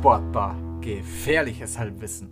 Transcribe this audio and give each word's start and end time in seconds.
Sportbar. 0.00 0.56
Gefährliches 0.80 1.76
Halbwissen. 1.78 2.30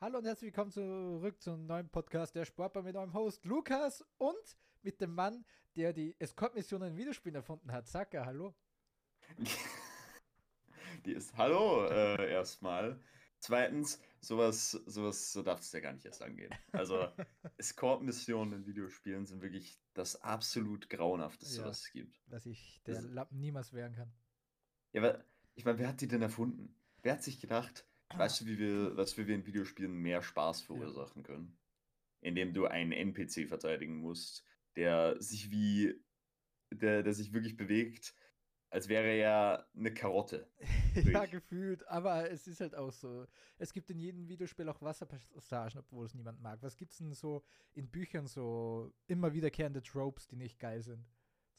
Hallo 0.00 0.18
und 0.18 0.24
herzlich 0.24 0.52
willkommen 0.54 0.70
zurück 0.70 1.42
zum 1.42 1.66
neuen 1.66 1.88
Podcast 1.88 2.32
der 2.36 2.44
Sportbar 2.44 2.84
mit 2.84 2.94
eurem 2.94 3.12
Host 3.12 3.44
Lukas 3.44 4.04
und 4.18 4.56
mit 4.82 5.00
dem 5.00 5.12
Mann, 5.12 5.44
der 5.74 5.92
die 5.92 6.14
Escort-Mission 6.20 6.80
in 6.82 6.96
Videospielen 6.96 7.34
erfunden 7.34 7.72
hat. 7.72 7.88
Saka, 7.88 8.24
hallo. 8.24 8.54
Die 11.04 11.10
ist 11.14 11.36
Hallo 11.36 11.86
äh, 11.86 12.30
erstmal. 12.30 13.00
Zweitens, 13.40 14.00
sowas, 14.20 14.70
sowas, 14.70 15.32
so 15.32 15.42
darf 15.42 15.58
es 15.58 15.72
ja 15.72 15.80
gar 15.80 15.94
nicht 15.94 16.06
erst 16.06 16.22
angehen. 16.22 16.54
Also, 16.70 17.08
Escort-Missionen 17.56 18.52
in 18.60 18.66
Videospielen 18.66 19.26
sind 19.26 19.42
wirklich 19.42 19.80
das 19.94 20.22
absolut 20.22 20.88
grauenhafteste, 20.88 21.62
Ja. 21.62 21.66
was 21.66 21.80
es 21.80 21.90
gibt. 21.90 22.22
Dass 22.28 22.46
ich 22.46 22.80
der 22.86 22.94
Das- 22.94 23.04
Lappen 23.06 23.40
niemals 23.40 23.72
wehren 23.72 23.96
kann. 23.96 24.12
Ja, 24.92 25.02
aber 25.02 25.24
ich 25.56 25.64
meine, 25.64 25.80
wer 25.80 25.88
hat 25.88 26.00
die 26.00 26.06
denn 26.06 26.22
erfunden? 26.22 26.78
Wer 27.02 27.14
hat 27.14 27.22
sich 27.22 27.40
gedacht, 27.40 27.86
weißt 28.14 28.40
du, 28.40 28.46
wie 28.46 28.58
wir, 28.58 28.96
was 28.96 29.16
wir 29.16 29.28
in 29.28 29.46
Videospielen 29.46 29.92
mehr 29.92 30.22
Spaß 30.22 30.62
verursachen 30.62 31.22
können? 31.22 31.58
Indem 32.20 32.54
du 32.54 32.66
einen 32.66 32.92
NPC 32.92 33.48
verteidigen 33.48 33.96
musst, 33.96 34.44
der 34.76 35.20
sich 35.20 35.50
wie, 35.50 36.00
der, 36.70 37.02
der 37.02 37.12
sich 37.12 37.32
wirklich 37.32 37.56
bewegt, 37.56 38.14
als 38.70 38.88
wäre 38.88 39.08
er 39.08 39.68
eine 39.76 39.92
Karotte. 39.92 40.50
ja, 40.94 41.26
gefühlt. 41.26 41.86
Aber 41.88 42.30
es 42.30 42.46
ist 42.46 42.60
halt 42.60 42.74
auch 42.74 42.92
so. 42.92 43.26
Es 43.58 43.72
gibt 43.72 43.90
in 43.90 43.98
jedem 43.98 44.28
Videospiel 44.28 44.68
auch 44.68 44.80
Wasserpassagen, 44.80 45.80
obwohl 45.80 46.06
es 46.06 46.14
niemand 46.14 46.40
mag. 46.40 46.62
Was 46.62 46.76
gibt's 46.76 46.96
denn 46.96 47.12
so 47.12 47.44
in 47.74 47.90
Büchern 47.90 48.26
so 48.26 48.94
immer 49.08 49.34
wiederkehrende 49.34 49.82
Tropes, 49.82 50.26
die 50.26 50.36
nicht 50.36 50.58
geil 50.58 50.82
sind? 50.82 51.04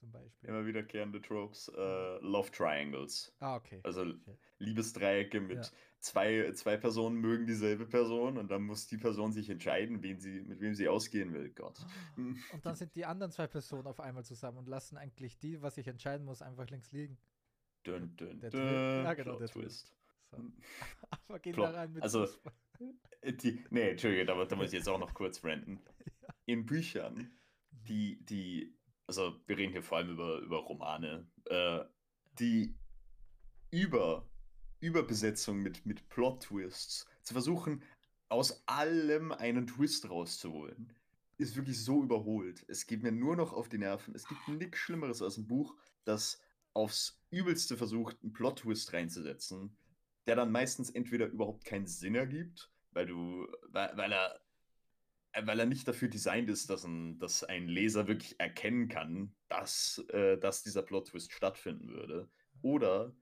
Zum 0.03 0.11
Beispiel. 0.11 0.49
Immer 0.49 0.65
wiederkehrende 0.65 1.21
Tropes, 1.21 1.69
äh, 1.69 2.17
Love 2.19 2.51
Triangles. 2.51 3.33
Ah, 3.39 3.55
okay. 3.55 3.79
Also 3.83 4.01
okay. 4.01 4.37
Liebesdreiecke 4.59 5.39
mit 5.39 5.57
Ja. 5.65 5.71
zwei, 5.99 6.51
zwei 6.51 6.75
Personen 6.75 7.21
mögen 7.21 7.45
dieselbe 7.47 7.85
Person 7.85 8.37
und 8.37 8.51
dann 8.51 8.63
muss 8.63 8.85
die 8.87 8.97
Person 8.97 9.31
sich 9.31 9.49
entscheiden, 9.49 10.03
wen 10.03 10.19
sie, 10.19 10.41
mit 10.41 10.59
wem 10.59 10.73
sie 10.75 10.89
ausgehen 10.89 11.31
will. 11.33 11.51
Gott. 11.51 11.79
Und 12.17 12.65
dann 12.65 12.75
sind 12.75 12.93
die 12.95 13.05
anderen 13.05 13.31
zwei 13.31 13.47
Personen 13.47 13.87
auf 13.87 14.01
einmal 14.01 14.25
zusammen 14.25 14.57
und 14.57 14.67
lassen 14.67 14.97
eigentlich 14.97 15.39
die, 15.39 15.61
was 15.61 15.77
ich 15.77 15.87
entscheiden 15.87 16.25
muss, 16.25 16.41
einfach 16.41 16.69
links 16.69 16.91
liegen. 16.91 17.17
Dun, 17.83 18.13
dun, 18.17 18.39
Der 18.41 18.51
Twi- 18.51 19.03
ja, 19.03 19.13
genau, 19.13 19.37
der 19.39 19.47
Twist. 19.47 19.95
So. 20.31 20.37
Aber 21.29 21.39
gehen 21.39 21.53
Plot- 21.53 21.71
wir 21.71 21.77
rein 21.77 21.93
mit 21.93 22.03
also- 22.03 22.25
Fußball. 22.25 22.53
Äh, 23.21 23.33
Die, 23.33 23.63
nee, 23.69 23.91
Entschuldige, 23.91 24.25
da, 24.25 24.43
da 24.43 24.55
muss 24.57 24.67
ich 24.67 24.73
jetzt 24.73 24.89
auch 24.89 24.99
noch 24.99 25.13
kurz 25.13 25.41
ranten. 25.45 25.79
In 26.45 26.65
Büchern, 26.65 27.31
die, 27.71 28.17
die, 28.25 28.75
also 29.07 29.35
wir 29.47 29.57
reden 29.57 29.71
hier 29.71 29.83
vor 29.83 29.97
allem 29.97 30.11
über, 30.11 30.39
über 30.39 30.57
Romane, 30.57 31.27
äh, 31.45 31.81
die 32.39 32.75
über, 33.71 34.27
Überbesetzung 34.79 35.61
mit, 35.61 35.85
mit 35.85 36.07
Plot-Twists 36.09 37.07
zu 37.23 37.33
versuchen, 37.33 37.83
aus 38.29 38.67
allem 38.67 39.31
einen 39.31 39.67
Twist 39.67 40.09
rauszuholen, 40.09 40.93
ist 41.37 41.55
wirklich 41.55 41.83
so 41.83 42.03
überholt. 42.03 42.65
Es 42.67 42.87
geht 42.87 43.03
mir 43.03 43.11
nur 43.11 43.35
noch 43.35 43.53
auf 43.53 43.69
die 43.69 43.77
Nerven. 43.77 44.15
Es 44.15 44.27
gibt 44.27 44.47
nichts 44.47 44.77
Schlimmeres 44.79 45.21
als 45.21 45.37
ein 45.37 45.47
Buch, 45.47 45.75
das 46.05 46.41
aufs 46.73 47.21
Übelste 47.29 47.77
versucht, 47.77 48.17
einen 48.23 48.33
Plot-Twist 48.33 48.93
reinzusetzen, 48.93 49.75
der 50.25 50.35
dann 50.35 50.51
meistens 50.51 50.89
entweder 50.89 51.27
überhaupt 51.27 51.65
keinen 51.65 51.87
Sinn 51.87 52.15
ergibt, 52.15 52.71
weil 52.91 53.05
du, 53.05 53.47
weil, 53.69 53.95
weil 53.95 54.11
er 54.11 54.39
weil 55.41 55.59
er 55.59 55.65
nicht 55.65 55.87
dafür 55.87 56.07
designt 56.07 56.49
ist, 56.49 56.69
dass 56.69 56.83
ein, 56.83 57.17
dass 57.19 57.43
ein 57.43 57.67
Leser 57.67 58.07
wirklich 58.07 58.39
erkennen 58.39 58.87
kann, 58.87 59.35
dass, 59.47 60.03
äh, 60.09 60.37
dass 60.37 60.63
dieser 60.63 60.83
Plot-Twist 60.83 61.31
stattfinden 61.33 61.89
würde. 61.89 62.29
Oder 62.61 63.15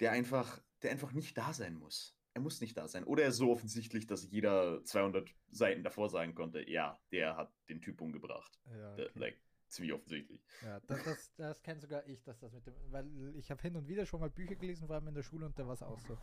der 0.00 0.12
einfach, 0.12 0.62
der 0.82 0.90
einfach 0.90 1.12
nicht 1.12 1.36
da 1.36 1.52
sein 1.52 1.74
muss. 1.76 2.16
Er 2.32 2.40
muss 2.40 2.60
nicht 2.60 2.76
da 2.76 2.88
sein. 2.88 3.04
Oder 3.04 3.24
er 3.24 3.28
ist 3.30 3.36
so 3.36 3.50
offensichtlich, 3.50 4.06
dass 4.06 4.30
jeder 4.30 4.84
200 4.84 5.28
Seiten 5.50 5.82
davor 5.82 6.08
sagen 6.08 6.34
konnte, 6.34 6.68
ja, 6.68 7.00
der 7.12 7.36
hat 7.36 7.52
den 7.68 7.80
Typ 7.82 8.00
umgebracht. 8.00 8.58
Ja, 8.66 8.96
Äh, 8.96 9.02
okay. 9.02 9.18
Like, 9.18 9.42
ziemlich 9.68 9.92
offensichtlich. 9.92 10.40
ja 10.62 10.80
das, 10.80 11.04
das, 11.04 11.34
das 11.36 11.62
kenne 11.62 11.80
sogar 11.80 12.06
ich, 12.06 12.22
dass 12.22 12.38
das 12.38 12.52
mit 12.52 12.66
dem, 12.66 12.74
weil 12.90 13.36
ich 13.36 13.50
habe 13.50 13.60
hin 13.62 13.76
und 13.76 13.88
wieder 13.88 14.06
schon 14.06 14.20
mal 14.20 14.30
Bücher 14.30 14.56
gelesen, 14.56 14.86
vor 14.86 14.96
allem 14.96 15.08
in 15.08 15.14
der 15.14 15.22
Schule 15.22 15.46
und 15.46 15.58
da 15.58 15.66
war 15.66 15.74
es 15.74 15.82
auch 15.82 16.00
so. 16.00 16.18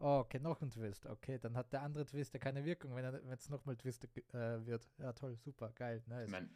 Oh, 0.00 0.18
okay, 0.20 0.38
noch 0.38 0.60
ein 0.62 0.70
Twist. 0.70 1.06
Okay, 1.06 1.38
dann 1.38 1.56
hat 1.56 1.72
der 1.72 1.82
andere 1.82 2.04
Twist 2.06 2.32
ja 2.32 2.38
keine 2.38 2.64
Wirkung, 2.64 2.94
wenn 2.94 3.04
es 3.32 3.48
nochmal 3.48 3.76
Twist 3.76 4.04
äh, 4.04 4.66
wird. 4.66 4.88
Ja, 4.98 5.12
toll, 5.12 5.36
super, 5.36 5.72
geil, 5.72 6.02
nice. 6.06 6.26
Ich 6.26 6.32
meine, 6.32 6.48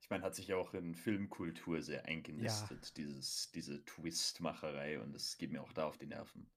ich 0.00 0.10
mein, 0.10 0.22
hat 0.22 0.34
sich 0.34 0.48
ja 0.48 0.56
auch 0.56 0.72
in 0.72 0.94
Filmkultur 0.94 1.82
sehr 1.82 2.06
eingenistet, 2.06 2.96
dieses, 2.96 3.50
diese 3.50 3.84
Twist-Macherei 3.84 5.00
und 5.00 5.14
es 5.14 5.36
geht 5.36 5.50
mir 5.52 5.62
auch 5.62 5.72
da 5.72 5.86
auf 5.86 5.98
die 5.98 6.06
Nerven. 6.06 6.48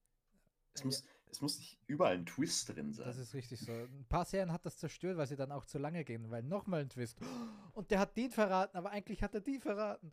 Es 0.73 0.81
Ja. 0.81 0.85
muss, 0.85 1.03
es 1.31 1.41
muss 1.41 1.57
nicht 1.59 1.79
überall 1.87 2.15
ein 2.15 2.25
Twist 2.25 2.69
drin 2.69 2.93
sein. 2.93 3.07
Das 3.07 3.17
ist 3.17 3.33
richtig 3.33 3.59
so. 3.59 3.71
Ein 3.71 4.05
paar 4.07 4.25
Serien 4.25 4.51
hat 4.51 4.65
das 4.65 4.77
zerstört, 4.77 5.17
weil 5.17 5.27
sie 5.27 5.35
dann 5.35 5.51
auch 5.51 5.65
zu 5.65 5.77
lange 5.77 6.03
gehen, 6.05 6.29
weil 6.29 6.43
nochmal 6.43 6.81
ein 6.81 6.89
Twist. 6.89 7.17
Und 7.73 7.91
der 7.91 7.99
hat 7.99 8.15
den 8.15 8.31
verraten, 8.31 8.77
aber 8.77 8.91
eigentlich 8.91 9.21
hat 9.23 9.33
er 9.33 9.41
die 9.41 9.59
verraten. 9.59 10.11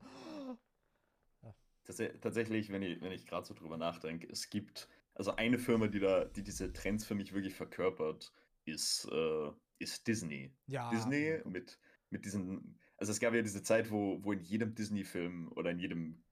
Tats 1.84 2.02
tatsächlich, 2.20 2.70
wenn 2.70 2.82
ich, 2.82 3.00
wenn 3.00 3.12
ich 3.12 3.26
gerade 3.26 3.46
so 3.46 3.54
drüber 3.54 3.76
nachdenke, 3.76 4.26
es 4.28 4.50
gibt, 4.50 4.88
also 5.16 5.34
eine 5.36 5.58
Firma, 5.58 5.88
die 5.88 6.00
da, 6.00 6.24
die 6.26 6.42
diese 6.42 6.72
Trends 6.72 7.04
für 7.04 7.14
mich 7.14 7.32
wirklich 7.32 7.54
verkörpert, 7.54 8.32
ist, 8.64 9.08
äh, 9.10 9.50
ist 9.78 10.06
Disney. 10.06 10.54
Ja. 10.66 10.90
Disney 10.90 11.40
mit, 11.44 11.78
mit 12.10 12.24
diesen, 12.24 12.78
also 12.98 13.12
es 13.12 13.20
gab 13.20 13.34
ja 13.34 13.42
diese 13.42 13.62
Zeit, 13.62 13.90
wo, 13.90 14.22
wo 14.22 14.32
in 14.32 14.40
jedem 14.40 14.74
Disney-Film 14.74 15.50
oder 15.52 15.70
in 15.70 15.78
jedem, 15.78 16.22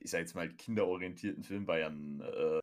ich 0.00 0.10
sag 0.10 0.20
jetzt 0.20 0.34
mal, 0.34 0.48
kinderorientierten 0.48 1.44
Film 1.44 1.66
war 1.66 1.78
ja 1.78 1.88
ein, 1.88 2.20
äh, 2.20 2.60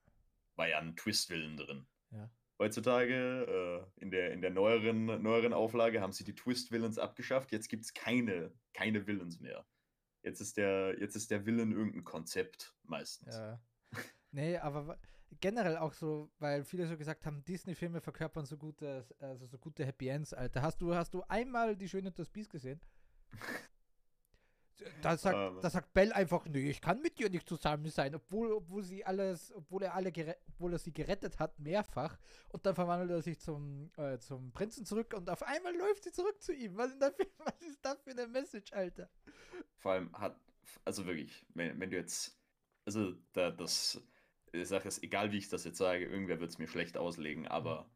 war 0.55 0.67
ja 0.67 0.79
ein 0.79 0.95
Twist-Willen 0.95 1.57
drin. 1.57 1.85
Ja. 2.11 2.29
Heutzutage, 2.59 3.87
äh, 3.97 4.01
in, 4.01 4.11
der, 4.11 4.31
in 4.31 4.41
der 4.41 4.51
neueren, 4.51 5.05
neueren 5.05 5.53
Auflage, 5.53 6.01
haben 6.01 6.13
sie 6.13 6.23
die 6.23 6.35
Twist-Villains 6.35 6.97
abgeschafft. 6.97 7.51
Jetzt 7.51 7.69
gibt 7.69 7.85
es 7.85 7.93
keine, 7.93 8.53
keine 8.73 9.07
Villains 9.07 9.39
mehr. 9.39 9.65
Jetzt 10.23 10.39
ist 10.39 10.57
der, 10.57 10.99
jetzt 10.99 11.15
ist 11.15 11.31
der 11.31 11.45
Villain 11.45 11.71
irgendein 11.71 12.03
Konzept 12.03 12.75
meistens. 12.83 13.35
Ja. 13.35 13.61
Nee, 14.31 14.57
aber 14.57 14.97
generell 15.39 15.77
auch 15.77 15.93
so, 15.93 16.31
weil 16.39 16.63
viele 16.63 16.87
so 16.87 16.97
gesagt 16.97 17.25
haben, 17.25 17.43
Disney-Filme 17.43 18.01
verkörpern 18.01 18.45
so 18.45 18.57
gute, 18.57 19.05
also 19.19 19.45
so 19.45 19.57
gute 19.57 19.85
Happy 19.85 20.07
Ends, 20.07 20.33
Alter. 20.33 20.61
Hast 20.61 20.81
du, 20.81 20.93
hast 20.93 21.13
du 21.13 21.23
einmal 21.27 21.75
die 21.75 21.89
Schöne 21.89 22.09
und 22.09 22.19
das 22.19 22.29
Biest 22.29 22.51
gesehen? 22.51 22.79
Da 25.01 25.17
sagt, 25.17 25.37
Ähm. 25.37 25.59
da 25.61 25.69
sagt 25.69 25.93
Bell 25.93 26.11
einfach, 26.13 26.45
nee, 26.45 26.69
ich 26.69 26.81
kann 26.81 27.01
mit 27.01 27.19
dir 27.19 27.29
nicht 27.29 27.47
zusammen 27.47 27.89
sein, 27.89 28.15
obwohl, 28.15 28.51
obwohl 28.51 28.83
sie 28.83 29.05
alles, 29.05 29.53
obwohl 29.53 29.83
er 29.83 29.93
alle 29.93 30.11
obwohl 30.47 30.73
er 30.73 30.79
sie 30.79 30.91
gerettet 30.91 31.39
hat, 31.39 31.59
mehrfach. 31.59 32.17
Und 32.49 32.65
dann 32.65 32.75
verwandelt 32.75 33.11
er 33.11 33.21
sich 33.21 33.39
zum, 33.39 33.91
äh, 33.97 34.17
zum 34.17 34.51
Prinzen 34.51 34.85
zurück 34.85 35.13
und 35.13 35.29
auf 35.29 35.43
einmal 35.43 35.75
läuft 35.75 36.03
sie 36.03 36.11
zurück 36.11 36.41
zu 36.41 36.53
ihm. 36.53 36.75
Was 36.77 36.91
für, 36.93 37.27
was 37.37 37.61
ist 37.61 37.79
das 37.83 38.01
für 38.01 38.11
eine 38.11 38.27
Message, 38.27 38.73
Alter? 38.73 39.09
Vor 39.77 39.93
allem 39.93 40.11
hat, 40.13 40.35
also 40.85 41.05
wirklich, 41.05 41.45
wenn, 41.53 41.79
wenn 41.79 41.91
du 41.91 41.97
jetzt, 41.97 42.37
also 42.85 43.13
da, 43.33 43.51
das, 43.51 44.01
die 44.53 44.65
Sache 44.65 44.87
ist, 44.87 45.01
egal 45.03 45.31
wie 45.31 45.37
ich 45.37 45.49
das 45.49 45.63
jetzt 45.63 45.77
sage, 45.77 46.05
irgendwer 46.05 46.39
wird 46.39 46.51
es 46.51 46.57
mir 46.57 46.67
schlecht 46.67 46.97
auslegen, 46.97 47.47
aber 47.47 47.89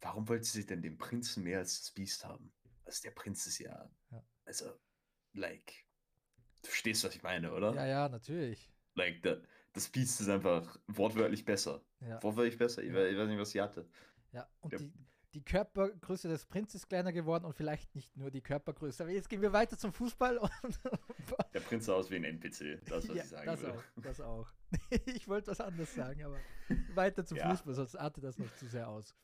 warum 0.00 0.28
wollte 0.28 0.44
sie 0.44 0.66
denn 0.66 0.82
den 0.82 0.98
Prinzen 0.98 1.44
mehr 1.44 1.58
als 1.58 1.78
das 1.80 1.90
Biest 1.92 2.24
haben? 2.24 2.52
Also 2.84 3.02
der 3.02 3.12
Prinz 3.12 3.46
ist 3.46 3.58
ja, 3.58 3.90
Ja. 4.10 4.24
also, 4.44 4.72
like, 5.32 5.86
du 6.62 6.68
verstehst, 6.68 7.04
was 7.04 7.14
ich 7.14 7.22
meine, 7.22 7.52
oder? 7.52 7.74
Ja, 7.74 7.86
ja, 7.86 8.08
natürlich. 8.08 8.70
Like, 8.94 9.22
da, 9.22 9.36
das 9.72 9.88
Biest 9.88 10.20
ist 10.20 10.28
einfach 10.28 10.78
wortwörtlich 10.86 11.44
besser. 11.44 11.84
Ja. 12.00 12.22
Wortwörtlich 12.22 12.58
besser. 12.58 12.82
Ich, 12.82 12.88
Ja. 12.88 12.94
we- 12.94 13.08
ich 13.08 13.16
weiß 13.18 13.28
nicht, 13.28 13.38
was 13.38 13.50
sie 13.50 13.60
hatte. 13.62 13.88
Ja, 14.32 14.48
und 14.60 14.72
Der- 14.72 14.80
die, 14.80 14.92
die 15.34 15.42
Körpergröße 15.42 16.28
des 16.28 16.46
Prinzes 16.46 16.82
ist 16.82 16.88
kleiner 16.88 17.12
geworden 17.12 17.44
und 17.44 17.54
vielleicht 17.54 17.94
nicht 17.94 18.16
nur 18.16 18.30
die 18.30 18.40
Körpergröße. 18.40 19.02
Aber 19.02 19.12
jetzt 19.12 19.28
gehen 19.28 19.42
wir 19.42 19.52
weiter 19.52 19.76
zum 19.76 19.92
Fußball 19.92 20.38
und. 20.38 20.52
Der 21.54 21.60
Prinz 21.60 21.86
sah 21.86 21.94
aus 21.94 22.10
wie 22.10 22.16
ein 22.16 22.24
NPC, 22.24 22.80
das, 22.88 23.08
was 23.08 23.16
ja, 23.16 23.22
ich 23.22 23.28
sagen 23.28 23.46
das 23.46 23.64
auch, 23.64 23.82
das 23.96 24.20
auch. 24.20 24.48
ich 25.06 25.28
wollte 25.28 25.50
was 25.50 25.60
anderes 25.60 25.94
sagen, 25.94 26.24
aber 26.24 26.38
weiter 26.94 27.24
zum 27.24 27.38
Ja. 27.38 27.50
Fußball, 27.50 27.74
sonst 27.74 27.96
artet 27.96 28.24
das 28.24 28.38
noch 28.38 28.52
zu 28.54 28.66
sehr 28.66 28.88
aus. 28.88 29.14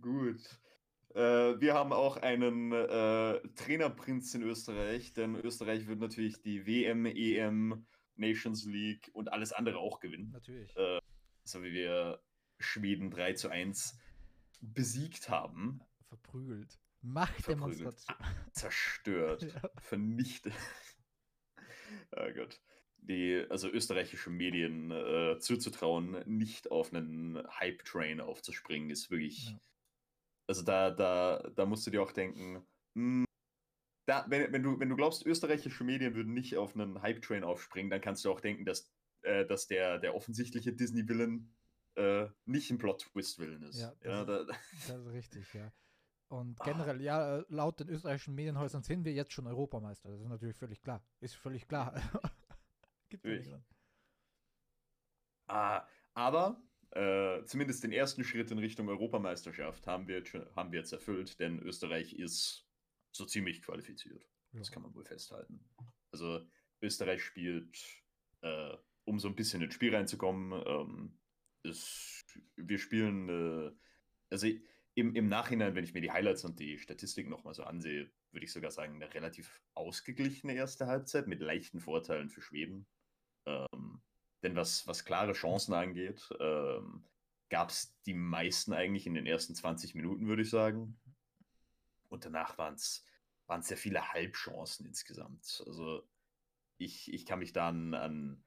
Gut. 0.00 0.40
Äh, 1.14 1.58
wir 1.60 1.72
haben 1.74 1.92
auch 1.92 2.18
einen 2.18 2.72
äh, 2.72 3.40
Trainerprinz 3.54 4.34
in 4.34 4.42
Österreich, 4.42 5.14
denn 5.14 5.34
Österreich 5.36 5.86
wird 5.86 6.00
natürlich 6.00 6.42
die 6.42 6.66
WM, 6.66 7.06
EM, 7.06 7.86
Nations 8.16 8.66
League 8.66 9.10
und 9.14 9.32
alles 9.32 9.52
andere 9.52 9.78
auch 9.78 10.00
gewinnen. 10.00 10.30
Natürlich. 10.32 10.76
Äh, 10.76 11.00
so 11.44 11.62
wie 11.62 11.72
wir 11.72 12.20
Schweden 12.58 13.10
3 13.10 13.32
zu 13.34 13.48
1 13.48 13.98
besiegt 14.60 15.28
haben, 15.28 15.80
Verprügelt. 16.08 16.78
Machtdemonstration. 17.02 18.16
zerstört, 18.52 19.42
Ja. 19.54 19.70
vernichtet. 19.80 20.54
oh 22.16 22.32
Gott. 22.34 22.60
Die, 23.00 23.44
also 23.48 23.68
österreichische 23.70 24.30
Medien 24.30 24.90
äh, 24.90 25.38
zuzutrauen, 25.38 26.22
nicht 26.26 26.70
auf 26.70 26.92
einen 26.92 27.38
Hype-Train 27.60 28.20
aufzuspringen, 28.20 28.90
ist 28.90 29.10
wirklich. 29.10 29.50
Ja. 29.50 29.60
Also 30.48 30.62
da, 30.64 30.90
da, 30.90 31.50
da 31.54 31.66
musst 31.66 31.86
du 31.86 31.90
dir 31.90 32.02
auch 32.02 32.12
denken, 32.12 32.66
hm, 32.94 33.24
da, 34.06 34.24
wenn, 34.28 34.52
wenn, 34.52 34.62
du, 34.62 34.80
wenn 34.80 34.88
du 34.88 34.96
glaubst, 34.96 35.24
österreichische 35.26 35.84
Medien 35.84 36.14
würden 36.14 36.32
nicht 36.32 36.56
auf 36.56 36.74
einen 36.74 37.00
Hype-Train 37.02 37.44
aufspringen, 37.44 37.90
dann 37.90 38.00
kannst 38.00 38.24
du 38.24 38.32
auch 38.32 38.40
denken, 38.40 38.64
dass, 38.64 38.90
äh, 39.22 39.46
dass 39.46 39.66
der, 39.66 39.98
der 39.98 40.14
offensichtliche 40.14 40.72
Disney-Villain 40.72 41.54
äh, 41.98 42.30
nicht 42.44 42.70
ein 42.70 42.78
Plot-Twist-Willen 42.78 43.62
ist. 43.64 43.80
Ja, 43.80 43.92
das, 44.00 44.04
Ja, 44.04 44.20
ist, 44.20 44.28
da, 44.28 44.44
das 44.44 45.00
ist 45.06 45.12
richtig, 45.12 45.52
ja. 45.54 45.72
Und 46.28 46.60
Ah. 46.60 46.64
generell, 46.64 47.00
ja, 47.00 47.38
äh, 47.38 47.44
laut 47.48 47.80
den 47.80 47.88
österreichischen 47.88 48.34
Medienhäusern 48.34 48.82
sind 48.82 49.04
wir 49.04 49.12
jetzt 49.12 49.32
schon 49.32 49.46
Europameister. 49.46 50.10
Das 50.10 50.20
ist 50.20 50.28
natürlich 50.28 50.56
völlig 50.56 50.80
klar. 50.82 51.02
Ist 51.20 51.34
völlig 51.36 51.66
klar. 51.66 51.94
Gibt 53.08 53.24
nicht 53.24 53.50
Ah, 55.46 55.86
aber 56.14 56.60
äh, 56.92 57.42
zumindest 57.44 57.82
den 57.84 57.92
ersten 57.92 58.22
Schritt 58.24 58.50
in 58.50 58.58
Richtung 58.58 58.88
Europameisterschaft 58.88 59.86
haben 59.86 60.06
wir, 60.08 60.18
jetzt 60.18 60.28
schon- 60.30 60.46
haben 60.54 60.72
wir 60.72 60.80
jetzt 60.80 60.92
erfüllt, 60.92 61.38
denn 61.40 61.58
Österreich 61.60 62.12
ist 62.14 62.66
so 63.12 63.24
ziemlich 63.24 63.62
qualifiziert. 63.62 64.28
Das 64.52 64.68
Ja. 64.68 64.74
kann 64.74 64.82
man 64.82 64.94
wohl 64.94 65.04
festhalten. 65.04 65.64
Also 66.12 66.46
Österreich 66.82 67.22
spielt, 67.24 67.78
äh, 68.42 68.76
um 69.04 69.18
so 69.18 69.28
ein 69.28 69.34
bisschen 69.36 69.62
ins 69.62 69.74
Spiel 69.74 69.94
reinzukommen, 69.94 70.52
ähm, 70.66 71.18
ist, 71.68 72.24
wir 72.56 72.78
spielen, 72.78 73.28
äh, 73.28 73.70
also 74.30 74.46
im, 74.94 75.14
im 75.14 75.28
Nachhinein, 75.28 75.74
wenn 75.74 75.84
ich 75.84 75.94
mir 75.94 76.00
die 76.00 76.10
Highlights 76.10 76.44
und 76.44 76.58
die 76.58 76.78
Statistiken 76.78 77.30
nochmal 77.30 77.54
so 77.54 77.62
ansehe, 77.62 78.10
würde 78.32 78.44
ich 78.44 78.52
sogar 78.52 78.70
sagen, 78.70 78.96
eine 78.96 79.12
relativ 79.14 79.60
ausgeglichene 79.74 80.54
erste 80.54 80.86
Halbzeit 80.86 81.28
mit 81.28 81.40
leichten 81.40 81.80
Vorteilen 81.80 82.28
für 82.28 82.42
Schweden. 82.42 82.86
Ähm, 83.46 84.02
denn 84.42 84.56
was, 84.56 84.86
was 84.86 85.04
klare 85.04 85.32
Chancen 85.32 85.74
angeht, 85.74 86.28
ähm, 86.40 87.04
gab 87.48 87.70
es 87.70 87.96
die 88.06 88.14
meisten 88.14 88.72
eigentlich 88.72 89.06
in 89.06 89.14
den 89.14 89.26
ersten 89.26 89.54
20 89.54 89.94
Minuten, 89.94 90.26
würde 90.26 90.42
ich 90.42 90.50
sagen. 90.50 90.98
Und 92.08 92.24
danach 92.24 92.58
waren 92.58 92.74
es 92.74 93.04
sehr 93.60 93.76
viele 93.76 94.12
Halbchancen 94.12 94.86
insgesamt. 94.86 95.62
Also 95.66 96.06
ich, 96.78 97.12
ich 97.12 97.26
kann 97.26 97.38
mich 97.38 97.52
da 97.52 97.68
an, 97.68 97.94
an 97.94 98.44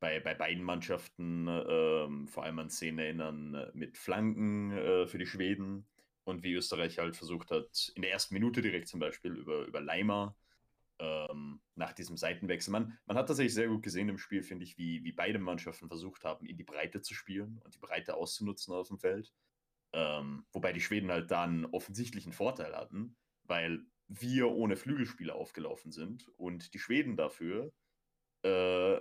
bei, 0.00 0.20
bei 0.20 0.34
beiden 0.34 0.62
Mannschaften 0.62 1.48
ähm, 1.48 2.28
vor 2.28 2.44
allem 2.44 2.58
an 2.58 2.70
Szenen 2.70 2.98
erinnern 2.98 3.54
äh, 3.54 3.70
mit 3.74 3.96
Flanken 3.96 4.72
äh, 4.72 5.06
für 5.06 5.18
die 5.18 5.26
Schweden 5.26 5.86
und 6.24 6.42
wie 6.42 6.54
Österreich 6.54 6.98
halt 6.98 7.16
versucht 7.16 7.50
hat, 7.50 7.92
in 7.94 8.02
der 8.02 8.10
ersten 8.10 8.34
Minute 8.34 8.62
direkt 8.62 8.88
zum 8.88 9.00
Beispiel 9.00 9.32
über, 9.32 9.64
über 9.66 9.80
Leimer 9.80 10.36
ähm, 10.98 11.60
nach 11.74 11.92
diesem 11.92 12.16
Seitenwechsel. 12.16 12.72
Man, 12.72 12.98
man 13.06 13.16
hat 13.16 13.26
tatsächlich 13.26 13.54
sehr 13.54 13.68
gut 13.68 13.82
gesehen 13.82 14.08
im 14.08 14.18
Spiel, 14.18 14.42
finde 14.42 14.64
ich, 14.64 14.78
wie, 14.78 15.04
wie 15.04 15.12
beide 15.12 15.38
Mannschaften 15.38 15.88
versucht 15.88 16.24
haben, 16.24 16.46
in 16.46 16.56
die 16.56 16.64
Breite 16.64 17.00
zu 17.00 17.14
spielen 17.14 17.60
und 17.64 17.74
die 17.74 17.80
Breite 17.80 18.14
auszunutzen 18.14 18.74
auf 18.74 18.88
dem 18.88 18.98
Feld. 18.98 19.32
Ähm, 19.92 20.44
wobei 20.52 20.72
die 20.72 20.80
Schweden 20.80 21.10
halt 21.10 21.30
da 21.30 21.44
einen 21.44 21.66
offensichtlichen 21.66 22.32
Vorteil 22.32 22.74
hatten, 22.74 23.16
weil 23.44 23.84
wir 24.08 24.50
ohne 24.50 24.76
Flügelspieler 24.76 25.34
aufgelaufen 25.34 25.92
sind 25.92 26.28
und 26.36 26.74
die 26.74 26.78
Schweden 26.78 27.16
dafür 27.16 27.72
äh, 28.42 29.00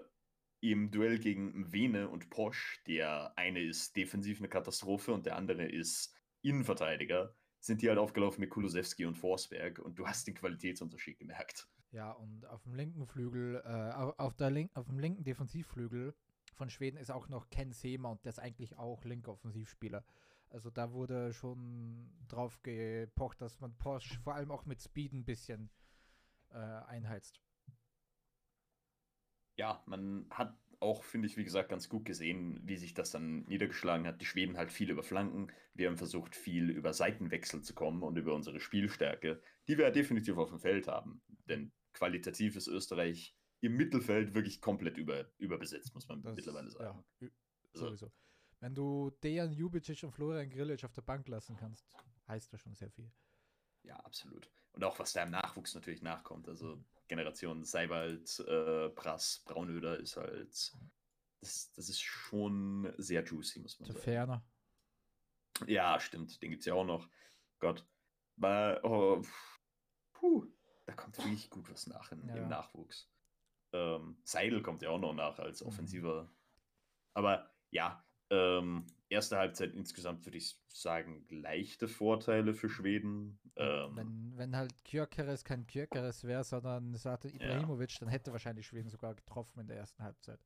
im 0.71 0.91
Duell 0.91 1.19
gegen 1.19 1.71
Vene 1.73 2.07
und 2.07 2.29
Posch, 2.29 2.81
der 2.87 3.37
eine 3.37 3.61
ist 3.61 3.95
defensiv 3.97 4.39
eine 4.39 4.47
Katastrophe 4.47 5.13
und 5.13 5.25
der 5.25 5.35
andere 5.35 5.65
ist 5.65 6.15
Innenverteidiger, 6.41 7.35
sind 7.59 7.81
die 7.81 7.89
halt 7.89 7.99
aufgelaufen 7.99 8.39
mit 8.39 8.49
Kulusewski 8.49 9.05
und 9.05 9.15
Forsberg 9.15 9.79
und 9.79 9.99
du 9.99 10.07
hast 10.07 10.25
den 10.25 10.35
Qualitätsunterschied 10.35 11.17
gemerkt. 11.19 11.67
Ja, 11.91 12.11
und 12.11 12.45
auf 12.45 12.63
dem 12.63 12.75
linken 12.75 13.05
Flügel, 13.05 13.61
äh, 13.65 13.69
au- 13.93 14.13
auf, 14.17 14.35
der 14.35 14.51
link 14.51 14.71
auf 14.73 14.87
dem 14.87 14.99
linken 14.99 15.23
Defensivflügel 15.23 16.15
von 16.55 16.69
Schweden 16.69 16.97
ist 16.97 17.11
auch 17.11 17.27
noch 17.27 17.49
Ken 17.49 17.71
Seema 17.71 18.11
und 18.11 18.23
der 18.23 18.29
ist 18.29 18.39
eigentlich 18.39 18.77
auch 18.77 19.03
linker 19.03 19.33
Offensivspieler. 19.33 20.05
Also 20.49 20.69
da 20.69 20.91
wurde 20.93 21.33
schon 21.33 22.09
drauf 22.27 22.61
gepocht, 22.63 23.41
dass 23.41 23.59
man 23.59 23.75
Porsche 23.75 24.19
vor 24.19 24.35
allem 24.35 24.51
auch 24.51 24.65
mit 24.65 24.81
Speed 24.81 25.11
ein 25.13 25.25
bisschen 25.25 25.69
äh, 26.51 26.57
einheizt. 26.57 27.41
Ja, 29.57 29.83
man 29.85 30.25
hat 30.29 30.57
auch, 30.79 31.03
finde 31.03 31.27
ich, 31.27 31.37
wie 31.37 31.43
gesagt, 31.45 31.69
ganz 31.69 31.87
gut 31.87 32.03
gesehen, 32.05 32.59
wie 32.63 32.75
sich 32.75 32.93
das 32.93 33.11
dann 33.11 33.43
niedergeschlagen 33.45 34.05
hat. 34.05 34.19
Die 34.19 34.25
Schweden 34.25 34.57
halt 34.57 34.71
viel 34.71 34.89
über 34.89 35.03
Flanken. 35.03 35.47
Wir 35.73 35.87
haben 35.87 35.97
versucht, 35.97 36.35
viel 36.35 36.69
über 36.69 36.93
Seitenwechsel 36.93 37.61
zu 37.61 37.73
kommen 37.73 38.03
und 38.03 38.17
über 38.17 38.33
unsere 38.33 38.59
Spielstärke, 38.59 39.41
die 39.67 39.77
wir 39.77 39.85
ja 39.85 39.91
definitiv 39.91 40.37
auf 40.37 40.49
dem 40.49 40.59
Feld 40.59 40.87
haben. 40.87 41.21
Denn 41.47 41.71
qualitativ 41.93 42.55
ist 42.57 42.67
Österreich 42.67 43.33
im 43.61 43.77
Mittelfeld 43.77 44.33
wirklich 44.33 44.59
komplett 44.59 44.97
über, 44.97 45.31
überbesetzt, 45.37 45.93
muss 45.93 46.07
man 46.09 46.21
Das, 46.21 46.35
mittlerweile 46.35 46.69
sagen. 46.69 47.03
Ja, 47.21 47.29
Also- 47.73 47.85
sowieso. 47.87 48.11
Wenn 48.59 48.75
du 48.75 49.09
Dejan 49.23 49.51
Jubicic 49.51 50.03
und 50.03 50.11
Florian 50.11 50.49
Grillitsch 50.49 50.83
auf 50.85 50.93
der 50.93 51.01
Bank 51.01 51.27
lassen 51.27 51.55
kannst, 51.57 51.85
heißt 52.27 52.51
das 52.51 52.59
schon 52.61 52.75
sehr 52.75 52.89
viel. 52.91 53.11
Ja, 53.83 53.95
absolut. 53.97 54.49
Und 54.71 54.83
auch 54.85 54.97
was 54.99 55.11
da 55.13 55.23
im 55.23 55.31
Nachwuchs 55.31 55.75
natürlich 55.75 56.01
nachkommt. 56.01 56.47
Also 56.47 56.81
Generation 57.17 57.63
Seiwald, 57.63 58.39
äh, 58.39 58.89
Prass, 58.89 59.43
Braunöder 59.45 59.99
ist 59.99 60.17
halt. 60.17 60.73
Das, 61.41 61.71
das 61.73 61.89
ist 61.89 62.01
schon 62.01 62.93
sehr 62.97 63.23
juicy, 63.23 63.59
muss 63.59 63.79
man 63.79 63.87
sagen. 63.89 63.99
Ferner. 64.01 64.45
Ja, 65.67 65.99
stimmt. 65.99 66.41
Den 66.41 66.49
gibt 66.49 66.61
es 66.61 66.65
ja 66.65 66.73
auch 66.73 66.85
noch. 66.85 67.07
Gott. 67.59 67.85
Weil, 68.37 68.79
oh, 68.83 69.21
puh, 70.13 70.47
da 70.85 70.93
kommt 70.93 71.17
wirklich 71.17 71.49
gut 71.49 71.69
was 71.69 71.85
nach 71.87 72.11
in, 72.11 72.27
Ja. 72.27 72.35
im 72.35 72.47
Nachwuchs. 72.49 73.09
Ähm, 73.73 74.17
Seidel 74.23 74.61
kommt 74.63 74.81
ja 74.81 74.89
auch 74.89 74.99
noch 74.99 75.13
nach 75.13 75.37
als 75.39 75.61
Mhm. 75.61 75.67
offensiver. 75.67 76.31
Aber 77.13 77.51
ja, 77.71 78.03
ähm, 78.31 78.87
erste 79.13 79.37
Halbzeit 79.37 79.73
insgesamt 79.73 80.25
würde 80.25 80.37
ich 80.37 80.57
sagen, 80.67 81.25
leichte 81.29 81.87
Vorteile 81.87 82.53
für 82.53 82.69
Schweden. 82.69 83.39
Ähm, 83.55 83.95
Wenn, 83.95 84.33
wenn 84.35 84.55
halt 84.55 84.73
Kyrkeres 84.83 85.45
kein 85.45 85.65
Kyrkeres 85.65 86.23
wäre, 86.25 86.43
sondern 86.43 86.93
Sate 86.95 87.29
Ibrahimovic, 87.29 87.97
dann 87.99 88.09
hätte 88.09 88.31
wahrscheinlich 88.31 88.67
Schweden 88.67 88.89
sogar 88.89 89.15
getroffen 89.15 89.61
in 89.61 89.67
der 89.67 89.77
ersten 89.77 90.03
Halbzeit. 90.03 90.39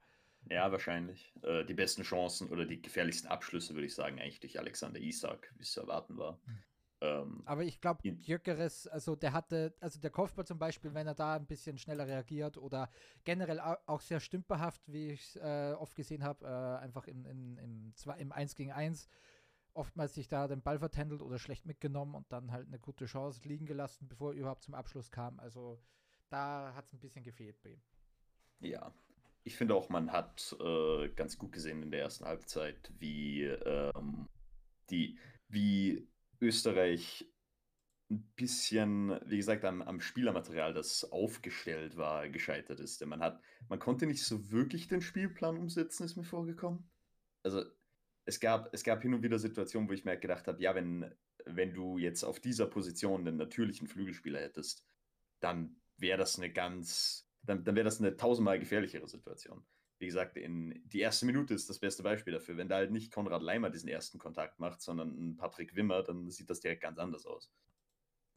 Ja, 0.50 0.72
wahrscheinlich. 0.72 1.34
Äh, 1.42 1.66
die 1.66 1.74
besten 1.74 2.04
Chancen 2.04 2.50
oder 2.50 2.66
die 2.66 2.81
gefährlichsten 2.81 3.28
Abschlüsse 3.28 3.74
würde 3.74 3.88
ich 3.88 3.96
sagen, 3.96 4.19
eigentlich 4.19 4.40
durch 4.40 4.60
Alexander 4.60 5.00
Isak, 5.00 5.52
wie 5.58 5.64
es 5.64 5.72
zu 5.72 5.81
erwarten 5.81 6.18
war. 6.18 6.40
Hm. 7.02 7.08
Ähm, 7.08 7.44
Aber 7.46 7.64
ich 7.64 7.80
glaube, 7.80 8.02
Gyökeres, 8.04 8.88
also 8.88 9.16
der 9.16 9.34
hatte, 9.34 9.74
also 9.80 10.00
der 10.00 10.10
Kopfball 10.12 10.46
zum 10.46 10.60
Beispiel, 10.60 10.94
wenn 10.94 11.08
er 11.08 11.16
da 11.16 11.36
ein 11.36 11.46
bisschen 11.46 11.78
schneller 11.78 12.08
reagiert 12.08 12.58
oder 12.58 12.90
generell 13.24 13.60
au- 13.60 13.78
auch 13.86 14.02
sehr 14.02 14.20
stümperhaft, 14.20 14.82
wie 14.92 15.12
ich 15.12 15.36
äh, 15.38 15.74
oft 15.74 15.96
gesehen 15.96 16.24
habe, 16.24 16.46
äh, 16.46 16.84
einfach 16.84 17.08
in, 17.08 17.26
in, 17.26 17.58
im, 17.58 17.96
zwei, 17.96 18.18
im 18.18 18.32
1 18.32 18.56
gegen 18.56 18.72
1, 18.72 19.08
oftmals 19.74 20.16
sich 20.16 20.28
da 20.28 20.48
den 20.48 20.62
Ball 20.62 20.80
vertändelt 20.80 21.22
oder 21.22 21.38
schlecht 21.40 21.66
mitgenommen 21.66 22.16
und 22.16 22.32
dann 22.32 22.52
halt 22.52 22.68
eine 22.68 22.80
gute 22.80 23.06
Chance 23.06 23.48
liegen 23.48 23.66
gelassen, 23.66 24.07
bevor 24.07 24.31
er 24.33 24.40
überhaupt 24.40 24.64
zum 24.64 24.74
Abschluss 24.74 25.12
kam. 25.12 25.40
Also 25.40 25.80
da 26.30 26.74
hat 26.76 26.86
es 26.88 26.94
ein 26.94 27.00
bisschen 27.00 27.24
gefehlt 27.24 27.62
bei 27.62 27.71
ihm. 27.71 27.81
Ja, 28.60 28.94
ich 29.44 29.56
finde 29.56 29.76
auch, 29.76 29.90
man 29.90 30.12
hat 30.12 30.56
äh, 30.60 31.10
ganz 31.10 31.38
gut 31.38 31.52
gesehen 31.52 31.83
in 31.83 31.92
der 31.92 32.02
ersten 32.02 32.26
Halbzeit, 32.26 32.92
wie, 33.00 33.44
ähm, 33.44 34.28
die, 34.90 35.18
wie 35.50 36.07
Österreich 36.42 37.32
ein 38.10 38.24
bisschen, 38.36 39.20
wie 39.26 39.38
gesagt, 39.38 39.66
am, 39.66 39.82
am 39.82 40.00
Spielermaterial, 40.00 40.74
das 40.74 41.12
aufgestellt 41.12 41.98
war, 41.98 42.30
gescheitert 42.30 42.80
ist. 42.80 43.02
Denn 43.02 43.10
man 43.10 43.22
hat, 43.22 43.42
man 43.68 43.80
konnte 43.80 44.06
nicht 44.06 44.24
so 44.24 44.50
wirklich 44.50 44.88
den 44.88 45.02
Spielplan 45.02 45.58
umsetzen, 45.58 46.04
ist 46.04 46.16
mir 46.16 46.24
vorgekommen. 46.24 46.90
Also 47.44 47.64
es 48.26 48.40
gab, 48.40 48.74
es 48.74 48.84
gab 48.84 49.02
hin 49.02 49.14
und 49.14 49.24
wieder 49.24 49.40
Situationen, 49.40 49.90
wo 49.90 49.94
ich 49.94 50.06
mir 50.06 50.12
halt 50.12 50.22
gedacht 50.22 50.48
habe, 50.48 50.62
ja, 50.62 50.74
wenn, 50.74 51.14
wenn 51.46 51.74
du 51.74 51.98
jetzt 51.98 52.24
auf 52.24 52.40
dieser 52.40 52.68
Position 52.68 53.26
den 53.26 53.38
natürlichen 53.38 53.88
Flügelspieler 53.88 54.40
hättest, 54.40 54.86
dann 55.40 55.82
wäre 55.98 56.18
das 56.18 56.38
eine 56.38 56.52
ganz, 56.52 57.30
dann, 57.42 57.64
dann 57.64 57.76
wäre 57.76 57.86
das 57.86 58.00
eine 58.00 58.16
tausendmal 58.16 58.60
gefährlichere 58.60 59.08
Situation. 59.08 59.66
Wie 59.99 60.06
gesagt, 60.06 60.37
in 60.37 60.81
die 60.85 60.99
erste 60.99 61.25
Minute 61.25 61.54
ist 61.54 61.69
das 61.69 61.80
beste 61.80 62.04
Beispiel 62.04 62.33
dafür. 62.33 62.57
Wenn 62.57 62.69
da 62.69 62.75
halt 62.75 62.92
nicht 62.92 63.11
Konrad 63.11 63.42
Leimer 63.42 63.69
diesen 63.69 63.89
ersten 63.89 64.19
Kontakt 64.19 64.59
macht, 64.59 64.81
sondern 64.81 65.37
Patrick 65.37 65.75
Wimmer, 65.75 66.04
dann 66.04 66.30
sieht 66.30 66.49
das 66.49 66.59
direkt 66.59 66.83
ganz 66.83 66.99
anders 66.99 67.25
aus. 67.25 67.51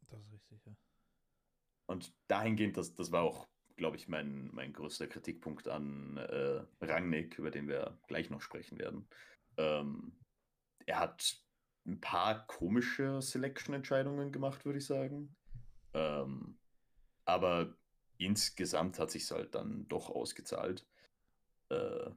Das 0.09 0.21
ist 0.21 0.33
richtig, 0.33 0.65
ja. 0.65 0.73
Und 1.87 2.15
dahingehend, 2.29 2.77
das, 2.77 2.95
das 2.95 3.13
war 3.13 3.23
auch, 3.23 3.49
glaube 3.77 3.97
ich, 3.97 4.09
mein, 4.09 4.49
mein 4.53 4.73
größter 4.73 5.07
Kritikpunkt 5.07 5.69
an 5.69 6.17
äh, 6.17 6.63
Rangnick, 6.81 7.39
über 7.39 7.51
den 7.51 7.69
wir 7.69 7.99
gleich 8.07 8.31
noch 8.31 8.41
sprechen 8.41 8.79
werden. 8.79 9.09
Ähm, 9.57 10.17
er 10.87 11.01
hat 11.01 11.45
ein 11.87 12.01
paar 12.01 12.47
komische 12.47 13.21
Selection-Entscheidungen 13.21 14.33
gemacht, 14.33 14.65
würde 14.65 14.79
ich 14.79 14.87
sagen. 14.87 15.35
Ähm, 15.93 16.59
aber 17.25 17.77
insgesamt 18.19 18.99
hat 18.99 19.11
sich 19.11 19.31
halt 19.31 19.55
dann 19.55 19.89
doch 19.89 20.11
ausgezahlt. 20.11 20.87
Äh, 21.71 22.11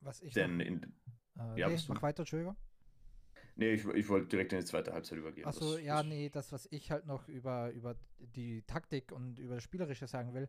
Was 0.00 0.20
ich 0.20 0.34
denn 0.34 0.56
noch, 0.58 0.64
in, 0.64 0.82
äh, 1.38 1.60
ja, 1.60 1.68
nee, 1.68 1.74
bist 1.74 1.88
du- 1.88 1.94
mach 1.94 2.02
weiter, 2.02 2.20
Entschuldigung. 2.20 2.56
nee, 3.56 3.72
ich, 3.72 3.84
ich 3.86 4.08
wollte 4.08 4.28
direkt 4.28 4.52
in 4.52 4.60
die 4.60 4.64
zweite 4.64 4.92
Halbzeit 4.92 5.18
übergehen. 5.18 5.46
Achso, 5.46 5.76
ja, 5.78 5.98
das- 5.98 6.06
nee, 6.06 6.28
das, 6.28 6.52
was 6.52 6.66
ich 6.70 6.90
halt 6.90 7.06
noch 7.06 7.28
über, 7.28 7.70
über 7.70 7.96
die 8.18 8.62
Taktik 8.62 9.12
und 9.12 9.38
über 9.38 9.54
das 9.56 9.64
Spielerische 9.64 10.06
sagen 10.06 10.34
will, 10.34 10.48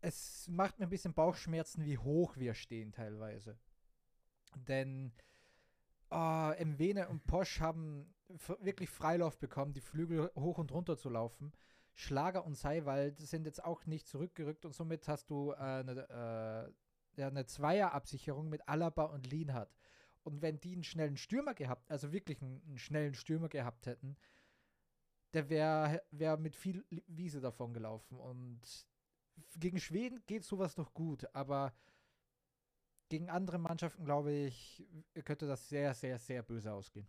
es 0.00 0.46
macht 0.48 0.78
mir 0.78 0.86
ein 0.86 0.90
bisschen 0.90 1.12
Bauchschmerzen, 1.14 1.84
wie 1.84 1.98
hoch 1.98 2.36
wir 2.36 2.54
stehen 2.54 2.92
teilweise. 2.92 3.58
Denn 4.68 5.12
oh, 6.10 6.52
Mwene 6.64 7.08
und 7.08 7.26
Posch 7.26 7.60
haben 7.60 8.14
wirklich 8.60 8.90
Freilauf 8.90 9.38
bekommen, 9.38 9.72
die 9.72 9.80
Flügel 9.80 10.30
hoch 10.36 10.58
und 10.58 10.70
runter 10.72 10.96
zu 10.96 11.08
laufen. 11.10 11.52
Schlager 11.98 12.46
und 12.46 12.54
Seiwald 12.56 13.18
sind 13.18 13.44
jetzt 13.44 13.64
auch 13.64 13.84
nicht 13.86 14.06
zurückgerückt 14.06 14.64
und 14.64 14.72
somit 14.72 15.08
hast 15.08 15.30
du 15.30 15.50
äh, 15.50 15.56
eine, 15.56 16.08
äh, 17.16 17.20
ja, 17.20 17.26
eine 17.26 17.44
Zweierabsicherung 17.44 18.48
mit 18.48 18.68
Alaba 18.68 19.06
und 19.06 19.26
Lienhardt. 19.26 19.76
Und 20.22 20.40
wenn 20.40 20.60
die 20.60 20.74
einen 20.74 20.84
schnellen 20.84 21.16
Stürmer 21.16 21.54
gehabt, 21.54 21.90
also 21.90 22.12
wirklich 22.12 22.40
einen, 22.40 22.62
einen 22.68 22.78
schnellen 22.78 23.14
Stürmer 23.14 23.48
gehabt 23.48 23.86
hätten, 23.86 24.16
der 25.34 25.48
wäre 25.48 26.04
wär 26.12 26.36
mit 26.36 26.54
viel 26.54 26.84
Wiese 27.08 27.40
davon 27.40 27.74
gelaufen. 27.74 28.16
Und 28.20 28.60
gegen 29.56 29.80
Schweden 29.80 30.22
geht 30.26 30.44
sowas 30.44 30.76
noch 30.76 30.94
gut, 30.94 31.26
aber 31.34 31.74
gegen 33.08 33.28
andere 33.28 33.58
Mannschaften, 33.58 34.04
glaube 34.04 34.32
ich, 34.32 34.86
könnte 35.24 35.48
das 35.48 35.68
sehr, 35.68 35.94
sehr, 35.94 36.16
sehr 36.20 36.44
böse 36.44 36.72
ausgehen. 36.72 37.08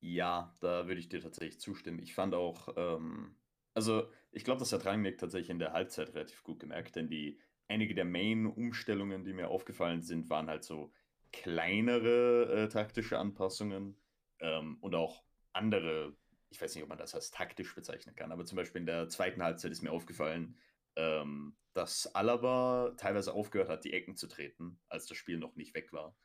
Ja, 0.00 0.56
da 0.60 0.86
würde 0.86 1.00
ich 1.00 1.08
dir 1.08 1.20
tatsächlich 1.20 1.60
zustimmen. 1.60 1.98
Ich 2.00 2.14
fand 2.14 2.34
auch, 2.34 2.68
ähm, 2.76 3.36
also 3.74 4.10
ich 4.32 4.44
glaube, 4.44 4.60
das 4.60 4.72
hat 4.72 4.86
Rangnick 4.86 5.18
tatsächlich 5.18 5.50
in 5.50 5.58
der 5.58 5.72
Halbzeit 5.72 6.14
relativ 6.14 6.42
gut 6.42 6.58
gemerkt, 6.60 6.96
denn 6.96 7.08
die 7.10 7.38
einige 7.68 7.94
der 7.94 8.06
Main-Umstellungen, 8.06 9.24
die 9.24 9.32
mir 9.34 9.48
aufgefallen 9.48 10.02
sind, 10.02 10.30
waren 10.30 10.48
halt 10.48 10.64
so 10.64 10.92
kleinere 11.32 12.64
äh, 12.64 12.68
taktische 12.68 13.18
Anpassungen 13.18 14.00
ähm, 14.40 14.78
und 14.80 14.94
auch 14.94 15.22
andere, 15.52 16.16
ich 16.48 16.60
weiß 16.60 16.74
nicht, 16.74 16.82
ob 16.82 16.88
man 16.88 16.98
das 16.98 17.14
als 17.14 17.30
taktisch 17.30 17.74
bezeichnen 17.74 18.16
kann, 18.16 18.32
aber 18.32 18.44
zum 18.44 18.56
Beispiel 18.56 18.80
in 18.80 18.86
der 18.86 19.08
zweiten 19.08 19.42
Halbzeit 19.42 19.70
ist 19.70 19.82
mir 19.82 19.92
aufgefallen, 19.92 20.58
ähm, 20.96 21.56
dass 21.74 22.12
Alaba 22.14 22.94
teilweise 22.96 23.34
aufgehört 23.34 23.68
hat, 23.68 23.84
die 23.84 23.92
Ecken 23.92 24.16
zu 24.16 24.26
treten, 24.26 24.80
als 24.88 25.06
das 25.06 25.18
Spiel 25.18 25.38
noch 25.38 25.56
nicht 25.56 25.74
weg 25.74 25.92
war. 25.92 26.16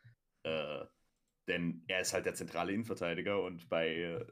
Äh, 0.43 0.85
denn 1.47 1.83
er 1.87 2.01
ist 2.01 2.13
halt 2.13 2.25
der 2.25 2.33
zentrale 2.33 2.71
Innenverteidiger 2.73 3.41
und 3.41 3.69
bei 3.69 3.89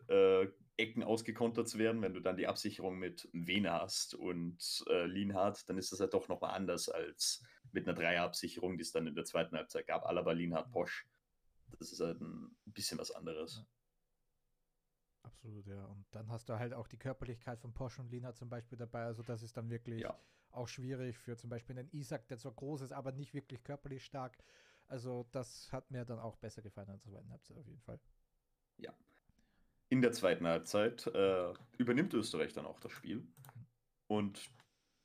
äh, 0.08 0.48
Ecken 0.78 1.04
ausgekontert 1.04 1.68
zu 1.70 1.78
werden, 1.78 2.02
wenn 2.02 2.14
du 2.14 2.20
dann 2.20 2.38
die 2.38 2.48
Absicherung 2.48 2.98
mit 2.98 3.30
Vene 3.32 3.72
hast 3.72 4.16
und 4.16 4.84
äh, 4.90 5.06
Lienhardt, 5.06 5.70
dann 5.70 5.78
ist 5.78 5.92
das 5.92 6.00
halt 6.00 6.14
doch 6.14 6.28
nochmal 6.28 6.56
anders 6.56 6.90
als 6.90 7.44
mit 7.72 7.88
einer 7.88 7.96
Dreierabsicherung, 7.96 8.78
die 8.78 8.82
es 8.82 8.92
dann 8.92 9.06
in 9.06 9.16
der 9.16 9.26
zweiten 9.26 9.56
Halbzeit 9.56 9.86
gab. 9.86 10.06
Alaba, 10.06 10.32
Lienhardt, 10.32 10.72
Posch. 10.72 11.08
Das 11.80 11.92
ist 11.92 12.00
halt 12.00 12.20
ein 12.22 12.56
bisschen 12.66 12.98
was 12.98 13.12
anderes. 13.12 13.64
Absolut, 15.24 15.66
ja. 15.68 15.86
Und 15.86 16.06
dann 16.12 16.30
hast 16.30 16.50
du 16.50 16.58
halt 16.58 16.74
auch 16.74 16.88
die 16.88 16.98
Körperlichkeit 16.98 17.60
von 17.60 17.74
Posch 17.74 18.00
und 18.00 18.10
Lienhardt 18.12 18.38
zum 18.38 18.50
Beispiel 18.50 18.78
dabei. 18.78 19.04
Also 19.04 19.24
das 19.24 19.44
ist 19.44 19.56
dann 19.56 19.70
wirklich 19.70 20.02
ja. 20.02 20.18
auch 20.52 20.68
schwierig 20.68 21.18
für 21.18 21.38
zum 21.38 21.50
Beispiel 21.50 21.78
einen 21.78 21.90
Isaac, 21.92 22.28
der 22.28 22.38
zwar 22.38 22.54
groß 22.54 22.82
ist, 22.82 22.94
aber 22.94 23.12
nicht 23.12 23.34
wirklich 23.34 23.64
körperlich 23.64 24.04
stark. 24.04 24.38
Also 24.94 25.26
das 25.32 25.72
hat 25.72 25.90
mir 25.90 26.06
dann 26.06 26.20
auch 26.20 26.36
besser 26.36 26.62
gefallen 26.62 26.88
als 26.92 27.02
der 27.02 27.14
zweiten 27.14 27.32
Halbzeit 27.32 27.58
auf 27.58 27.66
jeden 27.66 27.82
Fall. 27.82 28.00
Ja. 28.78 28.94
In 29.90 30.04
der 30.04 30.12
zweiten 30.12 30.46
Halbzeit 30.46 31.08
äh, 31.08 31.52
übernimmt 31.80 32.14
Österreich 32.14 32.54
dann 32.54 32.68
auch 32.68 32.80
das 32.80 32.92
Spiel. 32.92 33.26
Und 34.06 34.52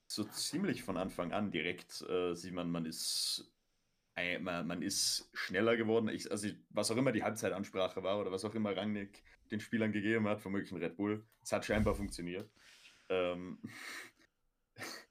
so 0.05 0.23
ziemlich 0.25 0.83
von 0.83 0.95
Anfang 0.95 1.33
an 1.33 1.49
direkt 1.49 2.03
äh, 2.07 2.35
sieht 2.35 2.53
man, 2.53 2.69
man 2.69 2.85
ist, 2.85 3.51
äh, 4.15 4.37
man, 4.37 4.67
man, 4.67 4.83
ist 4.83 5.27
schneller 5.33 5.75
geworden. 5.75 6.09
Ich, 6.09 6.29
also 6.29 6.49
was 6.69 6.91
auch 6.91 6.97
immer 6.97 7.11
die 7.11 7.23
Halbzeitansprache 7.23 8.03
war 8.03 8.19
oder 8.19 8.31
was 8.31 8.45
auch 8.45 8.53
immer 8.53 8.77
Rangnick 8.77 9.23
den 9.49 9.59
Spielern 9.59 9.91
gegeben 9.91 10.27
hat, 10.27 10.45
womöglich 10.45 10.71
ein 10.71 10.77
Red 10.77 10.97
Bull, 10.97 11.25
es 11.41 11.51
hat 11.51 11.65
scheinbar 11.65 11.95
funktioniert. 11.95 12.47
Ähm, 13.09 13.59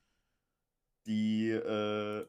die 1.05 1.51
äh, 1.51 2.29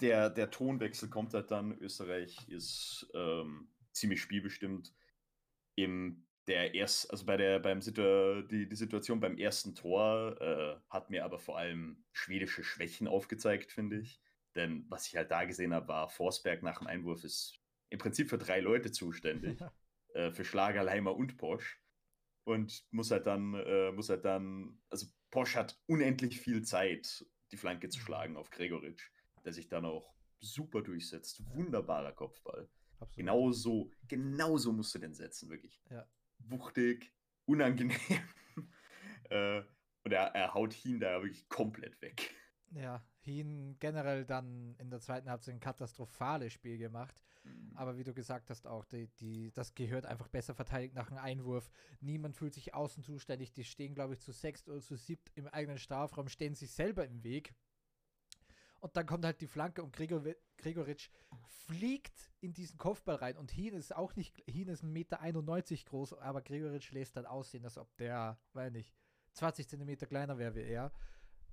der, 0.00 0.30
der 0.30 0.50
Tonwechsel 0.50 1.08
kommt 1.08 1.34
halt 1.34 1.50
dann. 1.50 1.76
Österreich 1.78 2.48
ist 2.48 3.10
ähm, 3.14 3.68
ziemlich 3.92 4.20
spielbestimmt. 4.20 4.94
Im 5.76 6.26
der 6.46 6.74
erst, 6.74 7.10
also 7.10 7.26
bei 7.26 7.36
der, 7.36 7.60
beim 7.60 7.80
Situ 7.80 8.42
die, 8.42 8.68
die 8.68 8.76
Situation 8.76 9.20
beim 9.20 9.36
ersten 9.36 9.74
Tor 9.74 10.36
äh, 10.40 10.76
hat 10.88 11.10
mir 11.10 11.24
aber 11.24 11.38
vor 11.38 11.58
allem 11.58 12.04
schwedische 12.12 12.64
Schwächen 12.64 13.06
aufgezeigt, 13.06 13.70
finde 13.70 14.00
ich. 14.00 14.20
Denn 14.56 14.84
was 14.88 15.06
ich 15.06 15.16
halt 15.16 15.30
da 15.30 15.44
gesehen 15.44 15.72
habe, 15.72 15.88
war 15.88 16.08
Forsberg 16.08 16.62
nach 16.62 16.78
dem 16.78 16.88
Einwurf 16.88 17.22
ist 17.22 17.60
im 17.90 17.98
Prinzip 17.98 18.30
für 18.30 18.38
drei 18.38 18.60
Leute 18.60 18.90
zuständig. 18.90 19.60
äh, 20.14 20.32
für 20.32 20.44
Schlager, 20.44 20.82
Leimer 20.82 21.14
und 21.14 21.36
Posch. 21.36 21.80
Und 22.44 22.84
muss 22.90 23.12
halt 23.12 23.26
dann, 23.26 23.54
äh, 23.54 23.92
muss 23.92 24.08
halt 24.08 24.24
dann, 24.24 24.80
also 24.88 25.06
Posch 25.30 25.54
hat 25.54 25.78
unendlich 25.86 26.40
viel 26.40 26.62
Zeit, 26.62 27.24
die 27.52 27.56
Flanke 27.56 27.90
zu 27.90 28.00
mhm. 28.00 28.04
schlagen 28.04 28.36
auf 28.36 28.50
Gregoritsch 28.50 29.08
der 29.44 29.52
sich 29.52 29.68
dann 29.68 29.84
auch 29.84 30.14
super 30.40 30.82
durchsetzt. 30.82 31.42
Wunderbarer 31.54 32.12
Kopfball. 32.12 32.68
Absolut. 32.98 33.16
Genau 33.16 33.52
so, 33.52 33.90
genau 34.08 34.56
so 34.58 34.72
musst 34.72 34.94
du 34.94 34.98
den 34.98 35.14
setzen, 35.14 35.48
wirklich. 35.48 35.82
Ja. 35.90 36.06
Wuchtig, 36.38 37.12
unangenehm. 37.46 37.96
äh, 39.30 39.62
und 40.04 40.12
er, 40.12 40.34
er 40.34 40.54
haut 40.54 40.72
Hien 40.72 41.00
da 41.00 41.22
wirklich 41.22 41.48
komplett 41.48 42.00
weg. 42.00 42.34
Ja, 42.72 43.04
Hien 43.20 43.76
generell 43.80 44.24
dann 44.24 44.76
in 44.78 44.90
der 44.90 45.00
zweiten 45.00 45.28
Halbzeit 45.28 45.54
ein 45.54 45.60
katastrophales 45.60 46.52
Spiel 46.52 46.78
gemacht. 46.78 47.22
Mhm. 47.42 47.72
Aber 47.74 47.98
wie 47.98 48.04
du 48.04 48.14
gesagt 48.14 48.48
hast, 48.50 48.66
auch 48.66 48.84
die, 48.84 49.08
die, 49.18 49.50
das 49.52 49.74
gehört 49.74 50.06
einfach 50.06 50.28
besser 50.28 50.54
verteidigt 50.54 50.94
nach 50.94 51.10
einem 51.10 51.18
Einwurf. 51.18 51.70
Niemand 52.00 52.36
fühlt 52.36 52.54
sich 52.54 52.74
außen 52.74 53.02
zuständig. 53.02 53.52
Die 53.52 53.64
stehen, 53.64 53.94
glaube 53.94 54.14
ich, 54.14 54.20
zu 54.20 54.32
sechst 54.32 54.68
oder 54.68 54.80
zu 54.80 54.96
siebt 54.96 55.30
im 55.34 55.48
eigenen 55.48 55.78
Strafraum, 55.78 56.28
stehen 56.28 56.54
sich 56.54 56.70
selber 56.70 57.04
im 57.06 57.24
Weg. 57.24 57.54
Und 58.80 58.96
dann 58.96 59.06
kommt 59.06 59.24
halt 59.24 59.40
die 59.40 59.46
Flanke 59.46 59.82
und 59.82 59.92
Gregor, 59.92 60.22
Gregoritsch 60.56 61.10
fliegt 61.66 62.32
in 62.40 62.54
diesen 62.54 62.78
Kopfball 62.78 63.16
rein. 63.16 63.36
Und 63.36 63.50
Hien 63.50 63.74
ist 63.74 63.94
auch 63.94 64.16
nicht, 64.16 64.42
Hien 64.46 64.68
ist 64.68 64.82
1,91 64.82 64.86
Meter 64.86 65.84
groß, 65.84 66.14
aber 66.14 66.40
Gregoritsch 66.40 66.90
lässt 66.92 67.16
dann 67.16 67.26
aussehen, 67.26 67.64
als 67.64 67.76
ob 67.76 67.94
der, 67.98 68.38
weiß 68.54 68.72
nicht, 68.72 68.94
20 69.32 69.68
Zentimeter 69.68 70.06
kleiner 70.06 70.38
wäre 70.38 70.54
wie 70.54 70.62
er. 70.62 70.92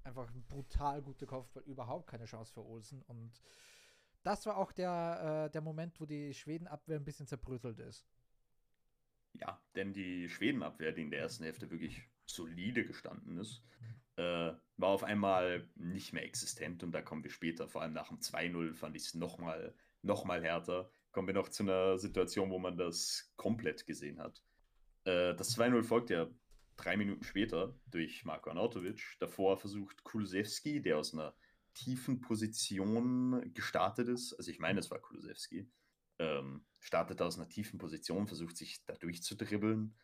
Einfach 0.04 0.34
ein 0.34 0.44
brutal 0.48 1.02
guter 1.02 1.26
Kopfball, 1.26 1.64
überhaupt 1.64 2.08
keine 2.08 2.26
Chance 2.26 2.54
für 2.54 2.64
Olsen. 2.64 3.02
Und 3.04 3.42
das 4.24 4.46
war 4.46 4.58
auch 4.58 4.72
der, 4.72 5.48
äh, 5.48 5.52
der 5.52 5.62
Moment, 5.62 6.00
wo 6.00 6.06
die 6.06 6.34
Schwedenabwehr 6.34 6.98
ein 6.98 7.06
bisschen 7.06 7.28
zerbröselt 7.28 7.80
ist. 7.80 8.08
Ja, 9.34 9.62
denn 9.76 9.94
die 9.94 10.30
Schwedenabwehr, 10.30 10.94
die 10.94 11.04
in 11.04 11.12
der 11.12 11.20
ersten 11.20 11.44
Hälfte 11.44 11.70
wirklich 11.70 12.02
solide 12.26 12.86
gestanden 12.86 13.38
ist, 13.38 13.62
äh, 14.18 14.54
war 14.78 14.90
auf 14.90 15.04
einmal 15.04 15.68
nicht 15.76 16.14
mehr 16.14 16.26
existent 16.26 16.84
und 16.84 16.92
da 16.92 17.02
kommen 17.02 17.24
wir 17.24 17.32
später, 17.32 17.68
vor 17.68 17.82
allem 17.82 17.94
nach 17.94 18.10
dem 18.10 18.20
2-0 18.20 18.74
fand 18.74 18.96
ich 18.96 19.04
es 19.04 19.14
nochmal 19.14 19.74
noch 20.02 20.26
mal 20.26 20.44
härter. 20.44 20.92
Kommen 21.12 21.28
wir 21.28 21.34
noch 21.34 21.50
zu 21.50 21.64
einer 21.64 21.98
Situation, 21.98 22.52
wo 22.52 22.60
man 22.60 22.78
das 22.78 23.34
komplett 23.36 23.86
gesehen 23.86 24.20
hat. 24.20 24.44
Äh, 25.06 25.36
das 25.36 25.58
2-0 25.58 25.84
folgt 25.84 26.10
ja 26.10 26.28
drei 26.76 26.96
Minuten 26.98 27.24
später 27.24 27.74
durch 27.88 28.24
Marko 28.26 28.50
Arnautovic. 28.50 29.18
Davor 29.20 29.58
versucht 29.58 30.04
Kulusewski, 30.04 30.82
der 30.82 30.98
aus 30.98 31.14
einer 31.14 31.36
tiefen 31.74 32.22
Position 32.22 33.54
gestartet 33.54 34.08
ist, 34.08 34.34
also 34.34 34.50
ich 34.50 34.60
meine, 34.60 34.80
es 34.80 34.90
war 34.90 35.00
Kulusewski, 35.00 35.70
ähm, 36.20 36.66
startet 36.80 37.22
aus 37.22 37.38
einer 37.38 37.50
tiefen 37.50 37.78
Position, 37.78 38.28
versucht 38.28 38.58
sich 38.58 38.84
da 38.86 38.96
durchzudribbeln. 38.96 39.96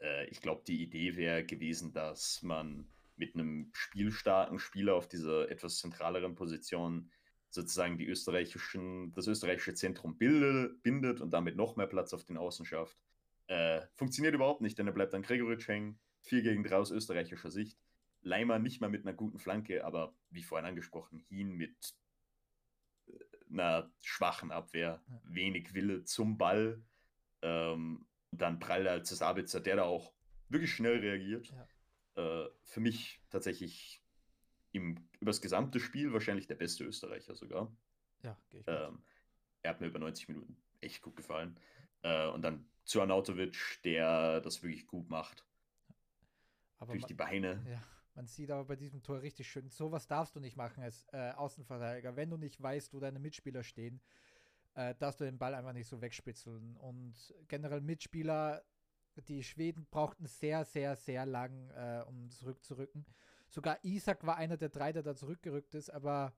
Äh, 0.00 0.26
ich 0.28 0.40
glaube, 0.40 0.62
die 0.66 0.82
Idee 0.82 1.16
wäre 1.16 1.44
gewesen, 1.44 1.92
dass 1.92 2.42
man 2.42 2.88
mit 3.16 3.34
einem 3.34 3.70
spielstarken 3.72 4.58
Spieler 4.58 4.94
auf 4.94 5.08
dieser 5.08 5.50
etwas 5.50 5.78
zentraleren 5.78 6.34
Position 6.34 7.10
sozusagen 7.50 7.96
die 7.96 8.06
österreichischen, 8.06 9.12
das 9.14 9.26
österreichische 9.26 9.74
Zentrum 9.74 10.18
bilde, 10.18 10.76
bindet 10.82 11.20
und 11.20 11.30
damit 11.30 11.56
noch 11.56 11.76
mehr 11.76 11.86
Platz 11.86 12.12
auf 12.12 12.24
den 12.24 12.36
Außen 12.36 12.66
schafft. 12.66 12.98
Äh, 13.46 13.82
funktioniert 13.94 14.34
überhaupt 14.34 14.60
nicht, 14.60 14.78
denn 14.78 14.86
er 14.86 14.92
bleibt 14.92 15.14
an 15.14 15.22
Gregoritsch 15.22 15.68
hängen. 15.68 15.98
4 16.22 16.42
gegen 16.42 16.64
3 16.64 16.76
aus 16.76 16.90
österreichischer 16.90 17.50
Sicht. 17.50 17.78
Leimer 18.20 18.58
nicht 18.58 18.80
mal 18.80 18.90
mit 18.90 19.06
einer 19.06 19.14
guten 19.14 19.38
Flanke, 19.38 19.84
aber 19.84 20.14
wie 20.30 20.42
vorhin 20.42 20.66
angesprochen, 20.66 21.18
Hien 21.18 21.52
mit 21.52 21.94
äh, 23.06 23.12
einer 23.50 23.90
schwachen 24.02 24.50
Abwehr, 24.50 25.02
wenig 25.24 25.72
Wille 25.74 26.04
zum 26.04 26.36
Ball. 26.36 26.82
Ähm, 27.42 28.06
dann 28.32 28.58
prallt 28.58 28.86
er 28.86 29.04
zu 29.04 29.14
Sabitzer, 29.14 29.60
der 29.60 29.76
da 29.76 29.84
auch 29.84 30.12
wirklich 30.48 30.72
schnell 30.72 30.98
reagiert. 30.98 31.46
Ja 31.48 31.66
äh, 32.16 32.46
für 32.62 32.80
mich 32.80 33.20
tatsächlich 33.30 34.02
im, 34.72 34.96
übers 35.20 35.40
gesamte 35.40 35.80
Spiel 35.80 36.12
wahrscheinlich 36.12 36.46
der 36.46 36.54
beste 36.56 36.84
Österreicher 36.84 37.34
sogar. 37.34 37.74
Ja, 38.22 38.36
gehe 38.50 38.60
ich 38.60 38.66
ähm, 38.68 39.02
Er 39.62 39.70
hat 39.70 39.80
mir 39.80 39.86
über 39.86 39.98
90 39.98 40.28
Minuten 40.28 40.56
echt 40.80 41.02
gut 41.02 41.16
gefallen. 41.16 41.58
Äh, 42.02 42.28
und 42.28 42.42
dann 42.42 42.68
zu 42.84 43.00
Arnautovic, 43.00 43.80
der 43.84 44.40
das 44.40 44.62
wirklich 44.62 44.86
gut 44.86 45.08
macht. 45.08 45.46
Aber 46.78 46.92
Durch 46.92 47.02
man, 47.02 47.08
die 47.08 47.14
Beine. 47.14 47.64
Ja, 47.68 47.82
man 48.14 48.26
sieht 48.26 48.50
aber 48.50 48.64
bei 48.64 48.76
diesem 48.76 49.02
Tor 49.02 49.22
richtig 49.22 49.50
schön, 49.50 49.68
sowas 49.68 50.06
darfst 50.06 50.36
du 50.36 50.40
nicht 50.40 50.56
machen 50.56 50.82
als 50.82 51.06
äh, 51.12 51.30
Außenverteidiger. 51.32 52.16
Wenn 52.16 52.30
du 52.30 52.36
nicht 52.36 52.60
weißt, 52.62 52.92
wo 52.92 53.00
deine 53.00 53.18
Mitspieler 53.18 53.62
stehen, 53.62 54.00
äh, 54.74 54.94
darfst 54.94 55.20
du 55.20 55.24
den 55.24 55.38
Ball 55.38 55.54
einfach 55.54 55.72
nicht 55.72 55.88
so 55.88 56.00
wegspitzeln. 56.00 56.76
Und 56.76 57.34
generell 57.48 57.80
Mitspieler 57.80 58.62
die 59.22 59.42
Schweden 59.42 59.86
brauchten 59.90 60.26
sehr, 60.26 60.64
sehr, 60.64 60.96
sehr 60.96 61.26
lang, 61.26 61.70
äh, 61.70 62.04
um 62.06 62.30
zurückzurücken. 62.30 63.06
Sogar 63.48 63.82
Isaac 63.84 64.26
war 64.26 64.36
einer 64.36 64.56
der 64.56 64.68
drei, 64.68 64.92
der 64.92 65.02
da 65.02 65.14
zurückgerückt 65.14 65.74
ist, 65.74 65.90
aber 65.90 66.32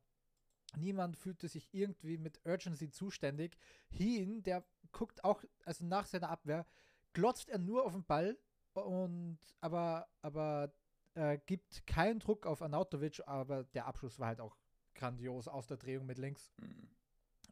niemand 0.77 1.17
fühlte 1.17 1.49
sich 1.49 1.69
irgendwie 1.73 2.19
mit 2.19 2.41
Urgency 2.45 2.91
zuständig. 2.91 3.57
Hien, 3.89 4.43
der 4.43 4.65
guckt 4.93 5.25
auch, 5.25 5.43
also 5.65 5.85
nach 5.85 6.07
seiner 6.07 6.31
Abwehr, 6.31 6.67
glotzt 7.13 7.49
er 7.49 7.59
nur 7.59 7.85
auf 7.85 7.93
den 7.93 8.05
Ball 8.05 8.39
und 8.75 9.39
aber, 9.61 10.09
aber 10.23 10.73
äh, 11.15 11.39
gibt 11.47 11.87
keinen 11.87 12.21
Druck 12.21 12.47
auf 12.47 12.63
Anautovic, 12.63 13.23
aber 13.27 13.65
der 13.65 13.87
Abschluss 13.87 14.19
war 14.19 14.29
halt 14.29 14.41
auch 14.41 14.57
grandios 14.95 15.49
aus 15.49 15.67
der 15.67 15.77
Drehung 15.77 16.07
mit 16.07 16.19
links. 16.19 16.53
Mhm. 16.61 16.89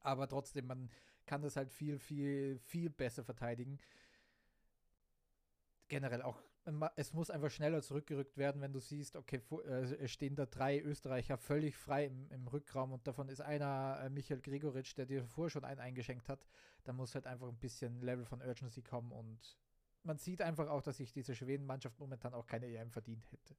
Aber 0.03 0.29
trotzdem, 0.29 0.67
man 0.67 0.91
kann 1.25 1.43
das 1.43 1.57
halt 1.57 1.73
viel, 1.73 1.99
viel, 1.99 2.59
viel 2.59 2.91
besser 2.91 3.25
verteidigen. 3.25 3.79
Generell 5.89 6.23
auch, 6.23 6.43
es 6.97 7.13
muss 7.13 7.31
einfach 7.31 7.51
schneller 7.51 7.81
zurückgerückt 7.81 8.37
werden, 8.37 8.61
wenn 8.61 8.73
du 8.73 8.81
siehst, 8.81 9.15
okay, 9.15 9.41
äh, 9.65 9.95
es 9.95 10.11
stehen 10.11 10.35
da 10.35 10.47
drei 10.47 10.81
Österreicher 10.81 11.39
völlig 11.39 11.77
frei 11.77 12.07
im, 12.07 12.29
im 12.31 12.49
Rückraum 12.49 12.93
und 12.93 13.07
davon 13.07 13.29
ist 13.29 13.41
einer 13.41 14.01
äh, 14.03 14.11
Michael 14.11 14.41
Gregoritsch, 14.41 14.97
der 14.97 15.07
dir 15.07 15.25
vorher 15.25 15.51
schon 15.51 15.65
einen 15.65 15.81
eingeschenkt 15.81 16.29
hat. 16.29 16.45
Da 16.85 16.93
muss 16.93 17.15
halt 17.15 17.27
einfach 17.27 17.49
ein 17.49 17.59
bisschen 17.59 18.01
Level 18.01 18.25
von 18.25 18.43
Urgency 18.43 18.83
kommen 18.83 19.13
und 19.13 19.57
man 20.03 20.19
sieht 20.19 20.43
einfach 20.43 20.69
auch, 20.69 20.83
dass 20.83 20.97
sich 20.97 21.13
diese 21.13 21.35
Schweden-Mannschaft 21.35 21.99
momentan 21.99 22.35
auch 22.35 22.47
keine 22.47 22.67
EM 22.67 22.91
verdient 22.91 23.31
hätte. 23.33 23.57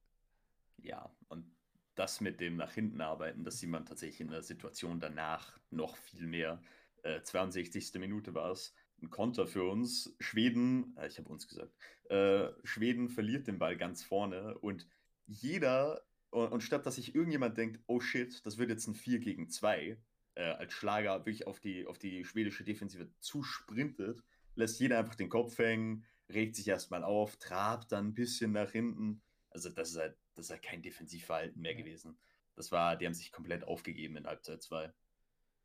Ja, 0.78 1.10
und 1.28 1.46
das 1.94 2.20
mit 2.20 2.40
dem 2.40 2.56
nach 2.56 2.72
hinten 2.72 3.00
arbeiten, 3.00 3.44
das 3.44 3.58
sieht 3.58 3.70
man 3.70 3.84
tatsächlich 3.84 4.20
in 4.20 4.30
der 4.30 4.42
Situation 4.42 5.00
danach 5.00 5.58
noch 5.70 5.96
viel 5.96 6.26
mehr. 6.26 6.62
Äh, 7.02 7.22
62. 7.22 7.94
Minute 7.94 8.34
war 8.34 8.52
es. 8.52 8.74
Ein 9.00 9.10
Konter 9.10 9.46
für 9.46 9.64
uns. 9.64 10.14
Schweden, 10.20 10.96
äh, 10.96 11.06
ich 11.06 11.18
habe 11.18 11.28
uns 11.28 11.46
gesagt, 11.48 11.72
äh, 12.10 12.48
Schweden 12.64 13.08
verliert 13.08 13.46
den 13.46 13.58
Ball 13.58 13.76
ganz 13.76 14.02
vorne 14.02 14.58
und 14.58 14.86
jeder, 15.26 16.02
und, 16.30 16.52
und, 16.52 16.60
statt 16.62 16.86
dass 16.86 16.96
sich 16.96 17.14
irgendjemand 17.14 17.56
denkt, 17.56 17.80
oh 17.86 18.00
shit, 18.00 18.44
das 18.44 18.58
wird 18.58 18.70
jetzt 18.70 18.86
ein 18.86 18.94
4 18.94 19.18
gegen 19.18 19.50
2, 19.50 19.98
äh, 20.34 20.42
als 20.42 20.72
Schlager 20.72 21.18
wirklich 21.18 21.46
auf 21.46 21.60
die, 21.60 21.86
auf 21.86 21.98
die 21.98 22.24
schwedische 22.24 22.64
Defensive 22.64 23.10
zusprintet, 23.20 24.22
lässt 24.54 24.80
jeder 24.80 24.98
einfach 24.98 25.14
den 25.14 25.28
Kopf 25.28 25.58
hängen, 25.58 26.04
regt 26.28 26.56
sich 26.56 26.68
erstmal 26.68 27.04
auf, 27.04 27.36
trabt 27.36 27.92
dann 27.92 28.08
ein 28.08 28.14
bisschen 28.14 28.52
nach 28.52 28.70
hinten. 28.70 29.22
Also 29.50 29.70
das 29.70 29.90
ist 29.90 29.96
halt, 29.98 30.16
das 30.34 30.46
ist 30.46 30.50
halt 30.50 30.62
kein 30.62 30.82
Defensivverhalten 30.82 31.60
mehr 31.60 31.74
gewesen. 31.74 32.18
Das 32.54 32.72
war, 32.72 32.96
die 32.96 33.06
haben 33.06 33.14
sich 33.14 33.32
komplett 33.32 33.64
aufgegeben 33.64 34.16
in 34.16 34.26
Halbzeit 34.26 34.62
2. 34.62 34.92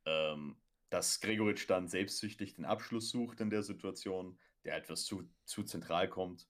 Ähm, 0.06 0.58
dass 0.94 1.22
Gregoritsch 1.22 1.68
dann 1.68 1.88
selbstsüchtig 1.88 2.54
den 2.54 2.66
Abschluss 2.66 3.10
sucht 3.10 3.42
in 3.42 3.50
der 3.50 3.64
Situation, 3.64 4.38
der 4.64 4.78
etwas 4.78 5.06
zu, 5.06 5.28
zu 5.44 5.64
zentral 5.64 6.08
kommt, 6.08 6.48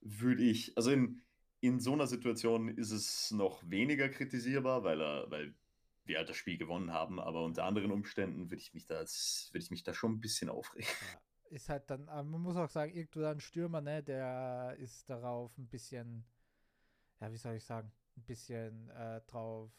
würde 0.00 0.42
ich, 0.42 0.74
also 0.78 0.90
in, 0.90 1.22
in 1.60 1.78
so 1.78 1.92
einer 1.92 2.06
Situation 2.06 2.68
ist 2.68 2.90
es 2.90 3.30
noch 3.32 3.62
weniger 3.68 4.08
kritisierbar, 4.08 4.82
weil 4.82 4.98
er, 4.98 5.30
weil 5.30 5.54
wir 6.04 6.16
halt 6.16 6.30
das 6.30 6.38
Spiel 6.38 6.56
gewonnen 6.56 6.94
haben, 6.94 7.20
aber 7.20 7.44
unter 7.44 7.64
anderen 7.64 7.90
Umständen 7.90 8.50
würde 8.50 8.62
ich 8.62 8.72
mich 8.72 8.86
da, 8.86 9.02
ich 9.02 9.70
mich 9.70 9.82
da 9.82 9.92
schon 9.92 10.12
ein 10.12 10.20
bisschen 10.22 10.48
aufregen. 10.48 10.88
Ja, 11.02 11.56
ist 11.56 11.68
halt 11.68 11.90
dann, 11.90 12.06
man 12.06 12.40
muss 12.40 12.56
auch 12.56 12.70
sagen, 12.70 12.94
irgendwo 12.94 13.24
ein 13.24 13.40
Stürmer, 13.40 13.82
ne, 13.82 14.02
der 14.02 14.74
ist 14.78 15.10
darauf 15.10 15.56
ein 15.58 15.68
bisschen, 15.68 16.24
ja, 17.20 17.30
wie 17.30 17.36
soll 17.36 17.56
ich 17.56 17.64
sagen, 17.64 17.92
ein 18.16 18.24
bisschen 18.24 18.88
äh, 18.88 19.20
drauf 19.26 19.70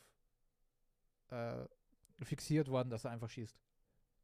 äh, 1.30 1.66
fixiert 2.22 2.68
worden, 2.70 2.90
dass 2.90 3.06
er 3.06 3.12
einfach 3.12 3.30
schießt. 3.30 3.58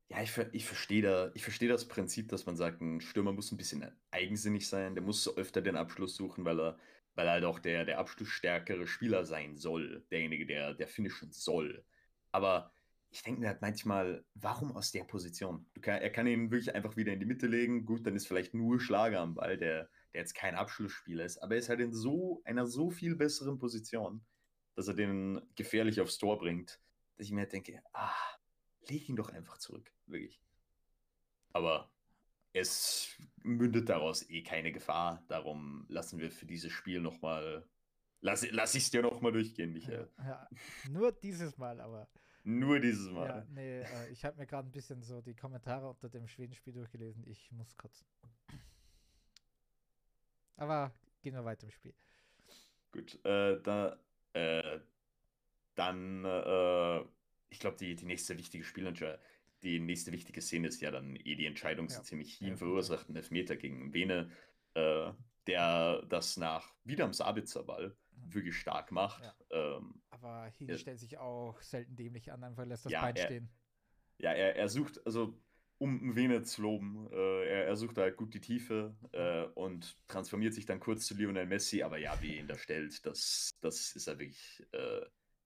Ja, 0.09 0.21
ich, 0.21 0.37
ich 0.51 0.65
verstehe 0.65 1.01
da, 1.01 1.31
ich 1.33 1.43
verstehe 1.43 1.69
das 1.69 1.87
Prinzip, 1.87 2.27
dass 2.29 2.45
man 2.45 2.57
sagt, 2.57 2.81
ein 2.81 2.99
Stürmer 2.99 3.31
muss 3.31 3.51
ein 3.51 3.57
bisschen 3.57 3.85
eigensinnig 4.11 4.67
sein, 4.67 4.93
der 4.93 5.03
muss 5.03 5.37
öfter 5.37 5.61
den 5.61 5.77
Abschluss 5.77 6.15
suchen, 6.15 6.43
weil 6.43 6.59
er, 6.59 6.77
weil 7.15 7.27
er 7.27 7.33
halt 7.33 7.45
auch 7.45 7.59
der, 7.59 7.85
der 7.85 7.99
abschlussstärkere 7.99 8.87
Spieler 8.87 9.25
sein 9.25 9.55
soll, 9.55 10.05
derjenige, 10.11 10.45
der, 10.45 10.73
der 10.73 10.87
finishen 10.87 11.31
soll. 11.31 11.85
Aber 12.31 12.73
ich 13.09 13.23
denke 13.23 13.41
mir 13.41 13.47
halt 13.47 13.61
manchmal, 13.61 14.25
warum 14.33 14.75
aus 14.75 14.91
der 14.91 15.03
Position? 15.05 15.65
Kann, 15.81 16.01
er 16.01 16.09
kann 16.09 16.27
ihn 16.27 16.51
wirklich 16.51 16.75
einfach 16.75 16.97
wieder 16.97 17.13
in 17.13 17.19
die 17.19 17.25
Mitte 17.25 17.47
legen. 17.47 17.85
Gut, 17.85 18.05
dann 18.05 18.15
ist 18.15 18.27
vielleicht 18.27 18.53
nur 18.53 18.79
Schlager 18.79 19.19
am 19.19 19.35
Ball, 19.35 19.57
der, 19.57 19.89
der 20.13 20.21
jetzt 20.21 20.33
kein 20.33 20.55
Abschlussspieler 20.55 21.23
ist, 21.23 21.37
aber 21.37 21.53
er 21.53 21.59
ist 21.59 21.69
halt 21.69 21.79
in 21.79 21.93
so 21.93 22.41
einer 22.43 22.67
so 22.67 22.89
viel 22.89 23.15
besseren 23.15 23.59
Position, 23.59 24.25
dass 24.75 24.87
er 24.87 24.93
den 24.93 25.41
gefährlich 25.55 26.01
aufs 26.01 26.17
Tor 26.17 26.37
bringt, 26.39 26.79
dass 27.21 27.27
ich 27.27 27.33
mir 27.33 27.41
halt 27.41 27.53
denke, 27.53 27.79
ah, 27.93 28.15
leg 28.87 29.07
ihn 29.07 29.15
doch 29.15 29.29
einfach 29.29 29.59
zurück, 29.59 29.93
wirklich. 30.07 30.41
Aber 31.53 31.91
es 32.51 33.15
mündet 33.43 33.89
daraus 33.89 34.27
eh 34.27 34.41
keine 34.41 34.71
Gefahr, 34.71 35.23
darum 35.27 35.85
lassen 35.87 36.17
wir 36.17 36.31
für 36.31 36.47
dieses 36.47 36.71
Spiel 36.71 36.99
nochmal, 36.99 37.63
lass, 38.21 38.49
lass 38.49 38.73
ich 38.73 38.85
es 38.85 38.89
dir 38.89 39.03
nochmal 39.03 39.33
durchgehen, 39.33 39.71
Michael. 39.71 40.09
Ja, 40.17 40.25
ja, 40.25 40.49
nur 40.89 41.11
dieses 41.11 41.59
Mal, 41.59 41.79
aber. 41.79 42.07
Nur 42.43 42.79
dieses 42.79 43.11
Mal. 43.11 43.27
Ja, 43.27 43.45
nee, 43.51 43.81
äh, 43.81 44.09
ich 44.09 44.25
habe 44.25 44.37
mir 44.37 44.47
gerade 44.47 44.67
ein 44.67 44.71
bisschen 44.71 45.03
so 45.03 45.21
die 45.21 45.35
Kommentare 45.35 45.87
unter 45.87 46.09
dem 46.09 46.27
Schwedenspiel 46.27 46.73
durchgelesen. 46.73 47.23
Ich 47.27 47.51
muss 47.51 47.77
kotzen. 47.77 48.07
Aber 50.57 50.91
gehen 51.21 51.35
wir 51.35 51.45
weiter 51.45 51.65
im 51.65 51.71
Spiel. 51.71 51.93
Gut, 52.91 53.23
äh, 53.25 53.61
da, 53.61 53.99
äh, 54.33 54.79
dann, 55.75 56.25
äh, 56.25 57.01
ich 57.49 57.59
glaube, 57.59 57.77
die, 57.77 57.95
die 57.95 58.05
nächste 58.05 58.37
wichtige 58.37 58.63
Spielentscheidung, 58.63 59.19
die 59.63 59.79
nächste 59.79 60.11
wichtige 60.11 60.41
Szene 60.41 60.67
ist 60.67 60.81
ja 60.81 60.91
dann 60.91 61.15
eh 61.15 61.35
die 61.35 61.45
Entscheidung 61.45 61.87
ja. 61.87 62.01
ziemlich 62.01 62.39
ja, 62.39 62.55
verursachten 62.55 63.15
Elfmeter 63.15 63.55
gegen 63.55 63.93
Vene, 63.93 64.31
äh, 64.73 65.11
der 65.47 66.03
das 66.09 66.37
nach 66.37 66.73
wieder 66.83 67.05
am 67.05 67.13
Sabitzer-Ball 67.13 67.95
wirklich 68.11 68.57
stark 68.57 68.91
macht. 68.91 69.23
Ja. 69.23 69.77
Ähm, 69.77 70.01
Aber 70.09 70.51
Hini 70.57 70.77
stellt 70.77 70.99
sich 70.99 71.17
auch 71.17 71.59
selten 71.61 71.95
dämlich 71.95 72.31
an, 72.31 72.43
einfach 72.43 72.65
lässt 72.65 72.85
das 72.85 72.91
ja, 72.91 73.01
Bein 73.01 73.15
er, 73.15 73.25
stehen. 73.25 73.49
Ja, 74.17 74.33
er, 74.33 74.55
er 74.55 74.69
sucht, 74.69 75.05
also 75.05 75.39
um 75.77 76.15
Vene 76.15 76.43
zu 76.43 76.61
loben, 76.61 77.07
äh, 77.11 77.45
er, 77.45 77.65
er 77.65 77.75
sucht 77.75 77.97
halt 77.97 78.15
gut 78.15 78.33
die 78.35 78.39
Tiefe 78.39 78.95
äh, 79.13 79.45
und 79.55 79.97
transformiert 80.07 80.53
sich 80.53 80.67
dann 80.67 80.79
kurz 80.79 81.07
zu 81.07 81.15
Lionel 81.15 81.47
Messi, 81.47 81.81
aber 81.81 81.97
ja, 81.97 82.21
wie 82.21 82.37
ihn 82.37 82.47
da 82.47 82.55
stellt, 82.55 83.03
das, 83.05 83.57
das 83.61 83.95
ist 83.95 84.07
er 84.07 84.19
wirklich, 84.19 84.63
äh, 84.73 85.01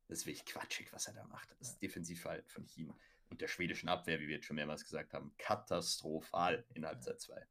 das 0.08 0.20
ist 0.20 0.26
wirklich 0.26 0.46
quatschig, 0.46 0.92
was 0.94 1.08
er 1.08 1.14
da 1.14 1.26
macht. 1.26 1.50
Das 1.60 1.80
Defensivverhalten 1.80 2.50
von 2.50 2.66
ihm 2.76 2.94
und 3.30 3.42
der 3.42 3.48
schwedischen 3.48 3.90
Abwehr, 3.90 4.20
wie 4.20 4.28
wir 4.28 4.36
jetzt 4.36 4.46
schon 4.46 4.56
mehrmals 4.56 4.84
gesagt 4.84 5.14
haben, 5.14 5.34
katastrophal 5.38 6.66
in 6.74 6.86
Halbzeit 6.86 7.20
2. 7.20 7.46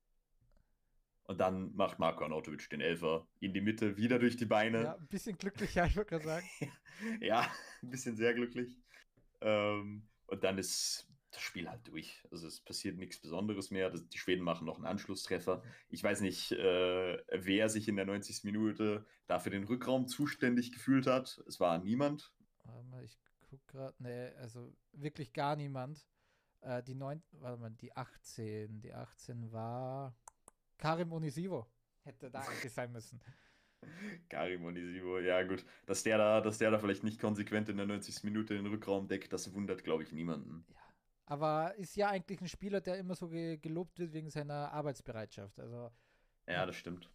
Und 1.24 1.38
dann 1.40 1.74
macht 1.74 1.98
Marco 1.98 2.22
Arnautovic 2.22 2.68
den 2.68 2.82
Elfer 2.82 3.26
in 3.40 3.54
die 3.54 3.62
Mitte, 3.62 3.96
wieder 3.96 4.18
durch 4.18 4.36
die 4.36 4.44
Beine. 4.44 4.82
Ja, 4.82 4.94
ein 4.96 5.06
bisschen 5.08 5.38
glücklich, 5.38 5.74
ja, 5.74 5.86
ich 5.86 5.96
würde 5.96 6.10
gerade 6.10 6.24
sagen. 6.24 6.46
ja, 7.20 7.50
ein 7.82 7.90
bisschen 7.90 8.16
sehr 8.16 8.34
glücklich. 8.34 8.78
Ähm, 9.40 10.06
und 10.26 10.44
dann 10.44 10.58
ist 10.58 11.08
das 11.30 11.42
Spiel 11.42 11.68
halt 11.68 11.88
durch. 11.88 12.22
Also 12.30 12.46
es 12.46 12.60
passiert 12.60 12.98
nichts 12.98 13.18
Besonderes 13.18 13.70
mehr. 13.70 13.90
Das, 13.90 14.06
die 14.06 14.18
Schweden 14.18 14.44
machen 14.44 14.66
noch 14.66 14.76
einen 14.76 14.86
Anschlusstreffer. 14.86 15.62
Ich 15.88 16.04
weiß 16.04 16.20
nicht, 16.20 16.52
äh, 16.52 17.18
wer 17.32 17.68
sich 17.70 17.88
in 17.88 17.96
der 17.96 18.04
90. 18.04 18.44
Minute 18.44 19.06
dafür 19.26 19.50
den 19.50 19.64
Rückraum 19.64 20.06
zuständig 20.06 20.72
gefühlt 20.72 21.06
hat. 21.06 21.42
Es 21.48 21.58
war 21.58 21.78
niemand. 21.78 22.33
Warte 22.64 22.84
mal, 22.84 23.04
ich 23.04 23.18
gucke 23.48 23.62
gerade. 23.66 23.94
Nee, 23.98 24.28
also 24.36 24.74
wirklich 24.92 25.32
gar 25.32 25.56
niemand. 25.56 26.06
Äh, 26.60 26.82
die 26.82 26.94
9, 26.94 27.22
warte 27.32 27.60
mal, 27.60 27.70
die 27.70 27.94
18. 27.96 28.80
Die 28.80 28.92
18 28.92 29.52
war 29.52 30.16
Karim 30.78 31.12
Onisivo 31.12 31.66
hätte 32.04 32.30
da 32.30 32.40
eigentlich 32.48 32.72
sein 32.72 32.92
müssen. 32.92 33.20
Karim 34.28 34.64
Onisivo, 34.64 35.18
ja 35.18 35.42
gut. 35.42 35.64
Dass 35.86 36.02
der, 36.02 36.18
da, 36.18 36.40
dass 36.40 36.58
der 36.58 36.70
da 36.70 36.78
vielleicht 36.78 37.04
nicht 37.04 37.20
konsequent 37.20 37.68
in 37.68 37.76
der 37.76 37.86
90. 37.86 38.24
Minute 38.24 38.54
den 38.54 38.66
Rückraum 38.66 39.08
deckt, 39.08 39.32
das 39.32 39.52
wundert, 39.52 39.84
glaube 39.84 40.02
ich, 40.02 40.12
niemanden. 40.12 40.64
Ja. 40.68 40.80
Aber 41.26 41.74
ist 41.76 41.96
ja 41.96 42.08
eigentlich 42.08 42.40
ein 42.40 42.48
Spieler, 42.48 42.80
der 42.80 42.98
immer 42.98 43.14
so 43.14 43.28
ge 43.28 43.56
gelobt 43.56 43.98
wird 43.98 44.12
wegen 44.12 44.30
seiner 44.30 44.72
Arbeitsbereitschaft. 44.72 45.58
Also, 45.58 45.90
ja, 46.46 46.66
das 46.66 46.76
stimmt. 46.76 47.10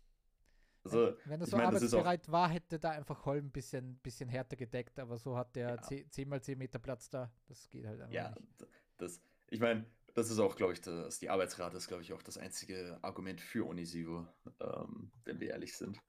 Also, 0.84 1.14
wenn 1.26 1.42
er 1.42 1.48
so 1.48 1.58
mein, 1.58 1.68
arbeitsbereit 1.68 2.32
war, 2.32 2.50
hätte 2.50 2.80
da 2.80 2.92
einfach 2.92 3.26
Holm 3.26 3.48
ein 3.48 3.52
bisschen, 3.52 3.98
bisschen 3.98 4.30
härter 4.30 4.56
gedeckt, 4.56 4.98
aber 5.00 5.18
so 5.18 5.38
hat 5.38 5.56
der 5.56 5.70
ja. 5.72 5.82
10, 5.82 6.10
10 6.12 6.30
mal 6.30 6.42
10 6.42 6.58
Meter 6.58 6.80
Platz 6.80 7.10
da. 7.10 7.32
Das 7.48 7.70
geht 7.70 7.86
halt 7.86 8.00
einfach 8.00 8.14
ja, 8.14 8.30
nicht. 8.30 8.68
Das, 8.98 9.22
ich 9.50 9.60
meine, 9.60 9.86
das 10.14 10.30
ist 10.30 10.40
auch, 10.40 10.56
glaube 10.56 10.74
ich, 10.74 10.82
das, 10.82 11.20
die 11.20 11.30
Arbeitsrate 11.30 11.78
ist, 11.78 11.88
glaube 11.88 12.04
ich, 12.04 12.14
auch 12.14 12.22
das 12.22 12.38
einzige 12.38 12.98
Argument 13.02 13.42
für 13.42 13.68
Onisivo, 13.68 14.28
ähm, 14.60 15.12
wenn 15.26 15.40
wir 15.40 15.50
ehrlich 15.50 15.76
sind. 15.76 16.00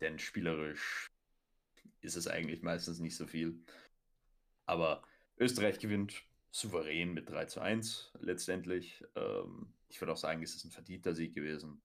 Denn 0.00 0.18
spielerisch 0.18 1.10
ist 2.00 2.16
es 2.16 2.26
eigentlich 2.26 2.62
meistens 2.62 3.00
nicht 3.00 3.16
so 3.16 3.26
viel. 3.26 3.62
Aber 4.66 5.02
Österreich 5.38 5.78
gewinnt 5.78 6.22
souverän 6.50 7.12
mit 7.12 7.28
3 7.28 7.46
zu 7.46 7.60
1 7.60 8.12
letztendlich. 8.20 9.04
Ähm, 9.14 9.74
ich 9.88 10.00
würde 10.00 10.12
auch 10.12 10.16
sagen, 10.16 10.42
es 10.42 10.54
ist 10.54 10.64
ein 10.64 10.70
verdienter 10.70 11.14
Sieg 11.14 11.34
gewesen. 11.34 11.82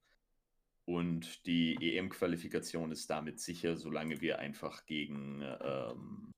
Und 0.85 1.45
die 1.47 1.97
EM-Qualifikation 1.97 2.91
ist 2.91 3.09
damit 3.09 3.39
sicher, 3.39 3.75
solange 3.75 4.21
wir 4.21 4.37
einfach 4.39 4.85
gegen 4.85 5.41
ähm, 5.61 6.31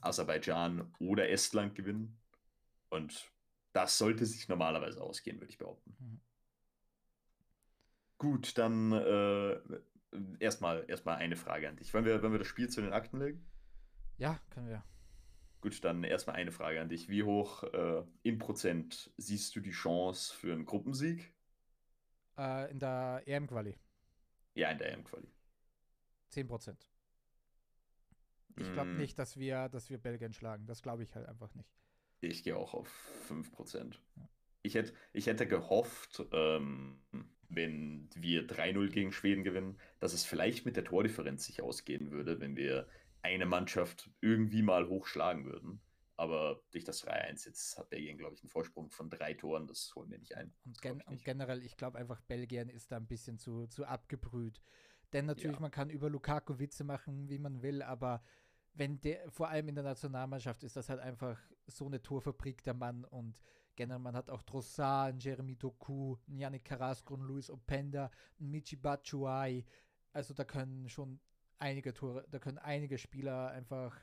Aserbaidschan 0.00 0.94
oder 0.98 1.28
Estland 1.28 1.74
gewinnen. 1.74 2.18
Und 2.88 3.30
das 3.72 3.98
sollte 3.98 4.24
sich 4.24 4.48
normalerweise 4.48 5.02
ausgehen, 5.02 5.40
würde 5.40 5.50
ich 5.50 5.58
behaupten. 5.58 5.96
Mhm. 5.98 6.20
Gut, 8.16 8.56
dann 8.56 8.92
äh, 8.92 9.60
erstmal 10.38 10.84
erst 10.88 11.06
eine 11.06 11.36
Frage 11.36 11.68
an 11.68 11.76
dich. 11.76 11.92
Wollen 11.92 12.06
wir, 12.06 12.22
wollen 12.22 12.32
wir 12.32 12.38
das 12.38 12.48
Spiel 12.48 12.70
zu 12.70 12.80
den 12.80 12.92
Akten 12.92 13.18
legen? 13.18 13.44
Ja, 14.16 14.40
können 14.50 14.68
wir. 14.68 14.84
Gut, 15.60 15.82
dann 15.84 16.04
erstmal 16.04 16.36
eine 16.36 16.52
Frage 16.52 16.80
an 16.80 16.88
dich. 16.88 17.08
Wie 17.08 17.24
hoch 17.24 17.64
äh, 17.64 18.04
in 18.22 18.38
Prozent 18.38 19.12
siehst 19.16 19.56
du 19.56 19.60
die 19.60 19.72
Chance 19.72 20.34
für 20.34 20.52
einen 20.52 20.64
Gruppensieg? 20.64 21.33
Äh, 22.38 22.70
in 22.70 22.78
der 22.78 23.22
EM-Quali. 23.26 23.76
Ja, 24.54 24.70
in 24.70 24.78
der 24.78 24.92
EM-Quali. 24.92 25.28
10 26.30 26.46
Prozent. 26.46 26.90
Ich 28.56 28.72
glaube 28.72 28.90
mm. 28.90 28.96
nicht, 28.98 29.18
dass 29.18 29.36
wir, 29.36 29.68
dass 29.68 29.90
wir 29.90 29.98
Belgien 29.98 30.32
schlagen. 30.32 30.66
Das 30.66 30.82
glaube 30.82 31.02
ich 31.02 31.14
halt 31.14 31.26
einfach 31.26 31.52
nicht. 31.54 31.74
Ich 32.20 32.42
gehe 32.44 32.56
auch 32.56 32.74
auf 32.74 32.88
5%. 33.28 33.96
Ich 34.62 34.74
hätte, 34.74 34.94
ich 35.12 35.26
hätte 35.26 35.46
gehofft, 35.46 36.24
ähm, 36.32 37.00
wenn 37.48 38.08
wir 38.14 38.46
3-0 38.46 38.88
gegen 38.90 39.12
Schweden 39.12 39.44
gewinnen, 39.44 39.78
dass 40.00 40.12
es 40.12 40.24
vielleicht 40.24 40.64
mit 40.64 40.76
der 40.76 40.84
Tordifferenz 40.84 41.44
sich 41.44 41.62
ausgehen 41.62 42.10
würde, 42.10 42.40
wenn 42.40 42.56
wir 42.56 42.88
eine 43.22 43.46
Mannschaft 43.46 44.10
irgendwie 44.20 44.62
mal 44.62 44.88
hochschlagen 44.88 45.44
würden. 45.44 45.80
Aber 46.16 46.62
durch 46.70 46.84
das 46.84 47.04
3-1 47.04 47.46
jetzt 47.46 47.76
hat 47.76 47.90
Belgien, 47.90 48.16
glaube 48.16 48.34
ich, 48.34 48.42
einen 48.42 48.48
Vorsprung 48.48 48.90
von 48.90 49.10
drei 49.10 49.34
Toren. 49.34 49.66
Das 49.66 49.92
holen 49.96 50.10
wir 50.10 50.18
nicht 50.18 50.36
ein. 50.36 50.54
Und, 50.64 50.80
gen 50.80 50.92
ich 50.92 50.96
nicht. 50.98 51.08
und 51.08 51.24
generell, 51.24 51.62
ich 51.64 51.76
glaube 51.76 51.98
einfach, 51.98 52.20
Belgien 52.22 52.68
ist 52.68 52.92
da 52.92 52.96
ein 52.96 53.06
bisschen 53.06 53.38
zu, 53.38 53.66
zu 53.66 53.84
abgebrüht. 53.84 54.60
Denn 55.12 55.26
natürlich, 55.26 55.56
ja. 55.56 55.60
man 55.60 55.70
kann 55.70 55.90
über 55.90 56.08
Lukaku 56.10 56.58
Witze 56.58 56.84
machen, 56.84 57.28
wie 57.28 57.38
man 57.38 57.62
will, 57.62 57.82
aber 57.82 58.22
wenn 58.74 59.00
der, 59.00 59.30
vor 59.30 59.48
allem 59.48 59.68
in 59.68 59.74
der 59.74 59.84
Nationalmannschaft 59.84 60.62
ist 60.64 60.76
das 60.76 60.88
halt 60.88 61.00
einfach 61.00 61.38
so 61.66 61.86
eine 61.86 62.02
Torfabrik, 62.02 62.62
der 62.64 62.74
Mann. 62.74 63.04
Und 63.04 63.38
generell, 63.76 64.00
man 64.00 64.16
hat 64.16 64.30
auch 64.30 64.42
Trossard, 64.42 65.22
Jeremy 65.22 65.56
Doku, 65.56 66.16
Yannick 66.26 66.64
Carrasco, 66.64 67.16
Luis 67.16 67.50
Openda, 67.50 68.10
Michi 68.38 68.76
Batshuayi. 68.76 69.64
Also 70.12 70.34
da 70.34 70.44
können 70.44 70.88
schon 70.88 71.20
einige 71.58 71.94
Tore, 71.94 72.26
da 72.28 72.38
können 72.38 72.58
einige 72.58 72.98
Spieler 72.98 73.50
einfach 73.50 73.96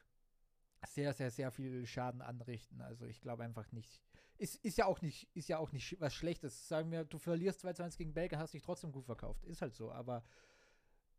sehr, 0.88 1.14
sehr, 1.14 1.32
sehr 1.32 1.52
viel 1.52 1.86
Schaden 1.86 2.22
anrichten. 2.22 2.82
Also 2.82 3.06
ich 3.06 3.22
glaube 3.22 3.44
einfach 3.44 3.72
nicht. 3.72 4.02
Ist, 4.38 4.56
ist 4.66 4.78
ja 4.78 4.86
auch 4.86 5.02
nicht, 5.02 5.30
ist 5.36 5.50
ja 5.50 5.60
auch 5.60 5.72
nicht 5.72 6.00
was 6.00 6.14
Schlechtes. 6.16 6.68
Sagen 6.68 6.92
wir, 6.92 7.06
du 7.06 7.20
verlierst 7.20 7.64
2-2 7.64 7.98
gegen 7.98 8.14
Belgien, 8.14 8.40
hast 8.40 8.54
dich 8.54 8.64
trotzdem 8.64 8.92
gut 8.92 9.06
verkauft. 9.06 9.44
Ist 9.46 9.62
halt 9.62 9.76
so, 9.76 9.92
aber 9.92 10.24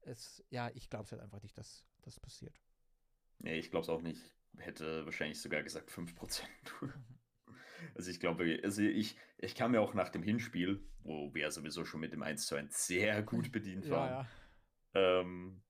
es, 0.01 0.44
ja, 0.51 0.70
ich 0.75 0.90
glaube 0.90 1.05
es 1.05 1.12
halt 1.12 1.22
einfach 1.22 1.42
nicht, 1.42 1.57
dass 1.57 1.87
das 2.03 2.18
passiert. 2.18 2.61
Nee, 3.38 3.59
ich 3.59 3.70
glaube 3.70 3.85
es 3.85 3.88
auch 3.88 4.03
nicht. 4.03 4.20
Hätte 4.59 5.05
wahrscheinlich 5.05 5.40
sogar 5.40 5.62
gesagt 5.62 5.90
5%. 5.90 6.42
also 7.94 8.11
ich 8.11 8.20
glaube, 8.20 8.61
also 8.64 8.83
ich, 8.83 9.16
ich 9.38 9.55
kam 9.55 9.75
ja 9.75 9.81
auch 9.81 9.94
nach 9.94 10.09
dem 10.09 10.22
Hinspiel, 10.22 10.85
wo 11.05 11.33
wir 11.35 11.51
sowieso 11.51 11.85
schon 11.85 12.01
mit 12.01 12.12
dem 12.12 12.22
1 12.22 12.46
zu 12.46 12.57
1 12.57 12.87
sehr 12.87 13.22
gut 13.22 13.53
bedient 13.53 13.88
waren. 13.88 14.11
Ja, 14.11 14.29
ja. 14.94 15.20
Ähm, 15.20 15.62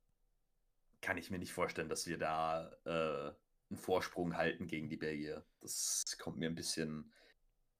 kann 1.03 1.19
ich 1.19 1.31
mir 1.31 1.39
nicht 1.39 1.53
vorstellen, 1.53 1.89
dass 1.89 2.07
wir 2.07 2.17
da 2.17 2.71
äh, 2.85 3.33
einen 3.73 3.79
Vorsprung 3.79 4.37
halten 4.37 4.67
gegen 4.67 4.89
die 4.89 4.99
Belgier. 4.99 5.45
Das 5.61 6.05
kommt 6.19 6.37
mir 6.37 6.49
ein 6.49 6.55
bisschen, 6.55 7.11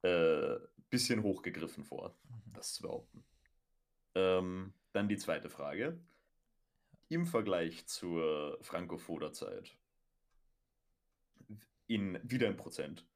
äh, 0.03 0.57
bisschen 0.89 1.23
hochgegriffen 1.23 1.85
vor, 1.85 2.17
mhm. 2.29 2.53
das 2.55 2.75
zu 2.75 2.83
behaupten. 2.83 3.25
Ähm, 4.15 4.73
dann 4.93 5.09
die 5.09 5.19
zweite 5.19 5.51
Frage. 5.51 6.01
Im 7.09 7.27
Vergleich 7.27 7.87
zur 7.87 8.59
Franco-Foda-Zeit, 8.63 9.77
in, 11.87 12.19
wieder 12.23 12.49
in 12.49 12.57
Prozent, 12.57 13.07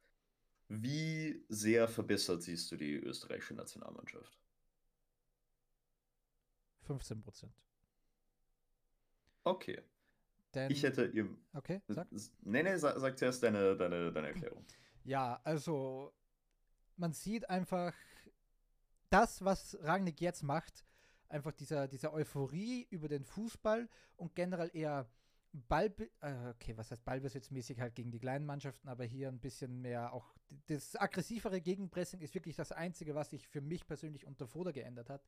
wie 0.69 1.43
sehr 1.49 1.89
verbessert 1.89 2.43
siehst 2.43 2.71
du 2.71 2.77
die 2.77 2.95
österreichische 2.95 3.55
Nationalmannschaft? 3.55 4.39
15 6.83 7.23
Prozent. 7.23 7.55
Okay. 9.45 9.83
Denn, 10.57 10.71
ich 10.71 10.83
hätte 10.83 11.07
ihm. 11.07 11.37
Okay, 11.53 11.83
sag. 11.87 12.09
Nee, 12.43 12.63
nee, 12.63 12.77
sag, 12.77 12.99
sag 12.99 13.19
zuerst 13.19 13.43
deine, 13.43 13.77
deine, 13.77 14.13
deine 14.13 14.29
Erklärung. 14.29 14.65
Ja, 15.05 15.41
also 15.45 16.13
man 16.97 17.13
sieht 17.13 17.49
einfach 17.49 17.95
das, 19.09 19.45
was 19.45 19.79
Rangnick 19.83 20.21
jetzt 20.21 20.43
macht, 20.43 20.85
einfach 21.29 21.53
dieser, 21.53 21.87
dieser 21.87 22.13
Euphorie 22.13 22.89
über 22.91 23.07
den 23.07 23.23
Fußball 23.23 23.89
und 24.17 24.35
generell 24.35 24.69
eher 24.73 25.09
Ball, 25.53 25.95
äh, 26.23 26.49
okay, 26.49 26.77
was 26.77 26.91
heißt 26.91 27.05
ballbesitzmäßig 27.05 27.81
halt 27.81 27.95
gegen 27.95 28.11
die 28.11 28.19
kleinen 28.19 28.45
Mannschaften, 28.45 28.89
aber 28.89 29.05
hier 29.05 29.29
ein 29.29 29.39
bisschen 29.39 29.81
mehr 29.81 30.13
auch 30.13 30.35
das 30.67 30.97
aggressivere 30.97 31.61
Gegenpressing 31.61 32.21
ist 32.21 32.35
wirklich 32.35 32.57
das 32.57 32.73
Einzige, 32.73 33.15
was 33.15 33.31
sich 33.31 33.47
für 33.49 33.61
mich 33.61 33.87
persönlich 33.87 34.27
unter 34.27 34.47
Foda 34.47 34.73
geändert 34.73 35.09
hat. 35.09 35.23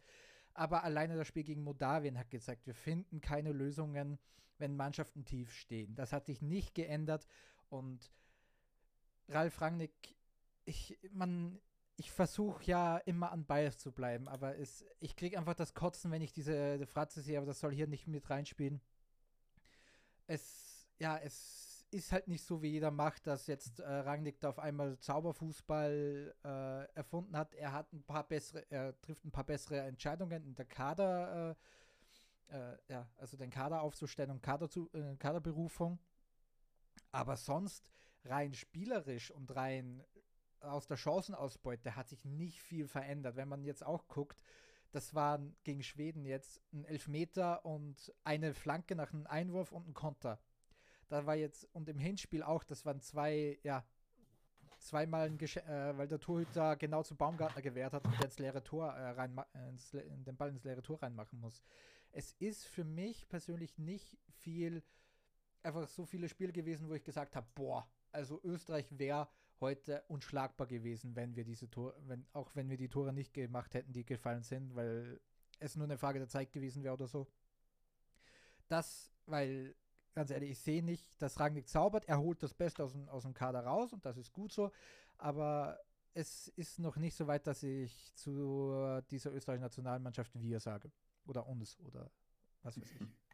Aber 0.55 0.85
alleine 0.85 1.17
das 1.17 1.29
Spiel 1.29 1.45
gegen 1.45 1.63
Moldawien 1.63 2.19
hat 2.19 2.31
gezeigt, 2.31 2.67
wir 2.67 2.75
finden 2.75 3.21
keine 3.21 3.53
Lösungen, 3.53 4.19
wenn 4.59 4.77
Mannschaften 4.77 5.25
tief 5.25 5.53
stehen. 5.53 5.95
Das 5.95 6.13
hat 6.13 6.27
sich 6.27 6.43
nicht 6.43 6.75
geändert 6.75 7.27
und 7.69 8.11
Ralf 9.29 9.61
Rangnick, 9.61 10.17
ich, 10.65 10.99
man, 11.13 11.61
ich 11.97 12.11
versuche 12.11 12.65
ja 12.65 12.99
immer 12.99 13.31
an 13.31 13.45
Bias 13.45 13.79
zu 13.79 13.93
bleiben, 13.93 14.29
aber 14.29 14.59
es, 14.59 14.85
ich 15.01 15.17
kriege 15.17 15.39
einfach 15.39 15.55
das 15.55 15.75
Kotzen, 15.75 16.11
wenn 16.11 16.23
ich 16.23 16.33
diese 16.33 16.87
Fratze 16.87 17.21
sehe, 17.23 17.39
aber 17.39 17.47
das 17.47 17.61
soll 17.61 17.73
hier 17.73 17.87
nicht 17.87 18.07
mit 18.07 18.29
reinspielen. 18.29 18.81
Es, 20.27 20.87
ja, 20.99 21.19
es 21.19 21.68
ist 21.91 22.13
halt 22.13 22.29
nicht 22.29 22.45
so, 22.45 22.63
wie 22.63 22.69
jeder 22.69 22.91
macht, 22.91 23.27
dass 23.27 23.47
jetzt 23.47 23.81
äh, 23.81 23.89
Rangnick 23.89 24.41
da 24.41 24.51
auf 24.51 24.59
einmal 24.59 24.99
Zauberfußball 24.99 26.35
äh, 26.45 26.95
erfunden 26.95 27.37
hat. 27.37 27.55
Er 27.55 27.73
hat 27.73 27.93
ein 27.93 28.03
paar 28.03 28.27
bessere, 28.27 28.65
er 28.71 29.01
trifft 29.01 29.25
ein 29.25 29.31
paar 29.31 29.45
bessere 29.45 29.81
Entscheidungen 29.81 30.45
in 30.45 30.55
der 30.55 30.67
Kader, 30.67 31.57
äh, 32.51 32.57
äh 32.57 32.79
ja, 32.89 33.09
also 33.17 33.37
den 33.37 33.51
Kader 33.51 33.83
aufzustellen 33.83 34.31
und 34.31 34.43
Kader 34.43 34.69
zu, 34.69 34.91
äh, 34.93 35.17
Kaderberufung. 35.17 35.99
Aber 37.13 37.37
sonst 37.37 37.91
rein 38.25 38.53
spielerisch 38.53 39.31
und 39.31 39.55
rein 39.55 40.05
aus 40.61 40.87
der 40.87 40.97
Chancenausbeute 40.97 41.97
hat 41.97 42.09
sich 42.09 42.25
nicht 42.25 42.61
viel 42.61 42.89
verändert. 42.89 43.37
Wenn 43.37 43.49
man 43.49 43.65
jetzt 43.65 43.85
auch 43.85 44.09
guckt, 44.09 44.41
das 44.91 45.15
waren 45.15 45.57
gegen 45.65 45.83
Schweden 45.83 46.25
jetzt 46.25 46.61
ein 46.73 46.85
Elfmeter 46.85 47.65
und 47.65 48.13
eine 48.25 48.55
Flanke 48.55 48.95
nach 48.95 49.13
einem 49.13 49.27
Einwurf 49.27 49.73
und 49.73 49.89
ein 49.89 49.95
Konter. 49.95 50.41
Da 51.09 51.27
war 51.27 51.35
jetzt, 51.35 51.69
und 51.75 51.89
im 51.89 51.99
Hinspiel 51.99 52.43
auch, 52.43 52.65
das 52.65 52.85
waren 52.85 53.01
zwei, 53.01 53.59
ja, 53.63 53.85
zweimal, 54.79 55.27
ein 55.27 55.39
Gesch 55.39 55.57
äh, 55.57 55.97
weil 55.97 56.09
der 56.09 56.21
Torhüter 56.21 56.77
genau 56.77 57.03
zu 57.03 57.17
Baumgartner 57.17 57.63
gewehrt 57.63 57.93
hat 57.93 58.05
und 58.07 58.23
ins 58.23 58.39
leere 58.39 58.63
Tor 58.63 58.93
äh, 58.93 59.11
rein, 59.11 59.39
ins, 59.69 59.91
den 59.91 60.37
Ball 60.37 60.51
ins 60.51 60.65
leere 60.65 60.83
Tor 60.83 61.03
reinmachen 61.03 61.41
muss. 61.41 61.63
Es 62.13 62.33
ist 62.33 62.67
für 62.67 62.85
mich 62.85 63.29
persönlich 63.29 63.79
nicht 63.79 64.19
viel, 64.29 64.83
einfach 65.63 65.89
so 65.89 66.05
viele 66.05 66.29
Spiele 66.29 66.53
gewesen, 66.53 66.89
wo 66.89 66.95
ich 66.95 67.05
gesagt 67.05 67.37
habe, 67.37 67.47
boah, 67.55 67.91
also 68.13 68.41
Österreich 68.45 68.87
wäre 68.99 69.29
heute 69.61 70.05
unschlagbar 70.09 70.67
gewesen, 70.67 71.17
wenn 71.17 71.35
wir 71.37 71.45
diese 71.45 71.69
Tore, 71.69 71.95
wenn, 72.07 72.27
auch 72.33 72.55
wenn 72.55 72.71
wir 72.71 72.77
die 72.77 72.89
Tore 72.89 73.13
nicht 73.13 73.35
gemacht 73.35 73.75
hätten, 73.75 73.93
die 73.93 74.05
gefallen 74.05 74.43
sind, 74.43 74.75
weil 74.75 75.21
es 75.59 75.77
nur 75.77 75.85
eine 75.85 75.99
Frage 75.99 76.19
der 76.19 76.29
Zeit 76.29 76.53
gewesen 76.53 76.85
wäre 76.85 76.95
oder 76.95 77.09
so. 77.09 77.27
Das, 78.69 79.13
weil, 79.27 79.75
ganz 80.19 80.31
ehrlich, 80.33 80.51
ich 80.51 80.59
sehe 80.59 80.83
nicht, 80.83 81.07
dass 81.23 81.39
Rangnick 81.39 81.69
zaubert, 81.69 82.05
er 82.09 82.19
holt 82.19 82.43
das 82.43 82.53
Beste 82.53 82.83
aus 82.83 82.93
dem, 82.93 83.09
aus 83.09 83.23
dem 83.23 83.35
Kader 83.35 83.61
raus 83.61 83.93
und 83.93 84.05
das 84.05 84.17
ist 84.17 84.33
gut 84.33 84.53
so, 84.53 84.73
aber 85.17 85.79
es 86.13 86.49
ist 86.49 86.81
noch 86.81 86.97
nicht 86.97 87.15
so 87.15 87.29
weit, 87.29 87.47
dass 87.47 87.63
ich 87.63 88.13
zu 88.15 89.01
dieser 89.13 89.33
österreichischen 89.33 89.63
Nationalmannschaft 89.63 90.33
wir 90.35 90.59
sage. 90.59 90.91
Oder 91.25 91.47
uns 91.47 91.79
oder 91.81 92.11
was 92.63 92.81
weiß 92.81 92.91
ich. 92.91 93.01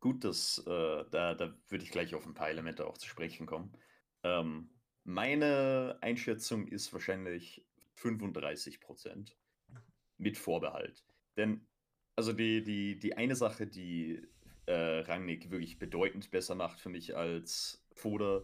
Gut, 0.00 0.22
das, 0.22 0.58
äh, 0.66 1.04
da, 1.10 1.34
da 1.34 1.54
würde 1.68 1.84
ich 1.84 1.90
gleich 1.90 2.14
auf 2.14 2.26
ein 2.26 2.34
paar 2.34 2.50
Elemente 2.50 2.86
auch 2.86 2.98
zu 2.98 3.08
sprechen 3.08 3.46
kommen. 3.46 3.72
Ähm, 4.22 4.68
meine 5.04 5.96
Einschätzung 6.02 6.68
ist 6.68 6.92
wahrscheinlich 6.92 7.64
35 7.94 8.80
Prozent 8.80 9.34
mit 10.18 10.36
Vorbehalt. 10.36 11.06
Denn, 11.38 11.66
also 12.16 12.34
die, 12.34 12.62
die, 12.62 12.98
die 12.98 13.16
eine 13.16 13.34
Sache, 13.34 13.66
die 13.66 14.28
äh, 14.66 15.00
Rangnick 15.00 15.50
wirklich 15.50 15.78
bedeutend 15.78 16.30
besser 16.30 16.54
macht 16.54 16.80
für 16.80 16.88
mich 16.88 17.16
als 17.16 17.84
Foda, 17.92 18.42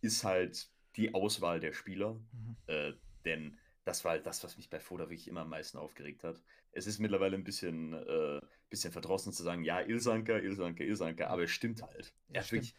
ist 0.00 0.24
halt 0.24 0.70
die 0.96 1.14
Auswahl 1.14 1.60
der 1.60 1.72
Spieler. 1.72 2.14
Mhm. 2.14 2.56
Äh, 2.66 2.92
denn 3.24 3.58
das 3.84 4.04
war 4.04 4.12
halt 4.12 4.26
das, 4.26 4.42
was 4.44 4.56
mich 4.56 4.70
bei 4.70 4.80
Foda 4.80 5.04
wirklich 5.04 5.28
immer 5.28 5.42
am 5.42 5.50
meisten 5.50 5.78
aufgeregt 5.78 6.24
hat. 6.24 6.42
Es 6.72 6.86
ist 6.86 6.98
mittlerweile 6.98 7.36
ein 7.36 7.44
bisschen, 7.44 7.92
äh, 7.92 8.40
bisschen 8.70 8.92
verdrossen 8.92 9.32
zu 9.32 9.42
sagen, 9.42 9.64
ja, 9.64 9.80
Ilsanker, 9.80 10.42
Ilsanker, 10.42 10.84
Ilsanker, 10.84 11.28
aber 11.30 11.42
es 11.42 11.50
stimmt 11.50 11.82
halt. 11.82 12.14
Ja, 12.28 12.40
hat 12.40 12.52
wirklich 12.52 12.74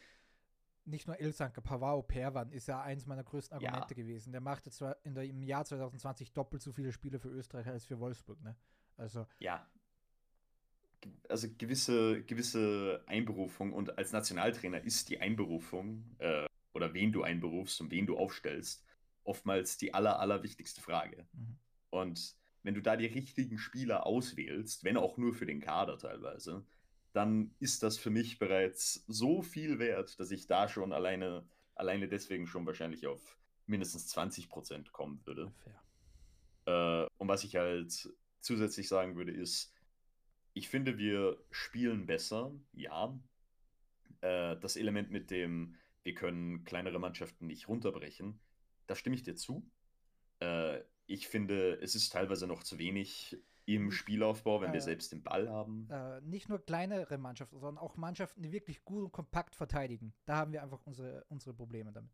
nicht 0.85 1.07
nur 1.07 1.19
Ilsanke, 1.19 1.61
Pavao 1.61 2.01
Perwan 2.01 2.51
ist 2.51 2.67
ja 2.67 2.81
eins 2.81 3.05
meiner 3.05 3.23
größten 3.23 3.55
Argumente 3.55 3.95
ja. 3.95 4.03
gewesen. 4.03 4.31
Der 4.31 4.41
machte 4.41 4.69
zwar 4.71 4.97
in 5.03 5.15
der, 5.15 5.23
im 5.23 5.41
Jahr 5.41 5.65
2020 5.65 6.33
doppelt 6.33 6.61
so 6.61 6.71
viele 6.71 6.91
Spiele 6.91 7.19
für 7.19 7.29
Österreich 7.29 7.67
als 7.67 7.85
für 7.85 7.99
Wolfsburg, 7.99 8.41
ne? 8.41 8.55
Also. 8.97 9.25
Ja. 9.39 9.67
Also 11.29 11.47
gewisse, 11.57 12.23
gewisse 12.23 13.03
Einberufung 13.05 13.73
und 13.73 13.97
als 13.97 14.11
Nationaltrainer 14.11 14.81
ist 14.83 15.09
die 15.09 15.19
Einberufung 15.19 16.15
äh, 16.19 16.45
oder 16.73 16.93
wen 16.93 17.11
du 17.11 17.23
einberufst 17.23 17.81
und 17.81 17.91
wen 17.91 18.05
du 18.05 18.17
aufstellst, 18.17 18.83
oftmals 19.23 19.77
die 19.77 19.93
aller, 19.93 20.19
allerwichtigste 20.19 20.81
Frage. 20.81 21.27
Mhm. 21.33 21.57
Und 21.89 22.35
wenn 22.63 22.73
du 22.73 22.81
da 22.81 22.95
die 22.95 23.05
richtigen 23.05 23.57
Spieler 23.57 24.05
auswählst, 24.05 24.83
wenn 24.83 24.97
auch 24.97 25.17
nur 25.17 25.33
für 25.33 25.45
den 25.45 25.59
Kader 25.59 25.97
teilweise, 25.97 26.65
dann 27.11 27.53
ist 27.59 27.83
das 27.83 27.97
für 27.97 28.09
mich 28.09 28.39
bereits 28.39 29.03
so 29.07 29.41
viel 29.41 29.79
wert, 29.79 30.19
dass 30.19 30.31
ich 30.31 30.47
da 30.47 30.67
schon 30.67 30.93
alleine, 30.93 31.47
alleine 31.75 32.07
deswegen 32.07 32.47
schon 32.47 32.65
wahrscheinlich 32.65 33.05
auf 33.05 33.37
mindestens 33.67 34.07
20 34.07 34.49
Prozent 34.49 34.91
kommen 34.91 35.21
würde. 35.25 35.53
Äh, 36.65 37.07
und 37.17 37.27
was 37.27 37.43
ich 37.43 37.55
halt 37.55 38.09
zusätzlich 38.39 38.87
sagen 38.87 39.15
würde, 39.15 39.31
ist, 39.31 39.72
ich 40.53 40.69
finde, 40.69 40.97
wir 40.97 41.37
spielen 41.51 42.05
besser, 42.05 42.51
ja. 42.73 43.17
Äh, 44.21 44.57
das 44.57 44.75
Element 44.75 45.11
mit 45.11 45.31
dem, 45.31 45.75
wir 46.03 46.13
können 46.13 46.63
kleinere 46.63 46.99
Mannschaften 46.99 47.47
nicht 47.47 47.67
runterbrechen. 47.67 48.39
Da 48.87 48.95
stimme 48.95 49.15
ich 49.15 49.23
dir 49.23 49.35
zu. 49.35 49.69
Äh, 50.39 50.81
ich 51.05 51.27
finde, 51.27 51.79
es 51.81 51.95
ist 51.95 52.11
teilweise 52.11 52.47
noch 52.47 52.63
zu 52.63 52.77
wenig 52.77 53.37
im 53.65 53.91
Spielaufbau, 53.91 54.61
wenn 54.61 54.71
äh, 54.71 54.73
wir 54.73 54.81
selbst 54.81 55.11
den 55.11 55.23
Ball 55.23 55.49
haben. 55.49 55.87
Äh, 55.89 56.21
nicht 56.21 56.49
nur 56.49 56.59
kleinere 56.59 57.17
Mannschaften, 57.17 57.59
sondern 57.59 57.83
auch 57.83 57.97
Mannschaften, 57.97 58.41
die 58.41 58.51
wirklich 58.51 58.83
gut 58.83 59.03
und 59.03 59.11
kompakt 59.11 59.55
verteidigen. 59.55 60.13
Da 60.25 60.35
haben 60.37 60.51
wir 60.51 60.63
einfach 60.63 60.85
unsere, 60.85 61.25
unsere 61.29 61.53
Probleme 61.53 61.91
damit. 61.91 62.11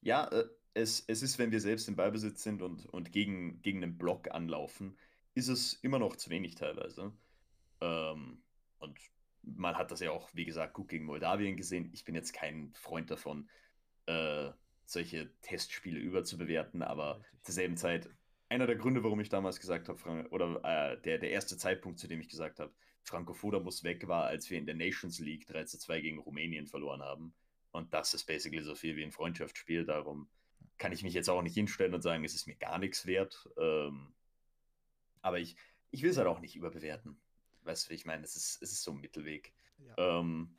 Ja, 0.00 0.28
äh, 0.28 0.44
es, 0.74 1.04
es 1.06 1.22
ist, 1.22 1.38
wenn 1.38 1.50
wir 1.50 1.60
selbst 1.60 1.88
im 1.88 1.96
Ballbesitz 1.96 2.42
sind 2.42 2.62
und, 2.62 2.86
und 2.86 3.12
gegen, 3.12 3.62
gegen 3.62 3.82
einen 3.82 3.98
Block 3.98 4.30
anlaufen, 4.30 4.96
ist 5.34 5.48
es 5.48 5.74
immer 5.74 5.98
noch 5.98 6.16
zu 6.16 6.30
wenig 6.30 6.54
teilweise. 6.54 7.12
Ähm, 7.80 8.42
und 8.78 8.98
man 9.42 9.76
hat 9.76 9.90
das 9.90 10.00
ja 10.00 10.10
auch, 10.10 10.30
wie 10.32 10.44
gesagt, 10.44 10.74
gut 10.74 10.88
gegen 10.88 11.04
Moldawien 11.04 11.56
gesehen. 11.56 11.90
Ich 11.92 12.04
bin 12.04 12.14
jetzt 12.14 12.32
kein 12.32 12.72
Freund 12.74 13.10
davon, 13.10 13.48
äh, 14.06 14.50
solche 14.86 15.30
Testspiele 15.42 15.98
überzubewerten, 15.98 16.82
aber 16.82 17.16
Richtig. 17.18 17.42
zur 17.42 17.54
selben 17.54 17.76
Zeit, 17.76 18.08
einer 18.48 18.66
der 18.66 18.76
Gründe, 18.76 19.02
warum 19.02 19.20
ich 19.20 19.28
damals 19.28 19.58
gesagt 19.58 19.88
habe, 19.88 20.28
oder 20.30 20.60
äh, 20.62 21.00
der, 21.02 21.18
der 21.18 21.30
erste 21.30 21.56
Zeitpunkt, 21.56 21.98
zu 21.98 22.08
dem 22.08 22.20
ich 22.20 22.28
gesagt 22.28 22.60
habe, 22.60 22.72
Franco 23.02 23.34
Foda 23.34 23.60
muss 23.60 23.84
weg, 23.84 24.06
war, 24.08 24.26
als 24.26 24.48
wir 24.50 24.58
in 24.58 24.66
der 24.66 24.74
Nations 24.74 25.18
League 25.18 25.46
3 25.46 25.64
zu 25.64 25.78
2 25.78 26.00
gegen 26.00 26.18
Rumänien 26.18 26.66
verloren 26.66 27.02
haben. 27.02 27.34
Und 27.70 27.92
das 27.92 28.14
ist 28.14 28.24
basically 28.24 28.62
so 28.62 28.74
viel 28.74 28.96
wie 28.96 29.02
ein 29.02 29.12
Freundschaftsspiel. 29.12 29.84
Darum 29.84 30.28
kann 30.78 30.92
ich 30.92 31.02
mich 31.02 31.12
jetzt 31.12 31.28
auch 31.28 31.42
nicht 31.42 31.54
hinstellen 31.54 31.94
und 31.94 32.02
sagen, 32.02 32.24
es 32.24 32.34
ist 32.34 32.46
mir 32.46 32.56
gar 32.56 32.78
nichts 32.78 33.06
wert. 33.06 33.48
Ähm, 33.58 34.14
aber 35.20 35.38
ich, 35.38 35.56
ich 35.90 36.02
will 36.02 36.10
es 36.10 36.16
halt 36.16 36.28
auch 36.28 36.40
nicht 36.40 36.56
überbewerten. 36.56 37.20
Weißt 37.64 37.86
du, 37.86 37.90
wie 37.90 37.94
ich 37.94 38.06
meine? 38.06 38.24
Es 38.24 38.36
ist, 38.36 38.62
es 38.62 38.72
ist 38.72 38.82
so 38.82 38.92
ein 38.92 39.00
Mittelweg. 39.00 39.54
Ja. 39.78 40.20
Ähm, 40.20 40.56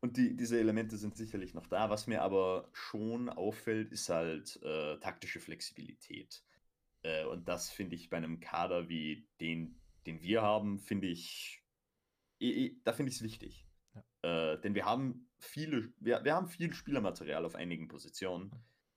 und 0.00 0.16
die, 0.16 0.34
diese 0.34 0.58
Elemente 0.58 0.96
sind 0.96 1.16
sicherlich 1.16 1.54
noch 1.54 1.66
da. 1.66 1.88
Was 1.88 2.06
mir 2.06 2.22
aber 2.22 2.68
schon 2.72 3.28
auffällt, 3.28 3.92
ist 3.92 4.08
halt 4.08 4.60
äh, 4.62 4.98
taktische 4.98 5.40
Flexibilität. 5.40 6.42
Äh, 7.02 7.24
und 7.26 7.48
das 7.48 7.70
finde 7.70 7.94
ich 7.94 8.10
bei 8.10 8.16
einem 8.16 8.40
Kader 8.40 8.88
wie 8.88 9.28
den, 9.40 9.80
den 10.06 10.20
wir 10.20 10.42
haben, 10.42 10.78
finde 10.78 11.06
ich, 11.06 11.64
da 12.40 12.92
finde 12.92 13.10
ich 13.10 13.16
es 13.16 13.22
wichtig. 13.22 13.66
Ja. 13.94 14.52
Äh, 14.54 14.60
denn 14.60 14.74
wir 14.74 14.86
haben 14.86 15.30
viele, 15.38 15.92
wir, 15.98 16.24
wir 16.24 16.34
haben 16.34 16.48
viel 16.48 16.72
Spielermaterial 16.74 17.44
auf 17.44 17.54
einigen 17.54 17.88
Positionen. 17.88 18.50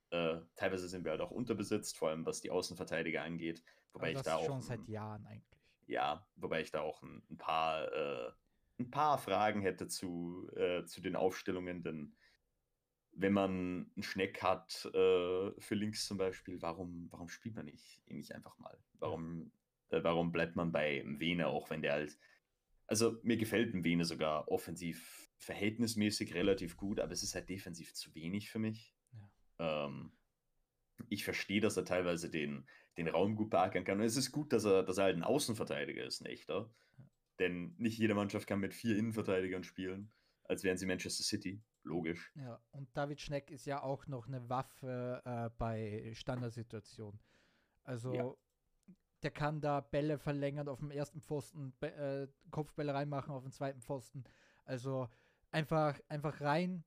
Äh, 0.10 0.38
teilweise 0.56 0.88
sind 0.88 1.04
wir 1.04 1.12
halt 1.12 1.22
auch 1.22 1.32
unterbesetzt, 1.32 1.98
vor 1.98 2.10
allem 2.10 2.26
was 2.26 2.42
die 2.42 2.50
Außenverteidiger 2.52 3.22
angeht. 3.22 3.64
Wobei 3.94 4.14
ich 4.14 4.22
da 4.22 4.36
auch. 4.36 4.46
Schon 4.46 4.62
seit 4.62 4.88
Jahren 4.88 5.26
eigentlich. 5.26 5.55
Ja, 5.88 6.28
wobei 6.36 6.62
ich 6.62 6.72
da 6.72 6.82
auch 6.82 7.04
ein, 7.04 7.24
ein 7.30 7.38
paar, 7.38 7.92
äh, 7.92 8.32
ein 8.80 8.92
paar 8.92 9.18
Fragen 9.18 9.62
hätte 9.62 9.88
zu, 9.88 10.50
äh, 10.56 10.84
zu 10.86 11.02
den 11.02 11.16
Aufstellungen, 11.16 11.84
denn 11.84 12.16
wenn 13.16 13.34
man 13.34 13.92
einen 13.96 14.04
Schneck 14.04 14.44
hat 14.44 14.86
äh, 14.94 15.52
für 15.60 15.76
links 15.76 16.06
zum 16.06 16.18
Beispiel, 16.18 16.62
warum, 16.62 17.08
warum 17.12 17.30
spielt 17.30 17.56
man 17.56 17.66
nicht, 17.66 18.02
ihn 18.08 18.18
nicht 18.18 18.34
einfach 18.34 18.58
mal? 18.58 18.78
Warum, 19.00 19.52
äh, 19.90 20.04
warum 20.04 20.32
bleibt 20.32 20.56
man 20.56 20.72
bei 20.72 21.04
Vene, 21.06 21.48
auch 21.48 21.70
wenn 21.70 21.82
der 21.82 21.94
halt. 21.94 22.18
Also 22.88 23.18
mir 23.24 23.38
gefällt 23.38 23.74
Vene 23.84 24.06
sogar 24.06 24.48
offensiv 24.50 25.30
verhältnismäßig 25.38 26.36
relativ 26.36 26.78
gut, 26.78 27.00
aber 27.00 27.14
es 27.14 27.24
ist 27.24 27.36
halt 27.36 27.50
defensiv 27.50 27.94
zu 27.94 28.14
wenig 28.14 28.52
für 28.52 28.60
mich. 28.60 28.96
Ja. 29.60 29.86
Ähm, 29.88 30.12
ich 31.10 31.24
verstehe, 31.24 31.62
dass 31.62 31.78
er 31.78 31.86
teilweise 31.86 32.30
den, 32.30 32.68
den 32.98 33.08
Raum 33.08 33.36
gut 33.36 33.50
beackern 33.50 33.84
kann. 33.84 34.00
Und 34.00 34.06
es 34.06 34.18
ist 34.18 34.32
gut, 34.32 34.54
dass 34.54 34.66
er, 34.66 34.84
dass 34.84 34.98
er 34.98 35.06
halt 35.06 35.18
ein 35.18 35.24
Außenverteidiger 35.24 36.06
ist, 36.06 36.22
ein 36.22 36.28
echter. 36.28 36.70
Denn 37.40 37.76
nicht 37.78 37.98
jede 37.98 38.16
Mannschaft 38.16 38.48
kann 38.48 38.60
mit 38.60 38.74
vier 38.74 38.98
Innenverteidigern 38.98 39.64
spielen, 39.64 40.12
als 40.44 40.64
wären 40.64 40.78
sie 40.78 40.86
Manchester 40.86 41.24
City. 41.24 41.62
Logisch. 41.84 42.32
Ja, 42.36 42.60
und 42.72 42.90
David 42.96 43.22
Schneck 43.22 43.52
ist 43.52 43.66
ja 43.66 43.84
auch 43.84 44.08
noch 44.08 44.28
eine 44.28 44.50
Waffe 44.50 45.22
äh, 45.24 45.50
bei 45.58 46.12
Standardsituationen. 46.16 47.20
Also 47.84 48.14
ja. 48.14 48.34
der 49.22 49.32
kann 49.32 49.62
da 49.62 49.82
Bälle 49.82 50.18
verlängern 50.18 50.68
auf 50.68 50.80
dem 50.80 50.90
ersten 50.90 51.22
Pfosten, 51.22 51.74
äh, 51.82 52.28
Kopfbälle 52.50 52.94
reinmachen 52.94 53.32
auf 53.32 53.44
dem 53.44 53.52
zweiten 53.52 53.82
Pfosten. 53.82 54.24
Also 54.64 55.08
einfach, 55.52 56.00
einfach 56.10 56.42
rein 56.42 56.84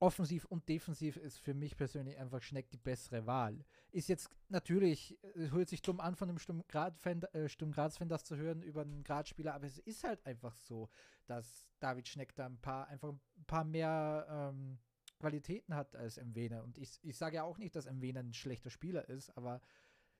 offensiv 0.00 0.44
und 0.44 0.68
defensiv 0.68 1.16
ist 1.16 1.38
für 1.38 1.54
mich 1.54 1.76
persönlich 1.76 2.18
einfach 2.18 2.42
Schneck 2.42 2.70
die 2.70 2.76
bessere 2.76 3.26
Wahl. 3.26 3.64
Ist 3.90 4.08
jetzt 4.08 4.30
natürlich, 4.48 5.18
es 5.34 5.50
hört 5.50 5.68
sich 5.68 5.82
dumm 5.82 6.00
an 6.00 6.14
von 6.14 6.28
einem 6.28 6.38
Sturm 6.38 6.64
Graz-Fan 6.68 7.22
äh, 7.32 8.06
das 8.06 8.24
zu 8.24 8.36
hören 8.36 8.62
über 8.62 8.82
einen 8.82 9.02
Graz-Spieler, 9.02 9.54
aber 9.54 9.66
es 9.66 9.78
ist 9.78 10.04
halt 10.04 10.24
einfach 10.24 10.54
so, 10.54 10.88
dass 11.26 11.68
David 11.80 12.06
Schneck 12.06 12.34
da 12.34 12.46
ein 12.46 12.60
paar, 12.60 12.88
einfach 12.88 13.08
ein 13.10 13.44
paar 13.46 13.64
mehr 13.64 14.26
ähm, 14.30 14.78
Qualitäten 15.18 15.74
hat 15.74 15.96
als 15.96 16.16
Mwene. 16.22 16.62
Und 16.62 16.78
ich, 16.78 16.98
ich 17.02 17.16
sage 17.16 17.36
ja 17.36 17.42
auch 17.42 17.58
nicht, 17.58 17.74
dass 17.74 17.90
Mwene 17.90 18.20
ein 18.20 18.34
schlechter 18.34 18.70
Spieler 18.70 19.08
ist, 19.08 19.36
aber 19.36 19.60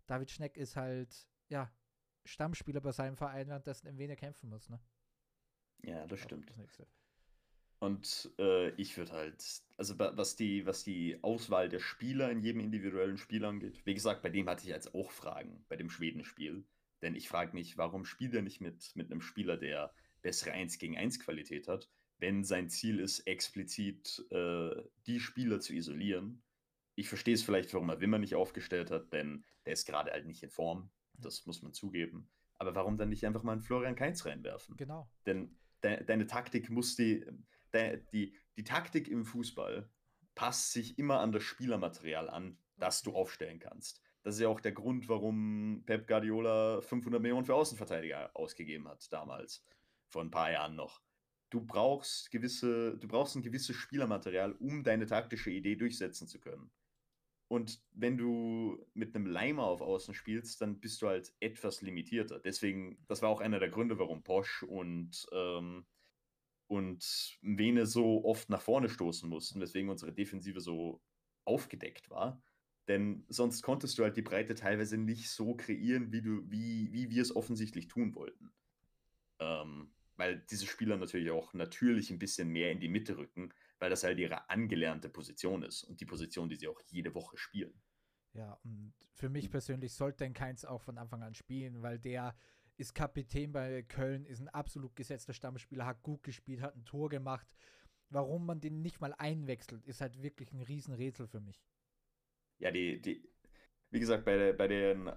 David 0.07 0.31
Schneck 0.31 0.57
ist 0.57 0.77
halt, 0.77 1.29
ja, 1.49 1.71
Stammspieler 2.25 2.81
bei 2.81 2.93
seinem 2.93 3.17
Verein, 3.17 3.49
während 3.49 3.67
dessen 3.67 3.95
Mwene 3.95 4.17
kämpfen 4.17 4.51
muss, 4.51 4.69
ne? 4.69 4.81
Ja, 5.83 6.07
das 6.07 6.21
stimmt. 6.21 6.51
Das 6.59 6.89
und 7.81 8.31
äh, 8.39 8.71
ich 8.71 8.97
würde 8.97 9.13
halt, 9.13 9.45
also 9.77 9.99
was 9.99 10.37
die, 10.37 10.67
was 10.67 10.83
die 10.83 11.19
Auswahl 11.23 11.69
der 11.69 11.79
Spieler 11.79 12.31
in 12.31 12.41
jedem 12.41 12.61
individuellen 12.61 13.19
Spiel 13.19 13.45
angeht, 13.45 13.81
wie 13.85 13.95
gesagt, 13.95 14.23
bei 14.23 14.31
dem 14.31 14.49
hatte 14.49 14.63
ich 14.63 14.69
jetzt 14.69 14.95
auch 14.95 15.11
Fragen, 15.13 15.65
bei 15.69 15.77
dem 15.77 15.91
Schwedenspiel. 15.91 16.65
Denn 17.03 17.15
ich 17.15 17.29
frage 17.29 17.55
mich, 17.55 17.79
warum 17.79 18.05
spielt 18.05 18.35
er 18.35 18.43
nicht 18.43 18.61
mit, 18.61 18.97
mit 18.97 19.13
einem 19.13 19.21
Spieler, 19.21 19.57
der 19.57 19.93
bessere 20.23 20.53
1 20.53 20.79
gegen 20.79 20.97
1 20.97 21.21
Qualität 21.21 21.69
hat, 21.69 21.89
wenn 22.19 22.43
sein 22.43 22.69
Ziel 22.69 22.99
ist, 22.99 23.21
explizit 23.21 24.27
äh, 24.31 24.71
die 25.07 25.21
Spieler 25.21 25.61
zu 25.61 25.73
isolieren. 25.73 26.43
Ich 26.97 27.09
verstehe 27.09 27.35
es 27.35 27.45
vielleicht, 27.45 27.73
warum 27.75 27.89
er 27.91 28.01
Wimmer 28.01 28.19
nicht 28.19 28.35
aufgestellt 28.35 28.91
hat, 28.91 29.13
denn 29.13 29.45
der 29.65 29.75
ist 29.75 29.87
gerade 29.87 30.11
halt 30.11 30.27
nicht 30.27 30.43
in 30.43 30.51
Form. 30.51 30.91
Das 31.15 31.47
muss 31.47 31.63
man 31.63 31.73
zugeben. 31.73 32.29
Aber 32.59 32.75
warum 32.75 32.99
dann 32.99 33.09
nicht 33.09 33.25
einfach 33.25 33.45
mal 33.45 33.53
einen 33.53 33.63
Florian 33.63 33.95
Kainz 33.95 34.27
reinwerfen? 34.27 34.77
Genau. 34.77 35.09
Denn 35.27 35.57
de 35.85 36.03
deine 36.03 36.27
Taktik 36.27 36.71
muss 36.71 36.97
die, 36.97 37.25
de 37.75 38.03
die, 38.13 38.37
die 38.57 38.65
Taktik 38.65 39.09
im 39.09 39.25
Fußball 39.25 39.91
passt 40.35 40.73
sich 40.73 40.99
immer 40.99 41.21
an 41.21 41.33
das 41.33 41.43
Spielermaterial 41.43 42.31
an, 42.31 42.59
das 42.77 43.03
du 43.03 43.13
aufstellen 43.15 43.59
kannst. 43.59 44.03
Das 44.23 44.35
ist 44.35 44.41
ja 44.41 44.49
auch 44.49 44.61
der 44.61 44.73
Grund, 44.73 45.09
warum 45.09 45.83
Pep 45.87 46.07
Guardiola 46.07 46.81
500 46.81 47.21
Millionen 47.21 47.45
für 47.45 47.55
Außenverteidiger 47.55 48.31
ausgegeben 48.35 48.89
hat 48.89 49.13
damals, 49.13 49.65
vor 50.09 50.23
ein 50.23 50.31
paar 50.31 50.51
Jahren 50.51 50.77
noch. 50.77 51.01
Du 51.51 51.65
brauchst 51.65 52.31
gewisse, 52.31 52.99
du 52.99 53.09
brauchst 53.09 53.37
ein 53.37 53.43
gewisses 53.43 53.77
Spielermaterial, 53.77 54.53
um 54.53 54.85
deine 54.85 55.07
taktische 55.07 55.51
Idee 55.51 55.77
durchsetzen 55.77 56.29
zu 56.29 56.41
können. 56.41 56.71
Und 57.49 57.81
wenn 57.93 58.19
du 58.19 58.87
mit 58.93 59.15
einem 59.15 59.27
Leimer 59.27 59.65
auf 59.65 59.81
Außen 59.81 60.13
spielst, 60.13 60.61
dann 60.61 60.81
bist 60.81 61.01
du 61.01 61.09
halt 61.09 61.33
etwas 61.41 61.81
limitierter. 61.81 62.39
Deswegen, 62.39 63.03
das 63.09 63.23
war 63.23 63.31
auch 63.31 63.41
einer 63.41 63.59
der 63.59 63.71
Gründe, 63.71 63.99
warum 63.99 64.23
Posch 64.23 64.63
und 64.63 65.27
ähm, 65.33 65.87
und 66.69 67.39
Vene 67.43 67.87
so 67.87 68.25
oft 68.25 68.49
nach 68.51 68.61
vorne 68.61 68.89
stoßen 68.89 69.29
mussten, 69.29 69.61
weswegen 69.61 69.91
unsere 69.91 70.13
Defensive 70.13 70.61
so 70.61 71.03
aufgedeckt 71.45 72.11
war. 72.11 72.43
Denn 72.87 73.25
sonst 73.29 73.63
konntest 73.63 73.99
du 73.99 74.05
halt 74.05 74.17
die 74.17 74.23
Breite 74.23 74.55
teilweise 74.55 74.97
nicht 74.97 75.31
so 75.31 75.55
kreieren, 75.55 76.13
wie, 76.13 76.23
du, 76.23 76.51
wie, 76.51 76.93
wie 76.93 77.11
wir 77.11 77.23
es 77.23 77.35
offensichtlich 77.35 77.89
tun 77.89 78.15
wollten. 78.15 78.53
Ähm, 79.41 79.93
weil 80.17 80.45
diese 80.51 80.67
Spieler 80.67 80.97
natürlich 80.97 81.31
auch 81.31 81.55
natürlich 81.55 82.11
ein 82.11 82.19
bisschen 82.19 82.49
mehr 82.49 82.73
in 82.73 82.81
die 82.81 82.89
Mitte 82.89 83.17
rücken, 83.17 83.53
weil 83.79 83.91
das 83.91 84.05
halt 84.05 84.19
ihre 84.19 84.51
angelernte 84.51 85.09
Position 85.09 85.63
ist 85.63 85.85
und 85.85 86.01
die 86.01 86.07
Position, 86.07 86.49
die 86.49 86.57
sie 86.57 86.69
auch 86.69 86.81
jede 86.89 87.15
Woche 87.15 87.37
spielen. 87.37 87.81
Ja, 88.33 88.59
und 88.65 88.95
für 89.13 89.29
mich 89.29 89.51
persönlich 89.51 89.95
sollte 89.95 90.25
ein 90.25 90.35
Keins 90.35 90.65
auch 90.65 90.83
von 90.83 90.99
Anfang 90.99 91.23
an 91.23 91.35
spielen, 91.35 91.83
weil 91.83 91.99
der 91.99 92.37
ist 92.79 92.95
Kapitän 92.95 93.53
bei 93.53 93.83
Köln, 93.83 94.25
ist 94.25 94.41
ein 94.41 94.49
absolut 94.49 94.95
gesetzter 94.95 95.35
Stammspieler, 95.35 95.85
hat 95.85 96.03
gut 96.03 96.23
gespielt, 96.23 96.63
hat 96.63 96.77
ein 96.77 96.85
Tor 96.85 97.09
gemacht. 97.09 97.47
Warum 98.11 98.47
man 98.47 98.61
den 98.61 98.81
nicht 98.81 99.01
mal 99.01 99.15
einwechselt, 99.19 99.85
ist 99.85 100.01
halt 100.01 100.23
wirklich 100.23 100.53
ein 100.53 100.63
Riesenrätsel 100.63 101.27
für 101.27 101.41
mich. 101.41 101.61
Ja, 102.59 102.71
die, 102.71 103.03
die, 103.03 103.29
wie 103.91 104.01
gesagt, 104.01 104.25
bei, 104.25 104.53
bei 104.53 104.69
den 104.69 105.11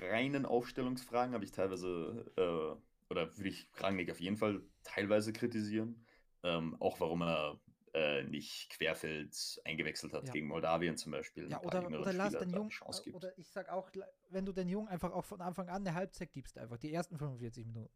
reinen 0.00 0.46
Aufstellungsfragen 0.46 1.34
habe 1.34 1.44
ich 1.44 1.52
teilweise, 1.52 2.30
äh, 2.36 3.10
oder 3.10 3.36
würde 3.36 3.48
ich 3.48 3.68
Rangnick 3.74 4.10
auf 4.10 4.20
jeden 4.20 4.36
Fall 4.36 4.62
teilweise 4.84 5.32
kritisieren. 5.32 6.04
Ähm, 6.42 6.76
auch 6.80 7.00
warum 7.00 7.22
er 7.22 7.58
äh, 7.96 8.24
nicht 8.24 8.68
Querfeld 8.70 9.60
eingewechselt 9.64 10.12
hat 10.12 10.26
ja. 10.26 10.32
gegen 10.32 10.48
Moldawien 10.48 10.98
zum 10.98 11.12
Beispiel. 11.12 11.50
Ja, 11.50 11.62
oder, 11.62 11.86
oder 11.86 12.12
lass 12.12 12.34
den 12.34 12.50
Jungen, 12.50 12.70
oder 13.14 13.38
ich 13.38 13.48
sag 13.48 13.70
auch, 13.70 13.90
wenn 14.28 14.44
du 14.44 14.52
den 14.52 14.68
Jungen 14.68 14.88
einfach 14.88 15.12
auch 15.12 15.24
von 15.24 15.40
Anfang 15.40 15.70
an 15.70 15.86
eine 15.86 15.94
Halbzeit 15.94 16.30
gibst, 16.30 16.58
einfach 16.58 16.76
die 16.76 16.92
ersten 16.92 17.16
45 17.16 17.64
Minuten, 17.64 17.94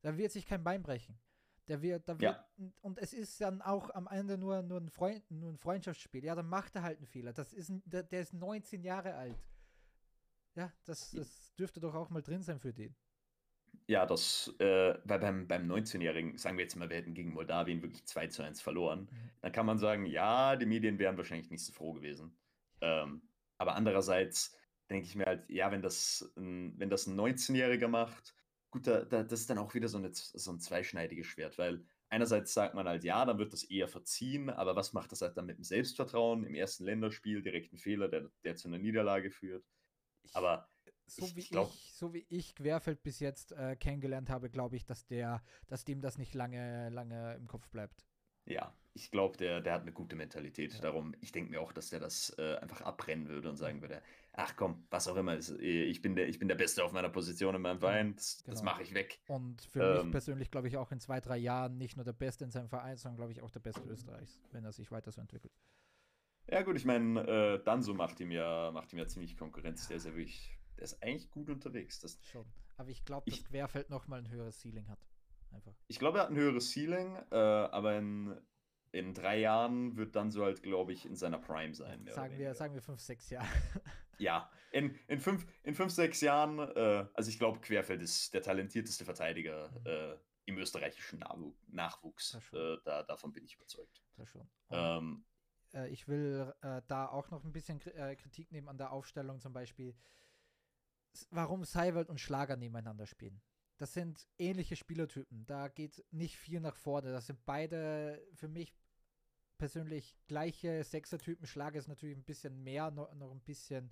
da 0.00 0.16
wird 0.16 0.32
sich 0.32 0.46
kein 0.46 0.64
Bein 0.64 0.82
brechen. 0.82 1.20
Der 1.68 1.82
wird, 1.82 2.08
da 2.08 2.18
wird, 2.18 2.22
ja. 2.22 2.72
und 2.80 2.98
es 2.98 3.12
ist 3.12 3.40
dann 3.42 3.60
auch 3.60 3.90
am 3.90 4.08
Ende 4.08 4.38
nur, 4.38 4.62
nur, 4.62 4.80
ein 4.80 4.88
Freund, 4.88 5.30
nur 5.30 5.52
ein 5.52 5.58
Freundschaftsspiel. 5.58 6.24
Ja, 6.24 6.34
dann 6.34 6.48
macht 6.48 6.74
er 6.74 6.82
halt 6.82 6.98
einen 6.98 7.06
Fehler. 7.06 7.32
Das 7.34 7.52
ist 7.52 7.68
ein, 7.68 7.82
der, 7.84 8.02
der 8.02 8.22
ist 8.22 8.32
19 8.32 8.82
Jahre 8.82 9.14
alt. 9.14 9.38
Ja, 10.54 10.72
das, 10.84 11.10
das 11.12 11.54
dürfte 11.56 11.78
doch 11.78 11.94
auch 11.94 12.08
mal 12.08 12.22
drin 12.22 12.42
sein 12.42 12.58
für 12.58 12.72
den. 12.72 12.96
Ja, 13.88 14.06
das, 14.06 14.54
äh, 14.58 14.98
weil 15.04 15.18
beim, 15.18 15.48
beim 15.48 15.66
19-Jährigen, 15.66 16.38
sagen 16.38 16.56
wir 16.56 16.64
jetzt 16.64 16.76
mal, 16.76 16.88
wir 16.88 16.96
hätten 16.96 17.14
gegen 17.14 17.32
Moldawien 17.32 17.82
wirklich 17.82 18.04
2 18.06 18.26
zu 18.28 18.42
1 18.42 18.60
verloren, 18.60 19.08
Mhm. 19.10 19.30
dann 19.40 19.52
kann 19.52 19.66
man 19.66 19.78
sagen, 19.78 20.06
ja, 20.06 20.56
die 20.56 20.66
Medien 20.66 20.98
wären 20.98 21.16
wahrscheinlich 21.16 21.50
nicht 21.50 21.64
so 21.64 21.72
froh 21.72 21.92
gewesen. 21.92 22.38
Ähm, 22.80 23.28
aber 23.58 23.74
andererseits 23.74 24.56
denke 24.90 25.06
ich 25.06 25.14
mir 25.16 25.26
halt, 25.26 25.48
ja, 25.50 25.70
wenn 25.72 25.82
das, 25.82 26.32
ein- 26.36 26.74
wenn 26.78 26.90
das 26.90 27.06
ein 27.06 27.16
19-Jähriger 27.16 27.88
macht, 27.88 28.34
gut, 28.70 28.86
da, 28.86 29.04
da, 29.04 29.22
das 29.24 29.40
ist 29.40 29.50
dann 29.50 29.58
auch 29.58 29.74
wieder 29.74 29.88
so, 29.88 29.98
eine, 29.98 30.10
so 30.12 30.52
ein 30.52 30.60
zweischneidiges 30.60 31.26
Schwert, 31.26 31.58
weil 31.58 31.84
einerseits 32.08 32.52
sagt 32.54 32.74
man 32.74 32.86
halt, 32.88 33.04
ja, 33.04 33.24
dann 33.24 33.38
wird 33.38 33.52
das 33.52 33.64
eher 33.64 33.88
verziehen, 33.88 34.50
aber 34.50 34.76
was 34.76 34.92
macht 34.92 35.12
das 35.12 35.22
halt 35.22 35.36
dann 35.36 35.46
mit 35.46 35.56
dem 35.58 35.64
Selbstvertrauen 35.64 36.44
im 36.44 36.54
ersten 36.54 36.84
Länderspiel, 36.84 37.42
direkt 37.42 37.72
ein 37.72 37.78
Fehler, 37.78 38.08
der, 38.08 38.30
der 38.44 38.56
zu 38.56 38.68
einer 38.68 38.78
Niederlage 38.78 39.30
führt. 39.30 39.64
Aber 40.32 40.71
so 41.16 41.26
ich 41.26 41.36
wie 41.36 41.42
glaub- 41.42 41.70
ich, 41.70 41.92
so 41.94 42.14
wie 42.14 42.26
ich 42.28 42.54
Querfeld 42.54 43.02
bis 43.02 43.20
jetzt 43.20 43.52
äh, 43.52 43.76
kennengelernt 43.76 44.30
habe, 44.30 44.50
glaube 44.50 44.76
ich, 44.76 44.84
dass 44.84 45.06
der, 45.06 45.42
dass 45.66 45.84
dem 45.84 46.00
das 46.00 46.18
nicht 46.18 46.34
lange, 46.34 46.88
lange 46.90 47.34
im 47.34 47.46
Kopf 47.46 47.68
bleibt. 47.70 48.04
Ja, 48.44 48.74
ich 48.94 49.10
glaube, 49.10 49.36
der, 49.36 49.60
der 49.60 49.74
hat 49.74 49.82
eine 49.82 49.92
gute 49.92 50.16
Mentalität. 50.16 50.74
Ja. 50.74 50.80
Darum, 50.80 51.14
ich 51.20 51.32
denke 51.32 51.50
mir 51.50 51.60
auch, 51.60 51.72
dass 51.72 51.90
der 51.90 52.00
das 52.00 52.36
äh, 52.38 52.56
einfach 52.56 52.80
abbrennen 52.80 53.28
würde 53.28 53.48
und 53.48 53.56
sagen 53.56 53.80
würde, 53.80 54.02
ach 54.32 54.56
komm, 54.56 54.86
was 54.90 55.06
auch 55.08 55.16
immer, 55.16 55.36
ist, 55.36 55.50
äh, 55.50 55.84
ich, 55.84 56.02
bin 56.02 56.16
der, 56.16 56.28
ich 56.28 56.38
bin 56.38 56.48
der 56.48 56.56
Beste 56.56 56.82
auf 56.84 56.92
meiner 56.92 57.08
Position 57.08 57.54
in 57.54 57.62
meinem 57.62 57.78
Verein, 57.78 58.16
das, 58.16 58.42
das 58.44 58.58
genau. 58.60 58.72
mache 58.72 58.82
ich 58.82 58.94
weg. 58.94 59.20
Und 59.28 59.62
für 59.62 59.94
mich 59.94 60.04
Ähm. 60.04 60.10
persönlich 60.10 60.50
glaube 60.50 60.68
ich 60.68 60.76
auch 60.76 60.90
in 60.90 60.98
zwei, 61.00 61.20
drei 61.20 61.36
Jahren 61.36 61.78
nicht 61.78 61.96
nur 61.96 62.04
der 62.04 62.12
Beste 62.12 62.44
in 62.44 62.50
seinem 62.50 62.68
Verein, 62.68 62.96
sondern 62.96 63.16
glaube 63.16 63.32
ich 63.32 63.42
auch 63.42 63.50
der 63.50 63.60
Beste 63.60 63.82
Österreichs, 63.88 64.40
wenn 64.50 64.64
er 64.64 64.72
sich 64.72 64.90
weiter 64.90 65.12
so 65.12 65.20
entwickelt. 65.20 65.52
Ja 66.50 66.62
gut, 66.62 66.76
ich 66.76 66.84
meine, 66.84 67.20
äh, 67.20 67.62
Danso 67.64 67.94
macht 67.94 68.18
ihm 68.20 68.32
ja, 68.32 68.72
macht 68.72 68.92
ihm 68.92 68.98
ja 68.98 69.06
ziemlich 69.06 69.36
Konkurrenz. 69.36 69.86
Der 69.88 69.98
ist 69.98 70.06
ja 70.06 70.14
wirklich, 70.14 70.58
der 70.82 70.86
ist 70.86 71.00
eigentlich 71.00 71.30
gut 71.30 71.48
unterwegs. 71.48 72.00
Das, 72.00 72.18
Schon. 72.24 72.44
Aber 72.76 72.88
ich 72.90 73.04
glaube, 73.04 73.30
dass 73.30 73.44
Querfeld 73.44 73.88
nochmal 73.88 74.18
ein 74.18 74.28
höheres 74.28 74.60
Ceiling 74.60 74.88
hat. 74.88 74.98
Einfach. 75.52 75.74
ich 75.86 75.98
glaube, 76.00 76.18
er 76.18 76.24
hat 76.24 76.30
ein 76.30 76.36
höheres 76.36 76.72
Ceiling, 76.72 77.14
äh, 77.30 77.36
aber 77.36 77.96
in, 77.98 78.34
in 78.90 79.14
drei 79.14 79.38
Jahren 79.38 79.96
wird 79.96 80.16
Danso 80.16 80.42
halt, 80.44 80.60
glaube 80.64 80.92
ich, 80.92 81.06
in 81.06 81.14
seiner 81.14 81.38
Prime 81.38 81.72
sein. 81.74 82.04
Sagen 82.10 82.36
wir, 82.36 82.52
sagen 82.54 82.74
wir 82.74 82.82
fünf, 82.82 83.00
sechs 83.00 83.30
Jahre. 83.30 83.46
Ja, 84.18 84.50
in, 84.72 84.94
in, 85.08 85.18
fünf, 85.20 85.46
in 85.64 85.74
fünf, 85.74 85.90
sechs 85.92 86.20
Jahren, 86.20 86.58
äh, 86.58 87.06
also 87.14 87.28
ich 87.28 87.38
glaube, 87.38 87.60
Querfeld 87.60 88.02
ist 88.02 88.32
der 88.34 88.42
talentierteste 88.42 89.04
Verteidiger 89.04 89.70
Mhm. 89.70 89.86
äh, 89.86 90.16
im 90.46 90.58
österreichischen 90.58 91.18
Nachwu 91.20 91.54
Nachwuchs. 91.68 92.34
Äh, 92.52 92.76
da, 92.84 93.02
davon 93.04 93.32
bin 93.32 93.44
ich 93.44 93.54
überzeugt. 93.56 94.02
Das 94.16 94.28
schon. 94.28 94.48
Ähm, 94.70 95.24
äh, 95.74 95.88
ich 95.88 96.06
will 96.08 96.52
äh, 96.60 96.82
da 96.88 97.06
auch 97.08 97.30
noch 97.30 97.42
ein 97.44 97.52
bisschen 97.52 97.80
Kri- 97.80 98.14
Kritik 98.16 98.52
nehmen 98.52 98.68
an 98.68 98.78
der 98.78 98.92
Aufstellung, 98.92 99.40
zum 99.40 99.52
Beispiel, 99.52 99.94
warum 101.30 101.64
Seiwald 101.64 102.08
und 102.08 102.20
Schlager 102.20 102.56
nebeneinander 102.56 103.06
spielen. 103.06 103.40
Das 103.78 103.94
sind 103.94 104.28
ähnliche 104.38 104.76
Spielertypen. 104.76 105.44
Da 105.46 105.68
geht 105.68 106.04
nicht 106.10 106.36
viel 106.36 106.60
nach 106.60 106.76
vorne. 106.76 107.10
Das 107.10 107.26
sind 107.26 107.44
beide 107.44 108.22
für 108.34 108.48
mich 108.48 108.74
persönlich 109.58 110.14
gleiche 110.26 110.84
Sechsertypen. 110.84 111.46
Schlager 111.46 111.78
ist 111.78 111.88
natürlich 111.88 112.16
ein 112.16 112.24
bisschen 112.24 112.62
mehr, 112.62 112.90
noch, 112.90 113.12
noch 113.14 113.30
ein 113.30 113.40
bisschen 113.40 113.90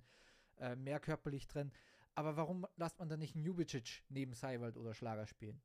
äh, 0.59 0.75
mehr 0.75 0.99
körperlich 0.99 1.47
drin. 1.47 1.71
Aber 2.15 2.35
warum 2.35 2.67
lasst 2.75 2.99
man 2.99 3.09
dann 3.09 3.19
nicht 3.19 3.35
Njubicic 3.35 4.03
neben 4.09 4.33
Seiwald 4.33 4.77
oder 4.77 4.93
Schlager 4.93 5.27
spielen? 5.27 5.61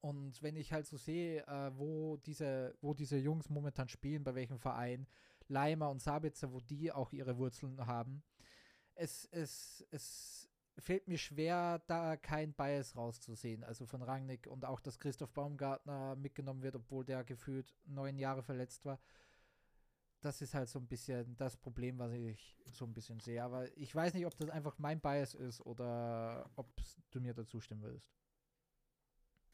Und 0.00 0.42
wenn 0.42 0.56
ich 0.56 0.72
halt 0.72 0.86
so 0.86 0.96
sehe, 0.96 1.46
äh, 1.46 1.70
wo, 1.78 2.16
diese, 2.18 2.76
wo 2.80 2.92
diese 2.92 3.16
Jungs 3.16 3.48
momentan 3.48 3.88
spielen, 3.88 4.24
bei 4.24 4.34
welchem 4.34 4.58
Verein, 4.58 5.06
Leimer 5.48 5.90
und 5.90 6.02
Sabitzer, 6.02 6.52
wo 6.52 6.60
die 6.60 6.92
auch 6.92 7.12
ihre 7.12 7.36
Wurzeln 7.38 7.86
haben, 7.86 8.22
es, 8.94 9.26
es, 9.30 9.86
es 9.90 10.48
fällt 10.78 11.08
mir 11.08 11.18
schwer, 11.18 11.80
da 11.86 12.16
kein 12.16 12.52
Bias 12.52 12.96
rauszusehen. 12.96 13.64
Also 13.64 13.86
von 13.86 14.02
Rangnick 14.02 14.46
und 14.46 14.64
auch, 14.64 14.80
dass 14.80 14.98
Christoph 14.98 15.32
Baumgartner 15.32 16.16
mitgenommen 16.16 16.62
wird, 16.62 16.76
obwohl 16.76 17.04
der 17.04 17.24
gefühlt 17.24 17.74
neun 17.86 18.18
Jahre 18.18 18.42
verletzt 18.42 18.84
war. 18.84 19.00
Das 20.20 20.40
ist 20.40 20.54
halt 20.54 20.68
so 20.68 20.78
ein 20.78 20.86
bisschen 20.88 21.36
das 21.36 21.56
Problem, 21.56 21.98
was 21.98 22.12
ich 22.12 22.56
so 22.72 22.86
ein 22.86 22.94
bisschen 22.94 23.20
sehe. 23.20 23.42
Aber 23.42 23.66
ich 23.76 23.94
weiß 23.94 24.14
nicht, 24.14 24.26
ob 24.26 24.36
das 24.36 24.48
einfach 24.50 24.78
mein 24.78 25.00
Bias 25.00 25.34
ist 25.34 25.60
oder 25.60 26.50
ob 26.56 26.68
du 27.10 27.20
mir 27.20 27.34
dazu 27.34 27.60
stimmen 27.60 27.82
würdest. 27.82 28.10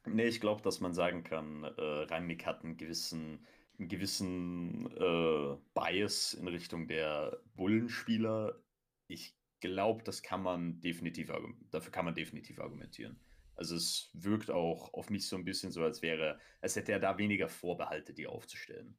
nee, 0.06 0.26
ich 0.26 0.40
glaube, 0.40 0.62
dass 0.62 0.80
man 0.80 0.94
sagen 0.94 1.24
kann, 1.24 1.64
äh, 1.64 1.82
Rangnick 2.04 2.46
hat 2.46 2.64
einen 2.64 2.76
gewissen, 2.76 3.46
einen 3.78 3.88
gewissen 3.88 4.86
äh, 4.96 5.56
Bias 5.74 6.34
in 6.34 6.48
Richtung 6.48 6.86
der 6.88 7.40
Bullenspieler. 7.54 8.62
Ich 9.08 9.39
glaube, 9.60 10.02
das 10.04 10.22
kann 10.22 10.42
man 10.42 10.80
definitiv, 10.80 11.32
dafür 11.70 11.92
kann 11.92 12.04
man 12.04 12.14
definitiv 12.14 12.60
argumentieren. 12.60 13.20
Also 13.56 13.76
es 13.76 14.10
wirkt 14.14 14.50
auch 14.50 14.94
auf 14.94 15.10
mich 15.10 15.26
so 15.28 15.36
ein 15.36 15.44
bisschen 15.44 15.70
so, 15.72 15.82
als 15.84 16.02
wäre, 16.02 16.38
als 16.60 16.76
hätte 16.76 16.92
er 16.92 17.00
da 17.00 17.18
weniger 17.18 17.48
Vorbehalte, 17.48 18.14
die 18.14 18.26
aufzustellen. 18.26 18.98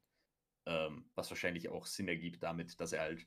Ähm, 0.66 1.10
was 1.14 1.30
wahrscheinlich 1.30 1.68
auch 1.70 1.86
Sinn 1.86 2.08
ergibt 2.08 2.42
damit, 2.42 2.80
dass 2.80 2.92
er 2.92 3.02
halt 3.02 3.26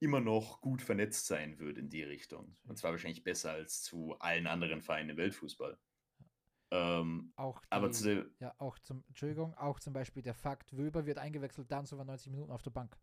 immer 0.00 0.20
noch 0.20 0.60
gut 0.60 0.82
vernetzt 0.82 1.26
sein 1.26 1.58
würde 1.58 1.80
in 1.80 1.88
die 1.88 2.02
Richtung. 2.02 2.56
Und 2.64 2.76
zwar 2.78 2.90
wahrscheinlich 2.92 3.24
besser 3.24 3.52
als 3.52 3.82
zu 3.82 4.18
allen 4.18 4.46
anderen 4.46 4.82
Vereinen 4.82 5.10
im 5.10 5.16
Weltfußball. 5.16 5.78
Ähm, 6.72 7.32
Auch 7.36 7.62
aber 7.70 7.88
die- 7.88 7.92
zu 7.92 8.04
der, 8.04 8.26
Ja, 8.40 8.54
auch 8.58 8.78
zum, 8.78 9.04
Entschuldigung, 9.08 9.54
auch 9.54 9.78
zum 9.80 9.92
Beispiel 9.92 10.22
der 10.22 10.34
Fakt, 10.34 10.76
Wöber 10.76 11.06
wird 11.06 11.18
eingewechselt, 11.18 11.70
dann 11.70 11.86
sogar 11.86 12.04
90 12.06 12.30
Minuten 12.32 12.50
auf 12.50 12.62
der 12.62 12.70
Bank. 12.70 12.98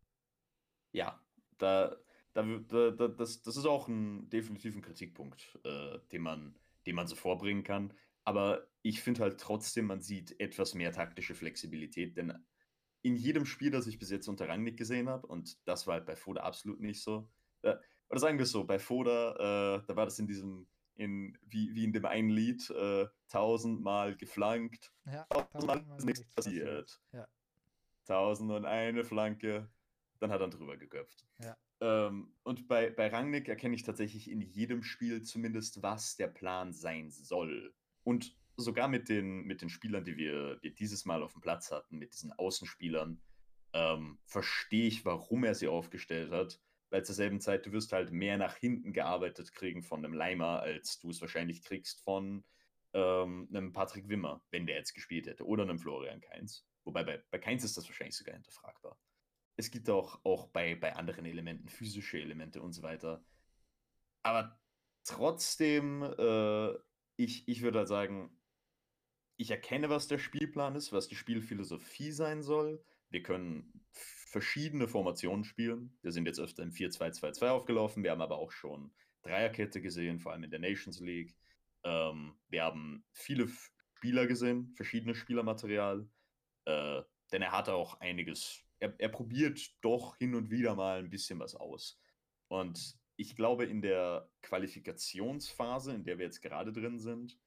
ja, 0.92 1.20
da, 1.58 1.96
da, 2.34 2.44
da, 2.44 2.92
da 2.92 3.08
das, 3.08 3.42
das 3.42 3.58
ist 3.58 3.66
auch 3.66 3.88
ein 3.88 4.30
definitiv 4.30 4.76
ein 4.76 4.82
Kritikpunkt, 4.82 5.60
äh, 5.64 6.00
den 6.12 6.22
man, 6.22 6.56
den 6.86 6.96
man 6.96 7.08
so 7.08 7.16
vorbringen 7.16 7.64
kann. 7.64 7.94
Aber 8.24 8.68
ich 8.82 9.02
finde 9.02 9.22
halt 9.22 9.40
trotzdem, 9.40 9.86
man 9.86 10.02
sieht 10.02 10.40
etwas 10.40 10.76
mehr 10.76 10.92
taktische 10.92 11.36
Flexibilität, 11.36 12.18
denn 12.18 12.34
in 13.02 13.16
jedem 13.16 13.46
Spiel, 13.46 13.72
das 13.72 13.88
ich 13.88 13.98
bis 13.98 14.12
jetzt 14.12 14.28
unter 14.28 14.48
Rangnick 14.48 14.78
gesehen 14.78 15.10
habe, 15.10 15.26
und 15.28 15.58
das 15.68 15.88
war 15.88 15.96
halt 15.96 16.06
bei 16.06 16.16
Foda 16.16 16.42
absolut 16.42 16.80
nicht 16.80 17.02
so, 17.02 17.30
äh, 17.62 17.76
oder 18.10 18.20
sagen 18.20 18.38
wir 18.38 18.44
es 18.44 18.52
so, 18.52 18.66
bei 18.66 18.80
Foda, 18.80 19.78
äh, 19.78 19.86
da 19.88 19.96
war 19.96 20.06
das 20.06 20.20
in 20.20 20.28
diesem, 20.28 20.68
in, 20.96 21.38
wie, 21.48 21.74
wie 21.76 21.86
in 21.86 21.94
dem 21.94 22.06
einen 22.06 22.30
Lied, 22.30 22.70
äh, 22.72 23.08
tausendmal 23.30 24.16
geflankt, 24.16 24.92
Ja, 25.06 25.26
tausendmal 25.26 25.98
ist 25.98 26.06
nichts 26.06 26.26
passiert. 26.36 27.02
Ja. 27.14 27.28
Tausend 28.06 28.52
und 28.52 28.66
eine 28.66 29.04
Flanke, 29.06 29.70
dann 30.20 30.32
hat 30.32 30.42
er 30.42 30.50
drüber 30.50 30.78
geköpft. 30.78 31.26
Ja. 31.40 31.56
Ähm, 31.82 32.34
und 32.44 32.68
bei, 32.68 32.90
bei 32.90 33.08
Rangnick 33.08 33.48
erkenne 33.48 33.76
ich 33.76 33.84
tatsächlich 33.84 34.30
in 34.30 34.42
jedem 34.42 34.84
Spiel 34.84 35.22
zumindest, 35.24 35.82
was 35.82 36.16
der 36.16 36.28
Plan 36.28 36.74
sein 36.74 37.10
soll. 37.10 37.74
Und 38.04 38.36
sogar 38.58 38.88
mit 38.88 39.10
den, 39.10 39.44
mit 39.44 39.62
den 39.62 39.70
Spielern, 39.70 40.04
die 40.04 40.18
wir, 40.18 40.60
wir 40.62 40.74
dieses 40.74 41.06
Mal 41.06 41.24
auf 41.24 41.34
dem 41.34 41.42
Platz 41.42 41.72
hatten, 41.72 41.98
mit 41.98 42.14
diesen 42.14 42.32
Außenspielern, 42.34 43.22
ähm, 43.74 44.20
verstehe 44.26 44.88
ich, 44.88 45.06
warum 45.06 45.44
er 45.44 45.56
sie 45.56 45.68
aufgestellt 45.68 46.32
hat. 46.32 46.60
Weil 46.90 47.06
zur 47.06 47.16
selben 47.16 47.40
Zeit, 47.40 47.66
du 47.66 47.72
wirst 47.72 47.94
halt 47.94 48.12
mehr 48.12 48.38
nach 48.38 48.56
hinten 48.56 48.94
gearbeitet 48.94 49.54
kriegen 49.54 49.84
von 49.84 50.04
einem 50.04 50.14
Leimer, 50.14 50.60
als 50.62 51.00
du 51.00 51.12
es 51.12 51.22
wahrscheinlich 51.22 51.64
kriegst 51.64 52.02
von 52.02 52.44
ähm, 52.94 53.48
einem 53.54 53.72
Patrick 53.72 54.10
Wimmer, 54.10 54.44
wenn 54.50 54.66
der 54.66 54.78
jetzt 54.78 54.94
gespielt 54.94 55.28
hätte, 55.28 55.46
oder 55.46 55.64
einem 55.64 55.78
Florian 55.78 56.20
Kainz. 56.20 56.66
Wobei 56.84 57.04
bei, 57.04 57.24
bei 57.30 57.38
Kainz 57.38 57.64
ist 57.64 57.78
das 57.78 57.88
wahrscheinlich 57.88 58.18
sogar 58.18 58.34
hinterfragbar. 58.34 58.98
Es 59.60 59.72
gibt 59.72 59.90
auch, 59.90 60.24
auch 60.24 60.48
bei, 60.48 60.76
bei 60.76 60.96
anderen 60.96 61.26
Elementen, 61.26 61.68
physische 61.68 62.18
Elemente 62.18 62.62
und 62.62 62.72
so 62.72 62.82
weiter. 62.82 63.22
Aber 64.24 64.58
trotzdem, 65.04 66.02
äh, 66.02 66.70
ich, 67.18 67.46
ich 67.46 67.62
würde 67.62 67.80
halt 67.80 67.90
sagen, 67.90 68.32
ich 69.36 69.52
erkenne, 69.52 69.90
was 69.90 70.08
der 70.08 70.18
Spielplan 70.18 70.76
ist, 70.76 70.94
was 70.94 71.10
die 71.10 71.18
Spielphilosophie 71.18 72.14
sein 72.14 72.42
soll. 72.42 72.82
Wir 73.10 73.22
können 73.22 73.84
verschiedene 73.92 74.88
Formationen 74.88 75.44
spielen. 75.44 75.98
Wir 76.04 76.14
sind 76.14 76.26
jetzt 76.26 76.40
öfter 76.40 76.64
im 76.64 76.72
4-2-2-2 76.72 77.50
aufgelaufen. 77.50 78.02
Wir 78.02 78.12
haben 78.12 78.22
aber 78.22 78.38
auch 78.38 78.54
schon 78.54 78.94
Dreierkette 79.24 79.82
gesehen, 79.82 80.20
vor 80.20 80.32
allem 80.32 80.46
in 80.46 80.52
der 80.52 80.60
Nations 80.60 81.02
League. 81.02 81.36
Ähm, 81.84 82.40
wir 82.48 82.64
haben 82.64 83.04
viele 83.12 83.50
Spieler 83.96 84.26
gesehen, 84.26 84.72
verschiedene 84.78 85.16
Spielermaterial. 85.16 86.08
Äh, 86.64 87.02
denn 87.34 87.42
er 87.42 87.52
hatte 87.52 87.74
auch 87.74 88.00
einiges. 88.00 88.64
Er, 88.80 88.94
er 89.00 89.10
probiert 89.10 89.60
doch 89.82 90.18
hin 90.18 90.36
und 90.36 90.50
wieder 90.50 90.76
mal 90.76 91.00
ein 91.00 91.10
bisschen 91.10 91.40
was 91.40 91.56
aus. 91.56 92.00
Und 92.48 92.98
ich 93.18 93.36
glaube, 93.36 93.66
in 93.66 93.82
der 93.82 94.30
Qualifikationsphase, 94.42 95.94
in 95.94 96.04
der 96.04 96.18
wir 96.18 96.26
jetzt 96.26 96.42
gerade 96.42 96.72
drin 96.72 97.00
sind, 97.00 97.38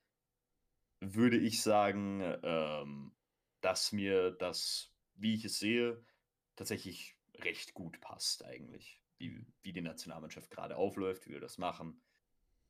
würde 1.01 1.39
ich 1.39 1.62
sagen, 1.62 2.20
ähm, 2.43 3.14
dass 3.61 3.93
mir 3.93 4.30
das, 4.33 4.93
wie 5.14 5.35
ich 5.35 5.45
es 5.45 5.59
sehe, 5.59 6.05
tatsächlich 6.57 7.16
recht 7.37 7.74
gut 7.74 8.01
passt 8.01 8.45
eigentlich. 8.45 9.01
Wie, 9.18 9.47
wie 9.62 9.72
die 9.72 9.80
Nationalmannschaft 9.80 10.51
gerade 10.51 10.76
aufläuft, 10.76 11.26
wie 11.26 11.33
wir 11.33 11.41
das 11.41 11.57
machen. 11.59 12.01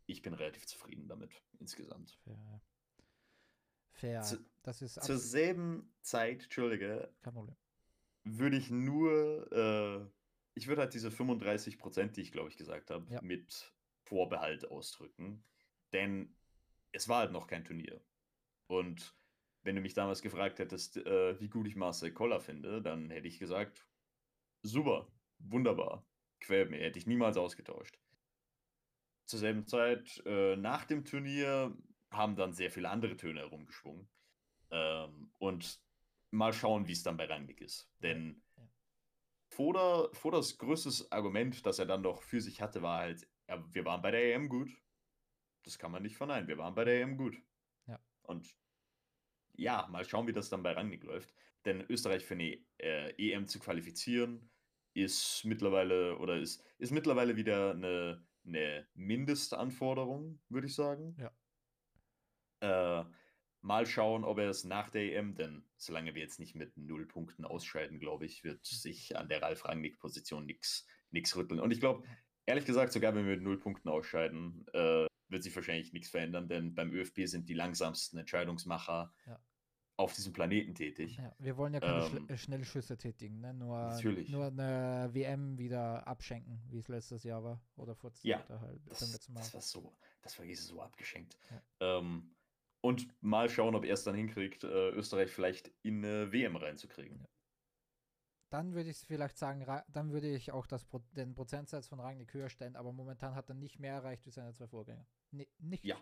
Ich 0.06 0.22
bin 0.22 0.34
relativ 0.34 0.66
zufrieden 0.66 1.08
damit 1.08 1.42
insgesamt. 1.58 2.18
Fair. 2.24 2.62
Fair. 3.92 4.22
Zu- 4.22 4.44
das 4.62 4.82
ist 4.82 5.02
Zur 5.02 5.18
selben 5.18 5.92
Zeit, 6.02 6.44
Entschuldige, 6.44 7.12
kein 7.22 7.34
Problem. 7.34 7.56
Würde 8.24 8.56
ich 8.56 8.70
nur, 8.70 9.50
äh, 9.52 10.06
ich 10.54 10.66
würde 10.68 10.82
halt 10.82 10.94
diese 10.94 11.10
35 11.10 11.78
Prozent, 11.78 12.16
die 12.16 12.22
ich 12.22 12.32
glaube 12.32 12.48
ich 12.50 12.56
gesagt 12.56 12.90
habe, 12.90 13.06
Ja. 13.12 13.20
mit 13.22 13.74
Vorbehalt 14.04 14.70
ausdrücken. 14.70 15.44
Denn 15.92 16.36
es 16.92 17.08
war 17.08 17.18
halt 17.20 17.32
noch 17.32 17.46
kein 17.46 17.64
Turnier. 17.64 18.04
Und 18.66 19.16
wenn 19.62 19.76
du 19.76 19.82
mich 19.82 19.94
damals 19.94 20.22
gefragt 20.22 20.58
hättest, 20.58 20.96
äh, 20.96 21.38
wie 21.40 21.48
gut 21.48 21.66
ich 21.66 21.76
Marcel 21.76 22.12
Koller 22.12 22.40
finde, 22.40 22.82
dann 22.82 23.10
hätte 23.10 23.28
ich 23.28 23.38
gesagt, 23.38 23.86
super, 24.62 25.10
wunderbar, 25.38 26.06
quält 26.40 26.70
mir, 26.70 26.78
hätte 26.78 26.98
ich 26.98 27.06
niemals 27.06 27.36
ausgetauscht. 27.36 27.98
Zur 29.26 29.38
selben 29.38 29.66
Zeit, 29.66 30.22
äh, 30.26 30.56
nach 30.56 30.84
dem 30.84 31.04
Turnier, 31.04 31.76
haben 32.10 32.36
dann 32.36 32.52
sehr 32.52 32.70
viele 32.70 32.90
andere 32.90 33.16
Töne 33.16 33.40
herumgeschwungen. 33.40 34.08
Ähm, 34.70 35.32
und 35.38 35.80
mal 36.32 36.52
schauen, 36.52 36.88
wie 36.88 36.92
es 36.92 37.02
dann 37.02 37.16
bei 37.16 37.26
Rangnick 37.26 37.60
ist. 37.60 37.88
Denn 38.02 38.42
ja. 38.56 38.68
Foda, 39.48 40.08
Foders 40.12 40.58
größtes 40.58 41.12
Argument, 41.12 41.64
das 41.64 41.78
er 41.78 41.86
dann 41.86 42.02
noch 42.02 42.22
für 42.22 42.40
sich 42.40 42.60
hatte, 42.60 42.82
war 42.82 43.00
halt, 43.00 43.28
ja, 43.48 43.62
wir 43.72 43.84
waren 43.84 44.02
bei 44.02 44.10
der 44.10 44.34
EM 44.34 44.48
gut. 44.48 44.70
Das 45.64 45.78
kann 45.78 45.92
man 45.92 46.02
nicht 46.02 46.16
verneinen. 46.16 46.48
Wir 46.48 46.58
waren 46.58 46.74
bei 46.74 46.84
der 46.84 47.02
EM 47.02 47.16
gut. 47.16 47.36
Ja. 47.86 48.00
Und 48.22 48.56
ja, 49.52 49.86
mal 49.90 50.04
schauen, 50.04 50.26
wie 50.26 50.32
das 50.32 50.48
dann 50.48 50.62
bei 50.62 50.72
Rangnick 50.72 51.04
läuft. 51.04 51.32
Denn 51.64 51.82
Österreich 51.88 52.24
für 52.24 52.34
eine 52.34 52.58
äh, 52.78 53.12
EM 53.18 53.46
zu 53.46 53.60
qualifizieren, 53.60 54.50
ist 54.94 55.44
mittlerweile 55.44 56.18
oder 56.18 56.38
ist, 56.38 56.64
ist 56.78 56.90
mittlerweile 56.90 57.36
wieder 57.36 57.72
eine, 57.72 58.26
eine 58.44 58.88
Mindestanforderung, 58.94 60.40
würde 60.48 60.66
ich 60.66 60.74
sagen. 60.74 61.16
Ja. 62.60 63.02
Äh, 63.02 63.04
mal 63.62 63.86
schauen, 63.86 64.24
ob 64.24 64.38
er 64.38 64.50
es 64.50 64.64
nach 64.64 64.90
der 64.90 65.16
EM, 65.16 65.34
denn 65.34 65.64
solange 65.76 66.14
wir 66.14 66.22
jetzt 66.22 66.40
nicht 66.40 66.54
mit 66.54 66.76
null 66.76 67.06
Punkten 67.06 67.44
ausscheiden, 67.44 67.98
glaube 67.98 68.26
ich, 68.26 68.44
wird 68.44 68.66
hm. 68.66 68.76
sich 68.76 69.16
an 69.16 69.28
der 69.28 69.40
Ralf 69.42 69.64
Rangnick-Position 69.64 70.44
nichts 70.44 71.36
rütteln. 71.36 71.60
Und 71.60 71.70
ich 71.70 71.80
glaube, 71.80 72.06
ehrlich 72.46 72.64
gesagt, 72.64 72.92
sogar 72.92 73.14
wenn 73.14 73.26
wir 73.26 73.36
mit 73.36 73.42
null 73.42 73.58
Punkten 73.58 73.88
ausscheiden, 73.88 74.66
äh, 74.72 75.06
wird 75.28 75.42
sich 75.42 75.54
wahrscheinlich 75.56 75.92
nichts 75.92 76.10
verändern, 76.10 76.48
denn 76.48 76.74
beim 76.74 76.92
ÖFB 76.92 77.22
sind 77.24 77.48
die 77.48 77.54
langsamsten 77.54 78.18
Entscheidungsmacher 78.18 79.14
ja. 79.26 79.40
auf 79.96 80.12
diesem 80.12 80.32
Planeten 80.32 80.74
tätig. 80.74 81.16
Ja, 81.16 81.34
wir 81.38 81.56
wollen 81.56 81.72
ja 81.72 81.80
keine 81.80 82.04
ähm, 82.04 82.26
Schl 82.28 82.36
Schnellschüsse 82.36 82.98
tätigen, 82.98 83.40
ne? 83.40 83.54
nur, 83.54 83.78
natürlich. 83.78 84.28
nur 84.28 84.46
eine 84.46 85.08
WM 85.12 85.56
wieder 85.56 86.06
abschenken, 86.06 86.62
wie 86.68 86.78
es 86.78 86.88
letztes 86.88 87.24
Jahr 87.24 87.42
war 87.42 87.62
oder 87.76 87.94
vor 87.94 88.12
ja, 88.22 88.44
halt, 88.48 88.80
das, 88.86 88.98
das, 89.32 89.54
war 89.54 89.62
so, 89.62 89.96
das 90.20 90.38
war 90.38 90.46
so 90.54 90.82
abgeschenkt. 90.82 91.38
Ja. 91.50 91.98
Ähm, 91.98 92.34
und 92.82 93.08
mal 93.22 93.48
schauen, 93.48 93.74
ob 93.74 93.84
er 93.84 93.94
es 93.94 94.04
dann 94.04 94.14
hinkriegt, 94.14 94.64
äh, 94.64 94.90
Österreich 94.90 95.30
vielleicht 95.30 95.72
in 95.82 96.04
eine 96.04 96.32
WM 96.32 96.56
reinzukriegen. 96.56 97.24
Dann 98.50 98.74
würde 98.74 98.90
ich 98.90 98.98
vielleicht 98.98 99.38
sagen, 99.38 99.64
dann 99.88 100.12
würde 100.12 100.28
ich 100.28 100.52
auch 100.52 100.66
das, 100.66 100.86
den 101.16 101.34
Prozentsatz 101.34 101.88
von 101.88 102.00
Rangnick 102.00 102.34
höher 102.34 102.50
stellen, 102.50 102.76
aber 102.76 102.92
momentan 102.92 103.34
hat 103.34 103.48
er 103.48 103.54
nicht 103.54 103.78
mehr 103.78 103.94
erreicht 103.94 104.26
wie 104.26 104.30
seine 104.30 104.52
zwei 104.52 104.66
Vorgänger. 104.66 105.06
Nee, 105.30 105.48
nicht. 105.58 105.84
Ja. 105.84 105.96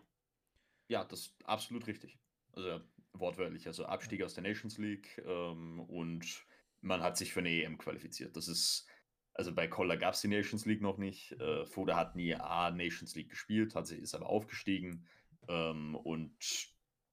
Ja, 0.88 1.04
das 1.04 1.20
ist 1.20 1.46
absolut 1.46 1.86
richtig. 1.86 2.18
Also 2.52 2.80
wortwörtlich, 3.12 3.68
also 3.68 3.84
Abstieg 3.84 4.20
ja. 4.20 4.26
aus 4.26 4.34
der 4.34 4.42
Nations 4.42 4.78
League 4.78 5.22
ähm, 5.24 5.78
und 5.80 6.44
man 6.80 7.02
hat 7.02 7.16
sich 7.16 7.32
für 7.32 7.38
eine 7.38 7.50
EM 7.50 7.78
qualifiziert. 7.78 8.36
Das 8.36 8.48
ist, 8.48 8.88
also 9.34 9.54
bei 9.54 9.68
Koller 9.68 9.96
gab 9.96 10.14
es 10.14 10.22
die 10.22 10.28
Nations 10.28 10.66
League 10.66 10.80
noch 10.80 10.98
nicht. 10.98 11.32
Äh, 11.32 11.64
Foda 11.66 11.96
hat 11.96 12.16
nie 12.16 12.34
A 12.34 12.72
Nations 12.72 13.14
League 13.14 13.30
gespielt, 13.30 13.76
hat 13.76 13.86
sich, 13.86 14.00
ist 14.00 14.14
aber 14.16 14.26
aufgestiegen. 14.26 15.06
Ähm, 15.50 15.96
und 15.96 16.38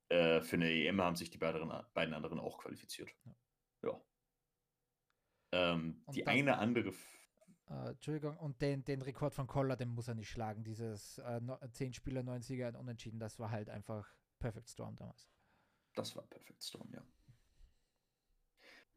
äh, 0.10 0.42
für 0.42 0.58
eine 0.58 0.72
EM 0.72 1.02
haben 1.02 1.16
sich 1.16 1.32
die 1.32 1.40
beiden, 1.40 1.72
beiden 1.94 2.14
anderen 2.14 2.40
auch 2.40 2.60
qualifiziert. 2.60 3.10
Ja. 3.26 3.36
ja. 3.90 4.02
Ähm, 5.52 6.04
die 6.14 6.22
das, 6.22 6.28
eine 6.28 6.60
andere. 6.60 6.94
Äh, 7.70 7.90
Entschuldigung, 7.90 8.38
und 8.38 8.62
den, 8.62 8.86
den 8.86 9.02
Rekord 9.02 9.34
von 9.34 9.48
Koller, 9.48 9.76
den 9.76 9.90
muss 9.90 10.08
er 10.08 10.14
nicht 10.14 10.30
schlagen. 10.30 10.64
Dieses 10.64 11.18
äh, 11.18 11.42
10 11.72 11.94
Spieler, 11.94 12.22
9 12.22 12.44
Sieger, 12.44 12.78
unentschieden, 12.80 13.20
das 13.20 13.40
war 13.40 13.50
halt 13.50 13.70
einfach 13.70 14.08
Perfect 14.40 14.70
Storm 14.70 14.96
damals. 14.96 15.28
Das 15.96 16.16
war 16.16 16.24
Perfect 16.28 16.62
Storm, 16.62 16.92
ja. 16.94 17.04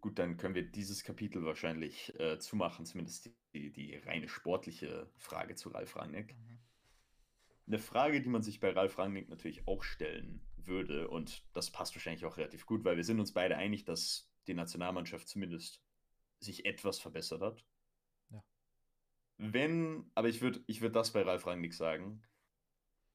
Gut, 0.03 0.19
dann 0.19 0.37
können 0.37 0.55
wir 0.55 0.71
dieses 0.71 1.03
Kapitel 1.03 1.45
wahrscheinlich 1.45 2.19
äh, 2.21 2.39
zumachen, 2.39 2.85
zumindest 2.85 3.31
die, 3.55 3.73
die 3.73 3.97
reine 3.97 4.29
sportliche 4.29 5.11
Frage 5.17 5.55
zu 5.55 5.71
Ralf 5.71 5.97
Rangnick. 5.97 6.37
Mhm. 6.37 6.59
Eine 7.71 7.79
Frage, 7.79 8.21
die 8.21 8.29
man 8.29 8.43
sich 8.43 8.59
bei 8.59 8.73
Ralf 8.73 8.99
Rangnick 8.99 9.29
natürlich 9.29 9.69
auch 9.69 9.85
stellen 9.85 10.45
würde, 10.57 11.07
und 11.07 11.45
das 11.53 11.71
passt 11.71 11.95
wahrscheinlich 11.95 12.25
auch 12.25 12.37
relativ 12.37 12.67
gut, 12.67 12.85
weil 12.85 12.97
wir 12.97 13.05
sind 13.05 13.21
uns 13.21 13.33
beide 13.33 13.57
einig, 13.57 13.85
dass 13.85 14.29
die 14.49 14.55
Nationalmannschaft 14.55 15.29
zumindest 15.29 15.81
sich 16.41 16.65
etwas 16.67 16.99
verbessert 16.99 17.43
hat. 17.43 17.65
Ja. 18.31 18.43
Wenn, 19.37 20.11
aber 20.17 20.29
ich 20.29 20.41
würde 20.41 20.65
ich 20.67 20.81
würd 20.81 20.97
das 20.97 21.13
bei 21.13 21.23
Ralf 21.23 21.47
Rangnick 21.47 21.73
sagen, 21.73 22.25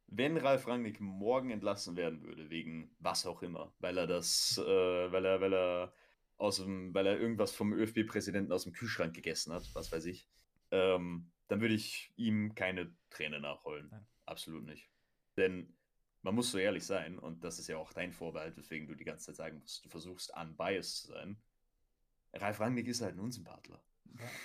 wenn 0.08 0.38
Ralf 0.38 0.68
Rangnick 0.68 1.02
morgen 1.02 1.50
entlassen 1.50 1.98
werden 1.98 2.24
würde, 2.24 2.50
wegen 2.50 2.96
was 3.00 3.26
auch 3.26 3.42
immer, 3.42 3.76
weil 3.80 3.98
er 3.98 4.08
das, 4.08 4.58
äh, 4.58 5.12
weil 5.12 5.26
er, 5.26 5.42
weil 5.42 5.54
er 5.54 5.94
aus 6.38 6.64
dem, 6.64 6.94
weil 6.94 7.08
er 7.08 7.20
irgendwas 7.20 7.52
vom 7.52 7.74
ÖFB-Präsidenten 7.74 8.54
aus 8.54 8.64
dem 8.64 8.72
Kühlschrank 8.72 9.14
gegessen 9.14 9.52
hat, 9.52 9.70
was 9.74 9.92
weiß 9.92 10.06
ich, 10.06 10.30
ähm, 10.72 11.30
dann 11.50 11.60
würde 11.60 11.74
ich 11.74 12.14
ihm 12.16 12.56
keine 12.56 12.96
Träne 13.10 13.42
nachholen. 13.42 13.90
Nein. 13.92 14.08
Absolut 14.26 14.66
nicht. 14.66 14.90
Denn 15.38 15.76
man 16.22 16.34
muss 16.34 16.52
so 16.52 16.58
ehrlich 16.58 16.86
sein, 16.86 17.20
und 17.20 17.44
das 17.44 17.60
ist 17.60 17.68
ja 17.68 17.78
auch 17.78 17.94
dein 17.94 18.12
Vorbehalt, 18.12 18.58
weswegen 18.58 18.88
du 18.88 18.96
die 18.96 19.04
ganze 19.04 19.28
Zeit 19.28 19.36
sagen 19.36 19.60
musst, 19.60 19.86
du 19.86 19.90
versuchst 19.90 20.36
unbiased 20.36 20.98
zu 21.02 21.08
sein. 21.08 21.38
Ralf 22.34 22.60
Rangnick 22.60 22.88
ist 22.88 23.02
halt 23.02 23.16
ein 23.16 23.20
Unsympathler. 23.20 23.82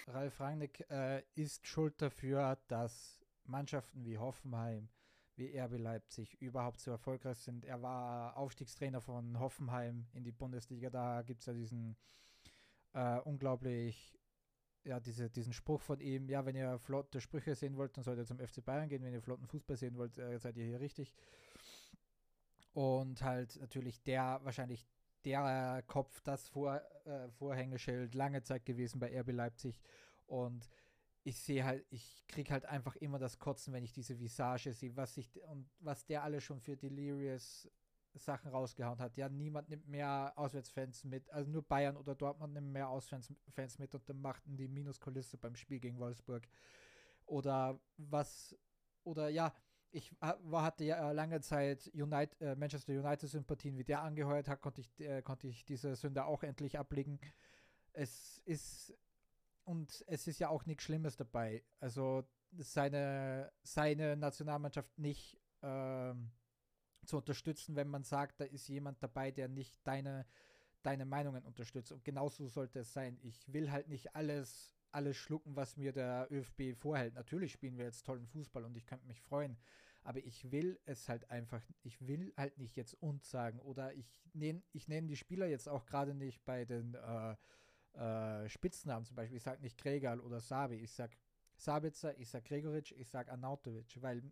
Ralf 0.07 0.41
Rangnick 0.41 0.85
äh, 0.91 1.23
ist 1.35 1.67
schuld 1.67 2.01
dafür, 2.03 2.59
dass 2.69 3.21
Mannschaften 3.45 4.05
wie 4.05 4.19
Hoffenheim, 4.19 4.89
wie 5.37 5.59
RB 5.59 5.79
Leipzig 5.79 6.41
überhaupt 6.41 6.81
so 6.81 6.91
erfolgreich 6.91 7.39
sind. 7.39 7.65
Er 7.65 7.81
war 7.81 8.37
Aufstiegstrainer 8.37 9.01
von 9.01 9.39
Hoffenheim 9.41 10.07
in 10.13 10.23
die 10.23 10.33
Bundesliga. 10.33 10.91
Da 10.91 11.23
gibt 11.23 11.41
es 11.41 11.47
ja 11.47 11.55
diesen 11.55 11.97
äh, 12.93 13.19
unglaublich 13.21 14.20
ja, 14.85 15.01
diese, 15.01 15.31
diesen 15.31 15.53
Spruch 15.53 15.81
von 15.81 16.01
ihm, 16.01 16.29
ja, 16.29 16.45
wenn 16.47 16.57
ihr 16.57 16.79
flotte 16.79 17.21
Sprüche 17.21 17.55
sehen 17.55 17.77
wollt, 17.77 17.97
dann 17.97 18.05
solltet 18.05 18.25
ihr 18.25 18.27
zum 18.27 18.39
FC 18.39 18.65
Bayern 18.65 18.89
gehen, 18.89 19.03
wenn 19.03 19.13
ihr 19.13 19.23
flotten 19.23 19.47
Fußball 19.47 19.77
sehen 19.77 19.97
wollt, 19.97 20.19
äh, 20.19 20.39
seid 20.39 20.57
ihr 20.57 20.65
hier 20.65 20.81
richtig. 20.81 21.15
Und 22.73 23.23
halt 23.23 23.59
natürlich 23.61 24.03
der, 24.03 24.41
wahrscheinlich 24.43 24.87
der 25.25 25.83
Kopf, 25.87 26.21
das 26.23 26.49
Vor, 26.49 26.81
äh, 27.05 27.29
Vorhängeschild, 27.31 28.15
lange 28.15 28.43
Zeit 28.43 28.65
gewesen 28.65 29.01
bei 29.01 29.19
RB 29.21 29.33
Leipzig. 29.33 29.81
Und 30.27 30.69
ich 31.25 31.39
sehe 31.39 31.65
halt, 31.65 31.85
ich 31.91 32.25
kriege 32.29 32.53
halt 32.53 32.65
einfach 32.65 32.97
immer 32.97 33.19
das 33.19 33.39
Kotzen, 33.39 33.75
wenn 33.75 33.85
ich 33.85 33.93
diese 33.93 34.19
Visage 34.19 34.73
sehe, 34.73 34.97
was 34.97 35.17
ich 35.17 35.31
und 35.43 35.69
was 35.81 36.07
der 36.07 36.23
alle 36.23 36.41
schon 36.41 36.61
für 36.61 36.77
Delirious 36.77 37.69
Sachen 38.15 38.51
rausgehauen 38.51 38.99
hat. 38.99 39.17
Ja, 39.17 39.29
niemand 39.29 39.69
nimmt 39.69 39.87
mehr 39.89 40.33
Auswärtsfans 40.37 41.05
mit, 41.05 41.31
also 41.31 41.51
nur 41.51 41.63
Bayern 41.63 41.97
oder 41.97 42.15
Dortmund 42.15 42.55
nimmt 42.55 42.73
mehr 42.73 42.89
Auswärtsfans 42.89 43.79
mit 43.79 43.95
und 43.95 44.09
dann 44.09 44.21
machten 44.21 44.57
die 44.57 44.69
Minuskulisse 44.69 45.39
beim 45.39 45.57
Spiel 45.57 45.81
gegen 45.81 45.99
Wolfsburg. 45.99 46.47
Oder 47.27 47.81
was, 47.97 48.57
oder 49.05 49.29
ja, 49.29 49.55
ich 49.93 50.13
war, 50.21 50.63
hatte 50.63 50.85
ja 50.85 51.11
lange 51.13 51.41
Zeit 51.41 51.91
United, 51.95 52.41
äh, 52.41 52.57
Manchester 52.57 52.93
United-Sympathien, 52.93 53.77
wie 53.77 53.85
der 53.85 54.03
angeheuert 54.03 54.49
hat, 54.49 54.61
konnte 54.61 54.81
ich, 54.81 55.01
äh, 55.01 55.23
konnte 55.23 55.49
ich 55.49 55.65
diese 55.65 55.95
Sünde 55.97 56.25
auch 56.25 56.43
endlich 56.43 56.79
ablegen. 56.79 57.21
Es 57.93 58.39
ist, 58.45 58.95
und 59.65 60.05
es 60.07 60.27
ist 60.27 60.39
ja 60.39 60.49
auch 60.49 60.67
nichts 60.67 60.85
Schlimmes 60.85 61.17
dabei. 61.17 61.65
Also 61.81 62.25
seine, 62.59 63.53
seine 63.63 64.17
Nationalmannschaft 64.17 64.97
nicht 64.99 65.41
ähm, 65.63 66.31
zu 67.11 67.19
unterstützen, 67.19 67.77
wenn 67.77 67.89
man 67.89 68.05
sagt, 68.05 68.41
da 68.41 68.45
ist 68.45 68.69
jemand 68.69 69.03
dabei, 69.03 69.31
der 69.31 69.49
nicht 69.49 69.79
deine, 69.85 70.27
deine 70.83 71.05
Meinungen 71.05 71.45
unterstützt. 71.45 71.93
Und 71.93 72.05
genauso 72.05 72.47
sollte 72.49 72.81
es 72.81 72.93
sein. 72.93 73.19
Ich 73.23 73.53
will 73.53 73.71
halt 73.71 73.89
nicht 73.89 74.15
alles, 74.17 74.73
alles 74.93 75.17
schlucken, 75.17 75.57
was 75.57 75.77
mir 75.77 75.93
der 75.93 76.29
ÖFB 76.31 76.75
vorhält. 76.75 77.15
Natürlich 77.15 77.53
spielen 77.53 77.77
wir 77.77 77.85
jetzt 77.85 78.07
tollen 78.07 78.27
Fußball 78.27 78.65
und 78.65 78.77
ich 78.77 78.87
könnte 78.87 79.07
mich 79.07 79.21
freuen. 79.21 79.59
Aber 80.03 80.21
ich 80.21 80.51
will 80.51 80.81
es 80.87 81.09
halt 81.09 81.31
einfach, 81.31 81.63
ich 81.83 82.01
will 82.07 82.33
halt 82.37 82.57
nicht 82.57 82.77
jetzt 82.77 82.95
uns 82.95 83.31
sagen. 83.31 83.59
Oder 83.59 83.93
ich 83.93 84.23
nenne 84.33 84.63
ich 84.73 84.89
nenn 84.89 85.09
die 85.09 85.17
Spieler 85.17 85.47
jetzt 85.47 85.69
auch 85.69 85.85
gerade 85.85 86.15
nicht 86.15 86.43
bei 86.47 86.65
den 86.65 86.95
äh, 86.95 87.37
äh, 87.99 88.49
Spitznamen 88.49 89.05
zum 89.05 89.17
Beispiel. 89.17 89.37
Ich 89.37 89.43
sage 89.43 89.61
nicht 89.61 89.77
Kregal 89.77 90.21
oder 90.21 90.41
Sabi. 90.41 90.77
Ich 90.77 90.93
sage 90.93 91.17
Sabitzer, 91.57 92.19
ich 92.19 92.31
sage 92.31 92.45
Gregoric, 92.45 92.93
ich 92.93 93.09
sage 93.09 93.31
Arnautovic, 93.31 94.01
weil 94.01 94.23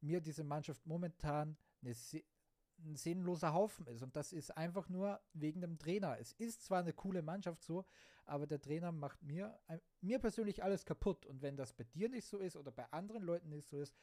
mir 0.00 0.20
diese 0.20 0.44
Mannschaft 0.44 0.86
momentan 0.86 1.56
ein 1.82 2.96
sinnloser 2.96 3.52
Haufen 3.52 3.86
ist. 3.86 4.02
Und 4.02 4.16
das 4.16 4.32
ist 4.32 4.56
einfach 4.56 4.88
nur 4.88 5.20
wegen 5.32 5.60
dem 5.60 5.78
Trainer. 5.78 6.18
Es 6.18 6.32
ist 6.32 6.64
zwar 6.64 6.80
eine 6.80 6.92
coole 6.92 7.22
Mannschaft 7.22 7.62
so, 7.62 7.84
aber 8.24 8.46
der 8.46 8.60
Trainer 8.60 8.92
macht 8.92 9.22
mir, 9.22 9.58
mir 10.00 10.18
persönlich 10.18 10.62
alles 10.62 10.84
kaputt. 10.84 11.26
Und 11.26 11.42
wenn 11.42 11.56
das 11.56 11.72
bei 11.72 11.84
dir 11.84 12.08
nicht 12.08 12.26
so 12.26 12.38
ist 12.38 12.56
oder 12.56 12.70
bei 12.70 12.90
anderen 12.92 13.22
Leuten 13.22 13.48
nicht 13.48 13.68
so 13.68 13.78
ist, 13.78 13.94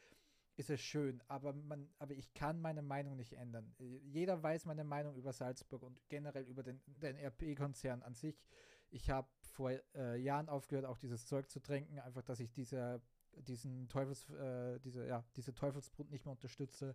ist 0.56 0.68
es 0.68 0.80
schön, 0.80 1.22
aber, 1.26 1.54
man, 1.54 1.88
aber 1.98 2.12
ich 2.12 2.34
kann 2.34 2.60
meine 2.60 2.82
Meinung 2.82 3.16
nicht 3.16 3.32
ändern. 3.32 3.74
Jeder 3.78 4.42
weiß 4.42 4.66
meine 4.66 4.84
Meinung 4.84 5.16
über 5.16 5.32
Salzburg 5.32 5.82
und 5.82 5.98
generell 6.10 6.44
über 6.44 6.62
den, 6.62 6.82
den 6.86 7.16
RP-Konzern 7.16 8.02
an 8.02 8.14
sich. 8.14 8.42
Ich 8.90 9.08
habe 9.08 9.28
vor 9.40 9.72
äh, 9.94 10.20
Jahren 10.20 10.50
aufgehört, 10.50 10.84
auch 10.84 10.98
dieses 10.98 11.24
Zeug 11.24 11.48
zu 11.48 11.60
trinken, 11.60 11.98
einfach, 12.00 12.22
dass 12.22 12.40
ich 12.40 12.52
diese, 12.52 13.00
diesen 13.36 13.88
Teufels, 13.88 14.28
äh, 14.28 14.78
diese, 14.80 15.06
ja, 15.06 15.24
diese 15.36 15.54
Teufelsbrut 15.54 16.10
nicht 16.10 16.26
mehr 16.26 16.32
unterstütze 16.32 16.94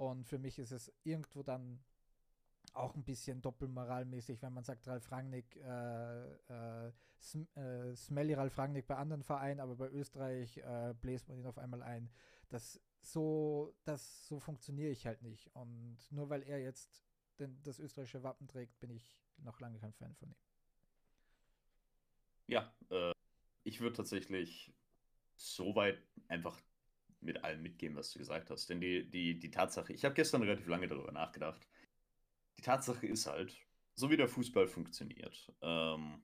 Und 0.00 0.26
für 0.26 0.38
mich 0.38 0.58
ist 0.58 0.72
es 0.72 0.90
irgendwo 1.04 1.42
dann 1.42 1.78
auch 2.72 2.94
ein 2.94 3.04
bisschen 3.04 3.42
doppelmoralmäßig, 3.42 4.40
wenn 4.40 4.54
man 4.54 4.64
sagt, 4.64 4.88
Ralf 4.88 5.12
Rangnick, 5.12 5.56
äh, 5.56 6.86
äh, 6.86 6.92
sm 7.18 7.42
äh, 7.54 7.94
Smelly 7.94 8.32
Ralf 8.32 8.56
Rangnick 8.56 8.86
bei 8.86 8.96
anderen 8.96 9.22
Vereinen, 9.22 9.60
aber 9.60 9.76
bei 9.76 9.90
Österreich 9.90 10.56
äh, 10.56 10.94
bläst 10.98 11.28
man 11.28 11.36
ihn 11.36 11.46
auf 11.46 11.58
einmal 11.58 11.82
ein. 11.82 12.10
Das 12.48 12.80
so, 13.02 13.74
das 13.84 14.26
so 14.26 14.40
funktioniere 14.40 14.88
ich 14.88 15.04
halt 15.04 15.20
nicht. 15.20 15.54
Und 15.54 15.98
nur 16.10 16.30
weil 16.30 16.44
er 16.44 16.62
jetzt 16.62 17.04
den, 17.38 17.62
das 17.62 17.78
österreichische 17.78 18.22
Wappen 18.22 18.48
trägt, 18.48 18.80
bin 18.80 18.88
ich 18.88 19.20
noch 19.36 19.60
lange 19.60 19.78
kein 19.80 19.92
Fan 19.92 20.14
von 20.14 20.30
ihm. 20.30 20.36
Ja, 22.46 22.74
äh, 22.88 23.12
ich 23.64 23.82
würde 23.82 23.96
tatsächlich 23.96 24.72
so 25.36 25.74
weit 25.74 26.02
einfach 26.28 26.58
mit 27.20 27.44
allem 27.44 27.62
mitgehen, 27.62 27.96
was 27.96 28.12
du 28.12 28.18
gesagt 28.18 28.50
hast. 28.50 28.68
Denn 28.70 28.80
die, 28.80 29.08
die, 29.08 29.38
die 29.38 29.50
Tatsache, 29.50 29.92
ich 29.92 30.04
habe 30.04 30.14
gestern 30.14 30.42
relativ 30.42 30.66
lange 30.66 30.88
darüber 30.88 31.12
nachgedacht. 31.12 31.66
Die 32.58 32.62
Tatsache 32.62 33.06
ist 33.06 33.26
halt, 33.26 33.56
so 33.94 34.10
wie 34.10 34.16
der 34.16 34.28
Fußball 34.28 34.66
funktioniert, 34.66 35.52
ähm, 35.62 36.22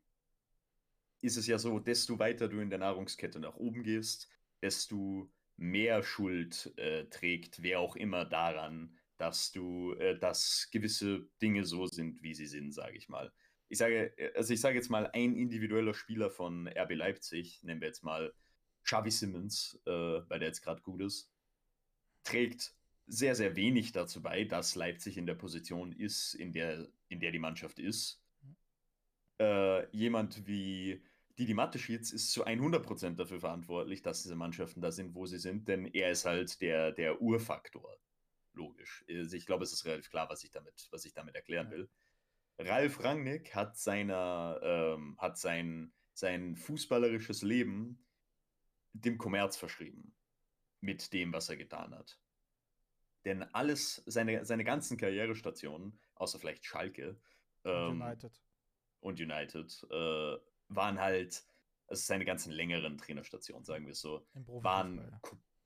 ist 1.20 1.36
es 1.36 1.46
ja 1.46 1.58
so, 1.58 1.78
desto 1.78 2.18
weiter 2.18 2.48
du 2.48 2.60
in 2.60 2.70
der 2.70 2.78
Nahrungskette 2.78 3.40
nach 3.40 3.56
oben 3.56 3.82
gehst, 3.82 4.28
desto 4.62 5.30
mehr 5.56 6.02
Schuld 6.02 6.72
äh, 6.76 7.04
trägt, 7.06 7.62
wer 7.62 7.80
auch 7.80 7.96
immer 7.96 8.24
daran, 8.24 8.96
dass 9.16 9.52
du, 9.52 9.94
äh, 9.94 10.18
dass 10.18 10.68
gewisse 10.70 11.28
Dinge 11.40 11.64
so 11.64 11.86
sind, 11.86 12.22
wie 12.22 12.34
sie 12.34 12.46
sind, 12.46 12.72
sage 12.72 12.96
ich 12.96 13.08
mal. 13.08 13.32
Ich 13.68 13.78
sage, 13.78 14.16
äh, 14.18 14.32
also 14.34 14.52
ich 14.52 14.60
sage 14.60 14.76
jetzt 14.76 14.90
mal, 14.90 15.06
ein 15.08 15.34
individueller 15.34 15.94
Spieler 15.94 16.30
von 16.30 16.68
RB 16.68 16.94
Leipzig, 16.94 17.62
nennen 17.62 17.80
wir 17.80 17.88
jetzt 17.88 18.04
mal 18.04 18.32
Xavi 18.86 19.10
Simmons, 19.10 19.78
äh, 19.84 19.90
weil 19.90 20.38
der 20.38 20.48
jetzt 20.48 20.62
gerade 20.62 20.80
gut 20.80 21.02
ist, 21.02 21.30
trägt 22.24 22.74
sehr, 23.06 23.34
sehr 23.34 23.54
wenig 23.56 23.92
dazu 23.92 24.22
bei, 24.22 24.44
dass 24.44 24.74
Leipzig 24.74 25.18
in 25.18 25.26
der 25.26 25.34
Position 25.34 25.92
ist, 25.92 26.34
in 26.34 26.52
der, 26.52 26.88
in 27.08 27.20
der 27.20 27.32
die 27.32 27.38
Mannschaft 27.38 27.78
ist. 27.78 28.22
Äh, 29.38 29.88
jemand 29.94 30.46
wie 30.46 31.02
Didi 31.38 31.54
Mateschitz 31.54 32.12
ist 32.12 32.32
zu 32.32 32.46
100% 32.46 33.16
dafür 33.16 33.40
verantwortlich, 33.40 34.02
dass 34.02 34.22
diese 34.22 34.36
Mannschaften 34.36 34.80
da 34.80 34.90
sind, 34.90 35.14
wo 35.14 35.26
sie 35.26 35.38
sind, 35.38 35.68
denn 35.68 35.86
er 35.86 36.10
ist 36.10 36.24
halt 36.24 36.60
der, 36.62 36.92
der 36.92 37.20
Urfaktor. 37.20 37.98
Logisch. 38.54 39.04
Also 39.08 39.36
ich 39.36 39.44
glaube, 39.44 39.64
es 39.64 39.72
ist 39.72 39.84
relativ 39.84 40.10
klar, 40.10 40.30
was 40.30 40.42
ich 40.42 40.50
damit, 40.50 40.88
was 40.90 41.04
ich 41.04 41.12
damit 41.12 41.34
erklären 41.34 41.70
will. 41.70 41.90
Ralf 42.58 43.04
Rangnick 43.04 43.54
hat, 43.54 43.76
seiner, 43.76 44.58
ähm, 44.62 45.16
hat 45.18 45.36
sein, 45.38 45.92
sein 46.14 46.56
fußballerisches 46.56 47.42
Leben 47.42 48.05
dem 49.04 49.18
Kommerz 49.18 49.56
verschrieben. 49.56 50.14
Mit 50.80 51.12
dem, 51.12 51.32
was 51.32 51.48
er 51.48 51.56
getan 51.56 51.94
hat. 51.94 52.18
Denn 53.24 53.42
alles, 53.54 54.02
seine, 54.06 54.44
seine 54.44 54.62
ganzen 54.62 54.96
Karrierestationen, 54.96 55.98
außer 56.14 56.38
vielleicht 56.38 56.64
Schalke 56.64 57.18
ähm, 57.64 58.00
United. 58.00 58.40
und 59.00 59.20
United, 59.20 59.86
äh, 59.90 60.36
waren 60.68 61.00
halt, 61.00 61.44
also 61.88 62.02
seine 62.02 62.24
ganzen 62.24 62.52
längeren 62.52 62.98
Trainerstationen, 62.98 63.64
sagen 63.64 63.86
wir 63.86 63.92
es 63.92 64.00
so, 64.00 64.26
waren, 64.34 65.20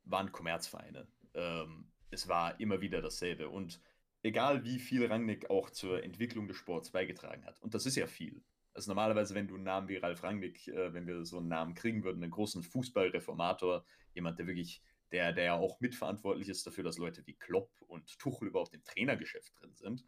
waren 0.05 0.33
Kommerzvereine. 0.33 1.07
Ähm, 1.35 1.93
es 2.11 2.29
war 2.29 2.59
immer 2.61 2.81
wieder 2.81 3.03
dasselbe. 3.03 3.49
Und 3.49 3.81
egal 4.23 4.65
wie 4.65 4.79
viel 4.79 5.07
Rangnick 5.07 5.51
auch 5.51 5.71
zur 5.71 6.03
Entwicklung 6.03 6.49
des 6.49 6.57
Sports 6.57 6.91
beigetragen 6.91 7.45
hat, 7.45 7.61
und 7.61 7.75
das 7.75 7.85
ist 7.85 7.97
ja 7.97 8.07
viel. 8.07 8.43
Also 8.73 8.91
normalerweise, 8.91 9.35
wenn 9.35 9.49
du 9.49 9.57
einen 9.57 9.65
Namen 9.65 9.89
wie 9.89 9.97
Ralf 9.97 10.23
Rangnick, 10.23 10.69
äh, 10.69 10.93
wenn 10.93 11.07
wir 11.07 11.25
so 11.25 11.39
einen 11.39 11.49
Namen 11.49 11.75
kriegen 11.75 12.05
würden, 12.05 12.23
einen 12.23 12.31
großen 12.31 12.63
Fußballreformator, 12.63 13.85
jemand, 14.15 14.39
der 14.39 14.47
wirklich, 14.47 14.83
der, 15.13 15.33
der 15.33 15.45
ja 15.45 15.55
auch 15.55 15.81
mitverantwortlich 15.81 16.49
ist 16.49 16.67
dafür, 16.67 16.85
dass 16.85 16.99
Leute 16.99 17.27
wie 17.27 17.35
Klopp 17.35 17.71
und 17.89 18.19
Tuchel 18.19 18.49
überhaupt 18.49 18.75
im 18.75 18.85
Trainergeschäft 18.85 19.61
drin 19.61 19.75
sind, 19.75 20.05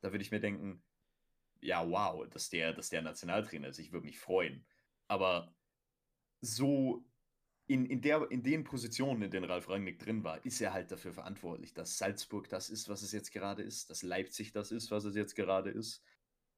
da 0.00 0.12
würde 0.12 0.22
ich 0.22 0.30
mir 0.30 0.40
denken, 0.40 0.82
ja, 1.60 1.88
wow, 1.88 2.26
dass 2.28 2.48
der, 2.48 2.72
dass 2.72 2.88
der 2.88 3.02
Nationaltrainer 3.02 3.68
ist. 3.68 3.78
Ich 3.78 3.92
würde 3.92 4.06
mich 4.06 4.18
freuen. 4.18 4.64
Aber 5.08 5.54
so 6.40 7.04
in, 7.66 7.86
in, 7.86 8.00
der, 8.00 8.28
in 8.30 8.42
den 8.42 8.64
Positionen, 8.64 9.22
in 9.22 9.30
denen 9.30 9.44
Ralf 9.44 9.68
Rangnick 9.68 10.00
drin 10.00 10.24
war, 10.24 10.44
ist 10.44 10.60
er 10.60 10.72
halt 10.72 10.90
dafür 10.90 11.12
verantwortlich, 11.12 11.72
dass 11.72 11.98
Salzburg 11.98 12.48
das 12.48 12.68
ist, 12.68 12.88
was 12.88 13.02
es 13.02 13.12
jetzt 13.12 13.30
gerade 13.30 13.62
ist, 13.62 13.90
dass 13.90 14.02
Leipzig 14.02 14.50
das 14.50 14.72
ist, 14.72 14.90
was 14.90 15.04
es 15.04 15.14
jetzt 15.14 15.36
gerade 15.36 15.70
ist. 15.70 16.02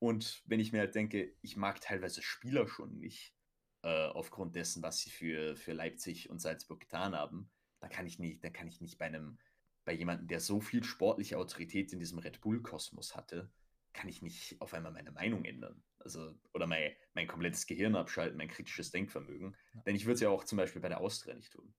Und 0.03 0.43
wenn 0.47 0.59
ich 0.59 0.73
mir 0.73 0.81
halt 0.81 0.97
denke, 0.97 1.33
ich 1.43 1.57
mag 1.57 1.81
teilweise 1.81 2.23
Spieler 2.23 2.67
schon 2.67 2.99
nicht, 2.99 3.37
äh, 3.83 4.07
aufgrund 4.07 4.57
dessen, 4.57 4.83
was 4.83 4.99
sie 4.99 5.11
für, 5.11 5.55
für 5.55 5.75
Leipzig 5.75 6.29
und 6.29 6.41
Salzburg 6.41 6.81
getan 6.81 7.15
haben, 7.15 7.53
dann 7.79 7.89
kann 7.89 8.05
ich 8.05 8.19
nicht, 8.19 8.43
dann 8.43 8.53
kann 8.53 8.67
ich 8.67 8.81
nicht 8.81 8.99
bei 8.99 9.05
einem, 9.05 9.39
bei 9.85 9.93
jemandem, 9.93 10.27
der 10.27 10.41
so 10.41 10.61
viel 10.61 10.83
sportliche 10.83 11.39
Autorität 11.39 11.93
in 11.93 12.01
diesem 12.01 12.19
Red 12.19 12.41
Bull-Kosmos 12.41 13.15
hatte, 13.15 13.53
kann 13.93 14.09
ich 14.09 14.23
nicht 14.23 14.61
auf 14.61 14.75
einmal 14.75 14.91
meine 14.91 15.13
Meinung 15.13 15.45
ändern. 15.45 15.85
Also, 16.01 16.37
oder 16.53 16.67
mein, 16.67 16.91
mein 17.15 17.29
komplettes 17.29 17.69
Gehirn 17.69 17.95
abschalten, 17.95 18.39
mein 18.39 18.49
kritisches 18.49 18.91
Denkvermögen. 18.91 19.57
Ja. 19.73 19.83
Denn 19.83 19.95
ich 19.95 20.05
würde 20.05 20.15
es 20.15 20.21
ja 20.21 20.31
auch 20.31 20.43
zum 20.43 20.59
Beispiel 20.59 20.83
bei 20.83 20.89
der 20.89 21.01
Austria 21.01 21.37
nicht 21.37 21.53
tun. 21.53 21.73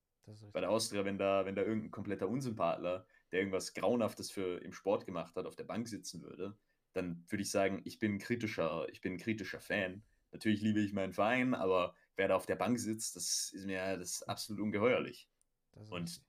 Bei 0.54 0.62
der 0.62 0.70
Austria, 0.70 1.04
wenn 1.04 1.18
da, 1.18 1.46
wenn 1.46 1.56
da 1.56 1.64
irgendein 1.64 1.92
kompletter 1.92 2.30
Unsympathler, 2.30 3.06
der 3.34 3.40
irgendwas 3.40 3.74
Grauenhaftes 3.74 4.32
für 4.32 4.60
im 4.62 4.72
Sport 4.72 5.06
gemacht 5.06 5.36
hat, 5.36 5.46
auf 5.46 5.58
der 5.58 5.66
Bank 5.66 5.90
sitzen 5.90 6.22
würde, 6.22 6.58
dann 6.94 7.26
würde 7.30 7.42
ich 7.42 7.52
sagen, 7.52 7.82
ich 7.86 8.00
bin 8.00 8.20
kritischer, 8.20 8.88
ich 8.90 9.02
bin 9.02 9.14
ein 9.14 9.20
kritischer 9.20 9.60
Fan. 9.60 10.04
Natürlich 10.32 10.62
liebe 10.62 10.80
ich 10.80 10.94
meinen 10.94 11.14
Verein, 11.14 11.54
aber 11.54 11.96
wer 12.16 12.28
da 12.28 12.36
auf 12.36 12.46
der 12.46 12.56
Bank 12.56 12.80
sitzt, 12.80 13.16
das 13.16 13.52
ist 13.54 13.66
mir 13.66 13.98
das 13.98 14.12
ist 14.12 14.24
absolut 14.24 14.62
ungeheuerlich. 14.62 15.30
Und 15.72 16.22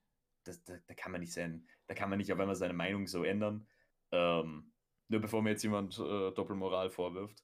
das, 0.43 0.63
da, 0.63 0.75
da, 0.85 0.93
kann 0.93 1.11
man 1.11 1.21
nicht 1.21 1.33
sein, 1.33 1.67
da 1.87 1.93
kann 1.93 2.09
man 2.09 2.19
nicht 2.19 2.31
auf 2.31 2.39
einmal 2.39 2.55
seine 2.55 2.73
Meinung 2.73 3.07
so 3.07 3.23
ändern. 3.23 3.67
Ähm, 4.11 4.71
nur 5.07 5.21
bevor 5.21 5.41
mir 5.41 5.51
jetzt 5.51 5.63
jemand 5.63 5.97
äh, 5.99 6.31
Doppelmoral 6.31 6.89
vorwirft. 6.89 7.43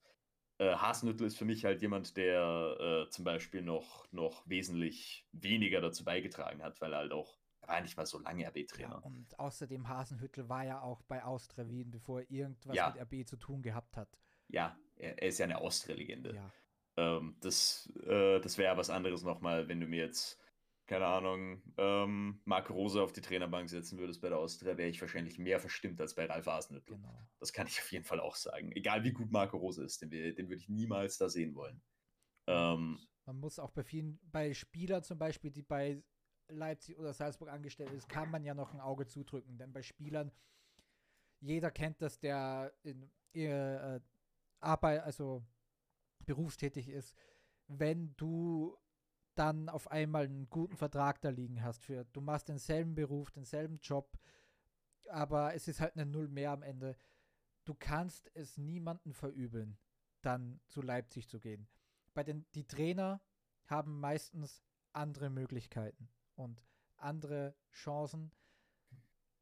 Äh, 0.58 0.76
Hasenhüttl 0.76 1.26
ist 1.26 1.38
für 1.38 1.46
mich 1.46 1.66
halt 1.66 1.82
jemand, 1.82 2.18
der 2.18 2.78
äh, 2.80 3.10
zum 3.10 3.26
Beispiel 3.26 3.62
noch, 3.62 4.12
noch 4.12 4.48
wesentlich 4.48 5.28
weniger 5.32 5.82
dazu 5.82 6.04
beigetragen 6.04 6.62
hat, 6.64 6.82
weil 6.82 6.94
er 6.94 7.00
halt 7.00 7.12
auch, 7.12 7.40
er 7.62 7.68
war 7.68 7.82
nicht 7.82 7.98
mal 7.98 8.06
so 8.06 8.20
lange 8.20 8.48
RB-Trainer. 8.48 9.02
Ja, 9.04 9.08
und 9.08 9.40
außerdem 9.40 9.88
Hasenhüttl 9.88 10.50
war 10.50 10.66
ja 10.66 10.82
auch 10.82 11.02
bei 11.04 11.24
Austria 11.24 11.68
Wien, 11.68 11.92
bevor 11.92 12.22
er 12.22 12.32
irgendwas 12.32 12.76
ja. 12.76 12.90
mit 12.90 13.02
RB 13.02 13.28
zu 13.28 13.38
tun 13.38 13.62
gehabt 13.62 13.98
hat. 13.98 14.10
Ja, 14.48 14.78
er, 14.96 15.22
er 15.22 15.30
ist 15.30 15.38
ja 15.38 15.46
eine 15.46 15.60
Austria-Legende. 15.60 16.36
Ja. 16.36 16.52
Ähm, 16.98 17.38
das 17.40 17.92
äh, 18.06 18.40
das 18.42 18.58
wäre 18.58 18.78
was 18.78 18.90
anderes 18.90 19.24
nochmal, 19.24 19.68
wenn 19.68 19.80
du 19.80 19.88
mir 19.88 20.06
jetzt 20.06 20.42
keine 20.92 21.06
Ahnung, 21.06 21.62
ähm, 21.78 22.42
Marco 22.44 22.74
Rose 22.74 23.02
auf 23.02 23.14
die 23.14 23.22
Trainerbank 23.22 23.70
setzen 23.70 23.98
würdest 23.98 24.20
bei 24.20 24.28
der 24.28 24.40
Austria, 24.40 24.76
wäre 24.76 24.90
ich 24.90 25.00
wahrscheinlich 25.00 25.40
mehr 25.40 25.58
verstimmt 25.58 26.02
als 26.02 26.16
bei 26.16 26.26
Ralf 26.26 26.48
Hasenhüttl. 26.48 26.96
Genau. 26.96 27.18
Das 27.40 27.54
kann 27.54 27.66
ich 27.66 27.80
auf 27.80 27.90
jeden 27.94 28.04
Fall 28.04 28.20
auch 28.20 28.36
sagen. 28.36 28.74
Egal 28.74 29.06
wie 29.06 29.14
gut 29.14 29.32
Marco 29.32 29.56
Rose 29.56 29.86
ist, 29.86 30.02
den, 30.02 30.10
den 30.10 30.50
würde 30.50 30.56
ich 30.56 30.68
niemals 30.68 31.18
da 31.18 31.30
sehen 31.30 31.56
wollen. 31.56 31.82
Ähm, 32.48 33.00
Man 33.26 33.40
muss 33.40 33.58
auch 33.58 33.72
bei 33.72 33.86
vielen, 33.86 34.20
bei 34.24 34.54
Spielern 34.54 35.02
zum 35.02 35.18
Beispiel, 35.18 35.52
die 35.52 35.64
bei 35.64 36.04
Leipzig 36.56 36.98
oder 36.98 37.14
Salzburg 37.14 37.50
angestellt 37.50 37.92
ist, 37.92 38.10
kann 38.10 38.30
man 38.32 38.44
ja 38.44 38.54
noch 38.54 38.74
ein 38.74 38.80
Auge 38.80 39.08
zudrücken. 39.08 39.58
Denn 39.58 39.72
bei 39.72 39.82
Spielern, 39.82 40.32
jeder 41.40 41.72
kennt 41.72 42.02
das, 42.02 42.20
der 42.20 42.74
in 42.84 43.10
äh, 43.34 44.00
Arbeit, 44.60 45.04
also 45.04 45.44
berufstätig 46.26 46.90
ist, 46.90 47.16
wenn 47.68 48.16
du 48.18 48.78
dann 49.36 49.70
auf 49.70 49.90
einmal 49.90 50.26
einen 50.26 50.50
guten 50.50 50.76
Vertrag 50.76 51.22
da 51.22 51.30
liegen 51.30 51.64
hast 51.64 51.84
für, 51.84 52.06
du 52.06 52.22
machst 52.22 52.50
denselben 52.50 52.96
Beruf, 52.96 53.32
denselben 53.32 53.80
Job, 53.82 54.18
aber 55.10 55.56
es 55.56 55.68
ist 55.68 55.80
halt 55.80 55.96
eine 55.96 56.06
Null 56.06 56.28
mehr 56.28 56.52
am 56.52 56.64
Ende. 56.64 56.96
Du 57.66 57.74
kannst 57.74 58.30
es 58.36 58.58
niemanden 58.58 59.14
verübeln, 59.14 59.78
dann 60.22 60.60
zu 60.68 60.82
Leipzig 60.82 61.28
zu 61.28 61.40
gehen. 61.40 61.68
Bei 62.14 62.24
den 62.24 62.46
die 62.54 62.68
Trainer 62.68 63.22
haben 63.66 64.00
meistens 64.00 64.62
andere 64.94 65.30
Möglichkeiten 65.30 66.10
und 66.42 66.64
andere 66.98 67.56
Chancen. 67.72 68.32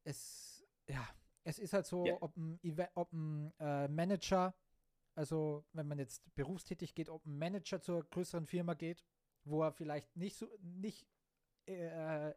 Es 0.04 0.64
ja, 0.86 1.06
es 1.44 1.58
ist 1.58 1.72
halt 1.72 1.86
so, 1.86 2.04
ja. 2.04 2.16
ob 2.20 2.36
ein, 2.36 2.58
ob 2.94 3.12
ein 3.12 3.52
äh, 3.58 3.88
Manager, 3.88 4.54
also 5.14 5.64
wenn 5.72 5.86
man 5.88 5.98
jetzt 5.98 6.22
berufstätig 6.34 6.94
geht, 6.94 7.08
ob 7.08 7.24
ein 7.26 7.38
Manager 7.38 7.80
zur 7.80 8.04
größeren 8.04 8.46
Firma 8.46 8.74
geht 8.74 9.04
wo 9.44 9.62
er 9.62 9.72
vielleicht 9.72 10.16
nicht 10.16 10.36
so, 10.36 10.46
nicht, 10.60 11.06
äh, 11.66 12.32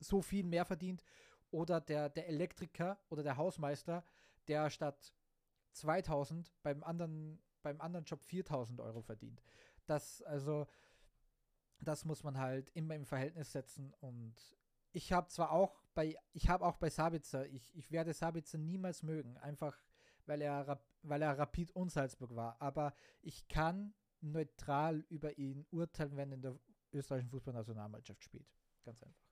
so 0.00 0.22
viel 0.22 0.44
mehr 0.44 0.64
verdient. 0.64 1.04
Oder 1.50 1.80
der, 1.80 2.10
der 2.10 2.28
Elektriker 2.28 2.98
oder 3.08 3.22
der 3.22 3.36
Hausmeister, 3.36 4.04
der 4.48 4.70
statt 4.70 5.14
2000 5.72 6.52
beim 6.62 6.82
anderen, 6.84 7.40
beim 7.62 7.80
anderen 7.80 8.04
Job 8.04 8.22
4000 8.22 8.80
Euro 8.80 9.00
verdient. 9.00 9.42
Das, 9.86 10.22
also, 10.22 10.66
das 11.80 12.04
muss 12.04 12.24
man 12.24 12.38
halt 12.38 12.70
immer 12.74 12.94
im 12.94 13.06
Verhältnis 13.06 13.52
setzen 13.52 13.92
und 14.00 14.34
ich 14.92 15.12
habe 15.12 15.28
zwar 15.28 15.52
auch 15.52 15.82
bei, 15.94 16.16
ich 16.32 16.48
habe 16.48 16.64
auch 16.64 16.76
bei 16.76 16.90
Sabitzer, 16.90 17.46
ich, 17.46 17.70
ich 17.74 17.90
werde 17.90 18.12
Sabitzer 18.14 18.58
niemals 18.58 19.02
mögen, 19.02 19.36
einfach 19.38 19.78
weil 20.28 20.42
er, 20.42 20.80
weil 21.02 21.22
er 21.22 21.38
Rapid 21.38 21.72
und 21.72 21.90
Salzburg 21.90 22.36
war, 22.36 22.60
aber 22.60 22.94
ich 23.22 23.48
kann 23.48 23.94
neutral 24.20 25.04
über 25.08 25.38
ihn 25.38 25.66
urteilen, 25.70 26.16
wenn 26.16 26.30
er 26.30 26.34
in 26.34 26.42
der 26.42 26.58
österreichischen 26.92 27.30
Fußballnationalmannschaft 27.30 28.22
spielt. 28.22 28.46
Ganz 28.84 29.02
einfach. 29.02 29.28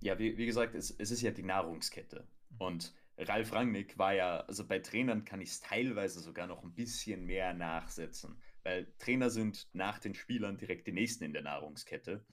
Ja, 0.00 0.18
wie, 0.18 0.36
wie 0.36 0.46
gesagt, 0.46 0.74
es, 0.74 0.90
es 0.90 1.10
ist 1.10 1.22
ja 1.22 1.30
die 1.30 1.42
Nahrungskette. 1.42 2.26
Und 2.58 2.94
Ralf 3.16 3.52
Rangnick 3.52 3.98
war 3.98 4.12
ja, 4.12 4.40
also 4.40 4.66
bei 4.66 4.78
Trainern 4.78 5.24
kann 5.24 5.40
ich 5.40 5.50
es 5.50 5.60
teilweise 5.60 6.20
sogar 6.20 6.46
noch 6.46 6.62
ein 6.62 6.74
bisschen 6.74 7.24
mehr 7.24 7.54
nachsetzen, 7.54 8.40
weil 8.64 8.92
Trainer 8.98 9.30
sind 9.30 9.68
nach 9.72 9.98
den 9.98 10.14
Spielern 10.14 10.56
direkt 10.56 10.86
die 10.86 10.92
nächsten 10.92 11.24
in 11.24 11.32
der 11.32 11.42
Nahrungskette. 11.42 12.24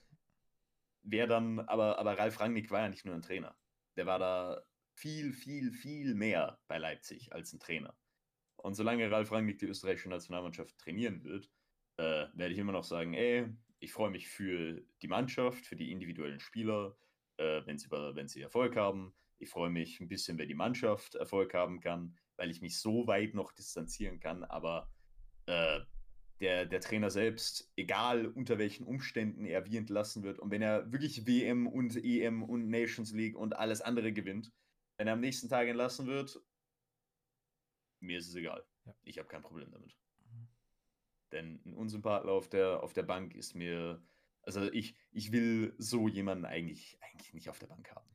Wer 1.02 1.26
dann, 1.26 1.60
aber, 1.60 1.98
aber 1.98 2.18
Ralf 2.18 2.40
Rangnick 2.40 2.70
war 2.70 2.80
ja 2.80 2.88
nicht 2.88 3.04
nur 3.04 3.14
ein 3.14 3.22
Trainer. 3.22 3.56
Der 3.96 4.06
war 4.06 4.18
da 4.18 4.62
viel, 4.94 5.32
viel, 5.32 5.72
viel 5.72 6.14
mehr 6.14 6.58
bei 6.68 6.78
Leipzig 6.78 7.32
als 7.32 7.52
ein 7.52 7.60
Trainer. 7.60 7.96
Und 8.56 8.74
solange 8.74 9.10
Ralf 9.10 9.32
Rangnick 9.32 9.58
die 9.58 9.66
österreichische 9.66 10.08
Nationalmannschaft 10.08 10.78
trainieren 10.78 11.22
wird, 11.24 11.50
äh, 11.96 12.26
werde 12.34 12.52
ich 12.52 12.58
immer 12.58 12.72
noch 12.72 12.84
sagen, 12.84 13.14
ey, 13.14 13.48
ich 13.80 13.92
freue 13.92 14.10
mich 14.10 14.28
für 14.28 14.80
die 15.02 15.08
Mannschaft, 15.08 15.66
für 15.66 15.76
die 15.76 15.90
individuellen 15.90 16.40
Spieler, 16.40 16.96
äh, 17.36 17.62
wenn, 17.66 17.78
sie, 17.78 17.90
wenn 17.90 18.28
sie 18.28 18.40
Erfolg 18.40 18.76
haben. 18.76 19.12
Ich 19.38 19.50
freue 19.50 19.70
mich 19.70 20.00
ein 20.00 20.08
bisschen, 20.08 20.38
wenn 20.38 20.48
die 20.48 20.54
Mannschaft 20.54 21.16
Erfolg 21.16 21.52
haben 21.52 21.80
kann, 21.80 22.16
weil 22.36 22.50
ich 22.50 22.62
mich 22.62 22.78
so 22.78 23.08
weit 23.08 23.34
noch 23.34 23.52
distanzieren 23.52 24.20
kann. 24.20 24.44
Aber 24.44 24.88
äh, 25.46 25.80
der, 26.42 26.66
der 26.66 26.80
Trainer 26.80 27.08
selbst, 27.08 27.72
egal 27.76 28.26
unter 28.26 28.58
welchen 28.58 28.84
Umständen 28.84 29.44
er 29.44 29.64
wie 29.64 29.76
entlassen 29.76 30.24
wird, 30.24 30.40
und 30.40 30.50
wenn 30.50 30.60
er 30.60 30.90
wirklich 30.92 31.24
WM 31.26 31.68
und 31.68 31.96
EM 31.96 32.42
und 32.42 32.68
Nations 32.68 33.12
League 33.12 33.36
und 33.36 33.54
alles 33.54 33.80
andere 33.80 34.12
gewinnt, 34.12 34.52
wenn 34.96 35.06
er 35.06 35.12
am 35.14 35.20
nächsten 35.20 35.48
Tag 35.48 35.68
entlassen 35.68 36.06
wird, 36.06 36.42
mir 38.00 38.18
ist 38.18 38.28
es 38.28 38.34
egal. 38.34 38.64
Ja. 38.84 38.94
Ich 39.04 39.18
habe 39.18 39.28
kein 39.28 39.42
Problem 39.42 39.70
damit. 39.70 39.96
Mhm. 40.18 40.48
Denn 41.30 41.62
ein 41.64 41.74
Unsympathler 41.74 42.32
auf 42.32 42.48
der, 42.48 42.82
auf 42.82 42.92
der 42.92 43.04
Bank 43.04 43.36
ist 43.36 43.54
mir, 43.54 44.02
also 44.42 44.70
ich, 44.72 44.96
ich 45.12 45.30
will 45.30 45.74
so 45.78 46.08
jemanden 46.08 46.44
eigentlich, 46.44 46.98
eigentlich 47.00 47.34
nicht 47.34 47.48
auf 47.50 47.60
der 47.60 47.68
Bank 47.68 47.88
haben. 47.94 48.10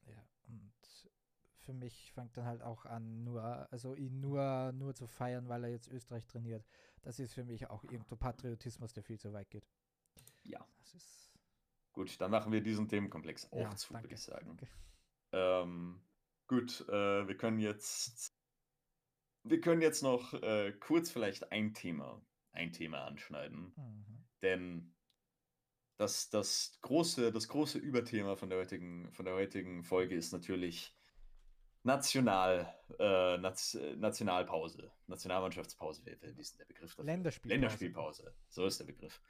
Für 1.67 1.73
mich 1.73 2.13
fängt 2.13 2.37
dann 2.37 2.45
halt 2.45 2.61
auch 2.61 2.85
an, 2.85 3.25
nur, 3.25 3.43
also 3.73 3.93
ihn 3.93 4.21
nur, 4.21 4.71
nur 4.71 4.95
zu 4.95 5.05
feiern, 5.05 5.49
weil 5.49 5.65
er 5.65 5.69
jetzt 5.69 5.89
Österreich 5.89 6.25
trainiert. 6.25 6.65
Das 7.01 7.19
ist 7.19 7.33
für 7.33 7.43
mich 7.43 7.69
auch 7.69 7.83
irgendwo 7.83 8.15
Patriotismus, 8.15 8.93
der 8.93 9.03
viel 9.03 9.19
zu 9.19 9.33
weit 9.33 9.49
geht. 9.49 9.67
Ja. 10.43 10.65
Gut, 11.91 12.21
dann 12.21 12.31
machen 12.31 12.53
wir 12.53 12.61
diesen 12.61 12.87
Themenkomplex 12.87 13.51
auch 13.51 13.59
ja, 13.59 13.75
zu, 13.75 13.93
würde 13.93 14.07
ich 14.13 14.21
sagen. 14.21 14.57
Ähm, 15.33 16.01
gut, 16.47 16.87
äh, 16.87 17.27
wir 17.27 17.35
können 17.35 17.59
jetzt 17.59 18.33
wir 19.43 19.59
können 19.59 19.81
jetzt 19.81 20.03
noch 20.03 20.33
äh, 20.35 20.71
kurz 20.79 21.11
vielleicht 21.11 21.51
ein 21.51 21.73
Thema, 21.73 22.21
ein 22.53 22.71
Thema 22.71 23.03
anschneiden. 23.05 23.73
Mhm. 23.75 24.25
Denn 24.41 24.95
das, 25.97 26.29
das, 26.29 26.79
große, 26.81 27.31
das 27.31 27.47
große 27.47 27.77
Überthema 27.77 28.35
von 28.35 28.49
der 28.49 28.59
heutigen, 28.59 29.11
von 29.11 29.25
der 29.25 29.35
heutigen 29.35 29.83
Folge 29.83 30.15
ist 30.15 30.31
natürlich 30.31 30.96
National, 31.87 32.67
äh, 32.99 33.37
Nationalpause, 33.37 34.91
Nationalmannschaftspause, 35.07 36.05
wie, 36.05 36.35
wie 36.35 36.41
ist 36.41 36.53
denn 36.53 36.59
der 36.59 36.73
Begriff 36.73 36.91
dafür? 36.91 37.05
Länderspielpause. 37.05 37.53
Länderspielpause, 37.53 38.33
so 38.49 38.65
ist 38.65 38.79
der 38.81 38.85
Begriff. 38.85 39.21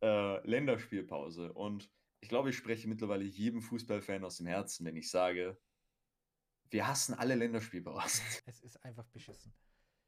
Äh, 0.00 0.46
Länderspielpause. 0.48 1.52
Und 1.52 1.90
ich 2.20 2.30
glaube, 2.30 2.48
ich 2.48 2.56
spreche 2.56 2.88
mittlerweile 2.88 3.24
jedem 3.24 3.60
Fußballfan 3.60 4.24
aus 4.24 4.38
dem 4.38 4.46
Herzen, 4.46 4.86
wenn 4.86 4.96
ich 4.96 5.10
sage, 5.10 5.58
wir 6.70 6.88
hassen 6.88 7.14
alle 7.14 7.34
Länderspielpausen. 7.34 8.24
Es 8.46 8.62
ist 8.62 8.82
einfach 8.82 9.06
beschissen. 9.08 9.52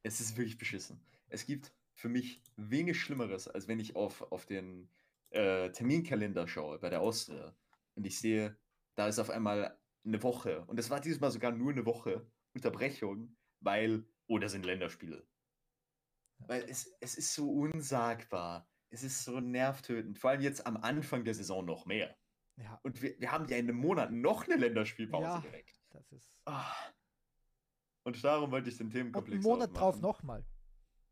Es 0.02 0.20
ist 0.20 0.36
wirklich 0.38 0.56
beschissen. 0.56 1.04
Es 1.28 1.44
gibt 1.44 1.74
für 1.92 2.08
mich 2.08 2.42
wenig 2.56 2.98
Schlimmeres, 2.98 3.48
als 3.48 3.68
wenn 3.68 3.80
ich 3.80 3.96
auf, 3.96 4.32
auf 4.32 4.46
den 4.46 4.88
äh, 5.28 5.70
Terminkalender 5.72 6.48
schaue 6.48 6.78
bei 6.78 6.88
der 6.88 7.02
Austria 7.02 7.54
und 7.96 8.06
ich 8.06 8.18
sehe, 8.18 8.56
da 8.94 9.08
ist 9.08 9.18
auf 9.18 9.28
einmal 9.28 9.78
eine 10.04 10.22
Woche 10.22 10.64
und 10.66 10.78
es 10.78 10.90
war 10.90 11.00
dieses 11.00 11.20
Mal 11.20 11.30
sogar 11.30 11.52
nur 11.52 11.72
eine 11.72 11.86
Woche 11.86 12.30
Unterbrechung, 12.54 13.36
weil, 13.60 14.04
oh, 14.26 14.38
da 14.38 14.48
sind 14.48 14.64
Länderspiele. 14.64 15.26
Weil 16.38 16.62
es, 16.68 16.96
es 17.00 17.16
ist 17.16 17.34
so 17.34 17.50
unsagbar. 17.50 18.68
Es 18.90 19.02
ist 19.02 19.24
so 19.24 19.40
nervtötend. 19.40 20.18
Vor 20.18 20.30
allem 20.30 20.40
jetzt 20.40 20.66
am 20.66 20.76
Anfang 20.76 21.24
der 21.24 21.34
Saison 21.34 21.64
noch 21.64 21.84
mehr. 21.86 22.16
Ja. 22.56 22.80
Und 22.82 23.02
wir, 23.02 23.18
wir 23.20 23.30
haben 23.30 23.46
ja 23.48 23.56
in 23.56 23.68
einem 23.68 23.76
Monat 23.76 24.10
noch 24.10 24.44
eine 24.44 24.56
Länderspielpause 24.56 25.24
ja, 25.24 25.40
direkt. 25.40 25.80
Das 25.90 26.10
ist. 26.12 26.42
Oh. 26.46 26.52
Und 28.04 28.24
darum 28.24 28.50
wollte 28.50 28.70
ich 28.70 28.78
den 28.78 28.90
Themenkomplex. 28.90 29.44
Und 29.44 29.50
einen 29.50 29.58
Monat 29.58 29.76
drauf 29.76 30.00
nochmal. 30.00 30.44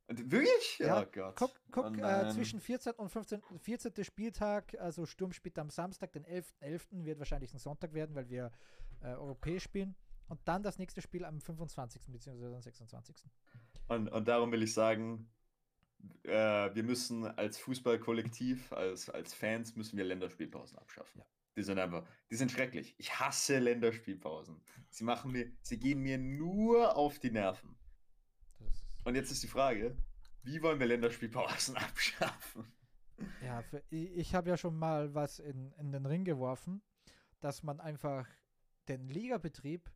Wirklich? 0.08 0.78
Ja, 0.78 1.02
oh 1.02 1.06
Gott. 1.10 1.36
Guck, 1.36 1.60
guck 1.72 1.84
oh 1.98 2.04
äh, 2.04 2.28
zwischen 2.30 2.60
14. 2.60 2.92
und 2.92 3.08
15. 3.08 3.42
14. 3.58 4.04
Spieltag, 4.04 4.76
also 4.78 5.04
Sturm 5.04 5.32
spielt 5.32 5.58
am 5.58 5.70
Samstag, 5.70 6.12
den 6.12 6.24
11.11. 6.24 6.44
11. 6.60 6.86
wird 6.90 7.18
wahrscheinlich 7.18 7.52
ein 7.52 7.58
Sonntag 7.58 7.92
werden, 7.92 8.14
weil 8.14 8.28
wir 8.28 8.52
äh, 9.02 9.08
europäisch 9.08 9.64
spielen. 9.64 9.96
Und 10.28 10.40
dann 10.44 10.62
das 10.62 10.78
nächste 10.78 11.00
Spiel 11.00 11.24
am 11.24 11.40
25. 11.40 12.02
bzw. 12.06 12.54
am 12.54 12.62
26. 12.62 13.16
Und, 13.88 14.08
und 14.08 14.28
darum 14.28 14.52
will 14.52 14.62
ich 14.62 14.74
sagen, 14.74 15.28
äh, 16.24 16.74
wir 16.74 16.82
müssen 16.82 17.24
als 17.24 17.58
Fußballkollektiv, 17.58 18.72
als, 18.72 19.10
als 19.10 19.34
Fans, 19.34 19.76
müssen 19.76 19.96
wir 19.96 20.04
Länderspielpausen 20.04 20.78
abschaffen. 20.78 21.20
Ja. 21.20 21.26
Die 21.56 21.62
sind 21.62 21.78
einfach, 21.78 22.06
die 22.30 22.36
sind 22.36 22.52
schrecklich. 22.52 22.94
Ich 22.98 23.18
hasse 23.18 23.58
Länderspielpausen. 23.58 24.60
Sie 24.90 25.04
machen 25.04 25.32
mir, 25.32 25.50
sie 25.62 25.78
gehen 25.78 26.00
mir 26.00 26.18
nur 26.18 26.96
auf 26.96 27.18
die 27.18 27.30
Nerven. 27.30 27.75
Und 29.06 29.14
jetzt 29.14 29.30
ist 29.30 29.40
die 29.44 29.46
Frage, 29.46 29.96
wie 30.42 30.60
wollen 30.62 30.80
wir 30.80 30.86
Länderspielpausen 30.88 31.76
abschaffen? 31.76 32.66
Ja, 33.40 33.62
für, 33.62 33.80
ich 33.88 34.34
habe 34.34 34.50
ja 34.50 34.56
schon 34.56 34.76
mal 34.76 35.14
was 35.14 35.38
in, 35.38 35.70
in 35.78 35.92
den 35.92 36.06
Ring 36.06 36.24
geworfen, 36.24 36.82
dass 37.38 37.62
man 37.62 37.78
einfach 37.78 38.26
den 38.88 39.08
Ligabetrieb 39.08 39.92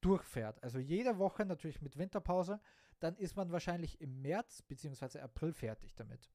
durchfährt. 0.00 0.60
Also 0.64 0.80
jede 0.80 1.18
Woche 1.18 1.46
natürlich 1.46 1.80
mit 1.80 1.96
Winterpause. 1.96 2.60
Dann 2.98 3.16
ist 3.16 3.36
man 3.36 3.52
wahrscheinlich 3.52 4.00
im 4.00 4.20
März 4.20 4.62
bzw. 4.62 5.20
April 5.20 5.52
fertig 5.52 5.94
damit. 5.94 6.28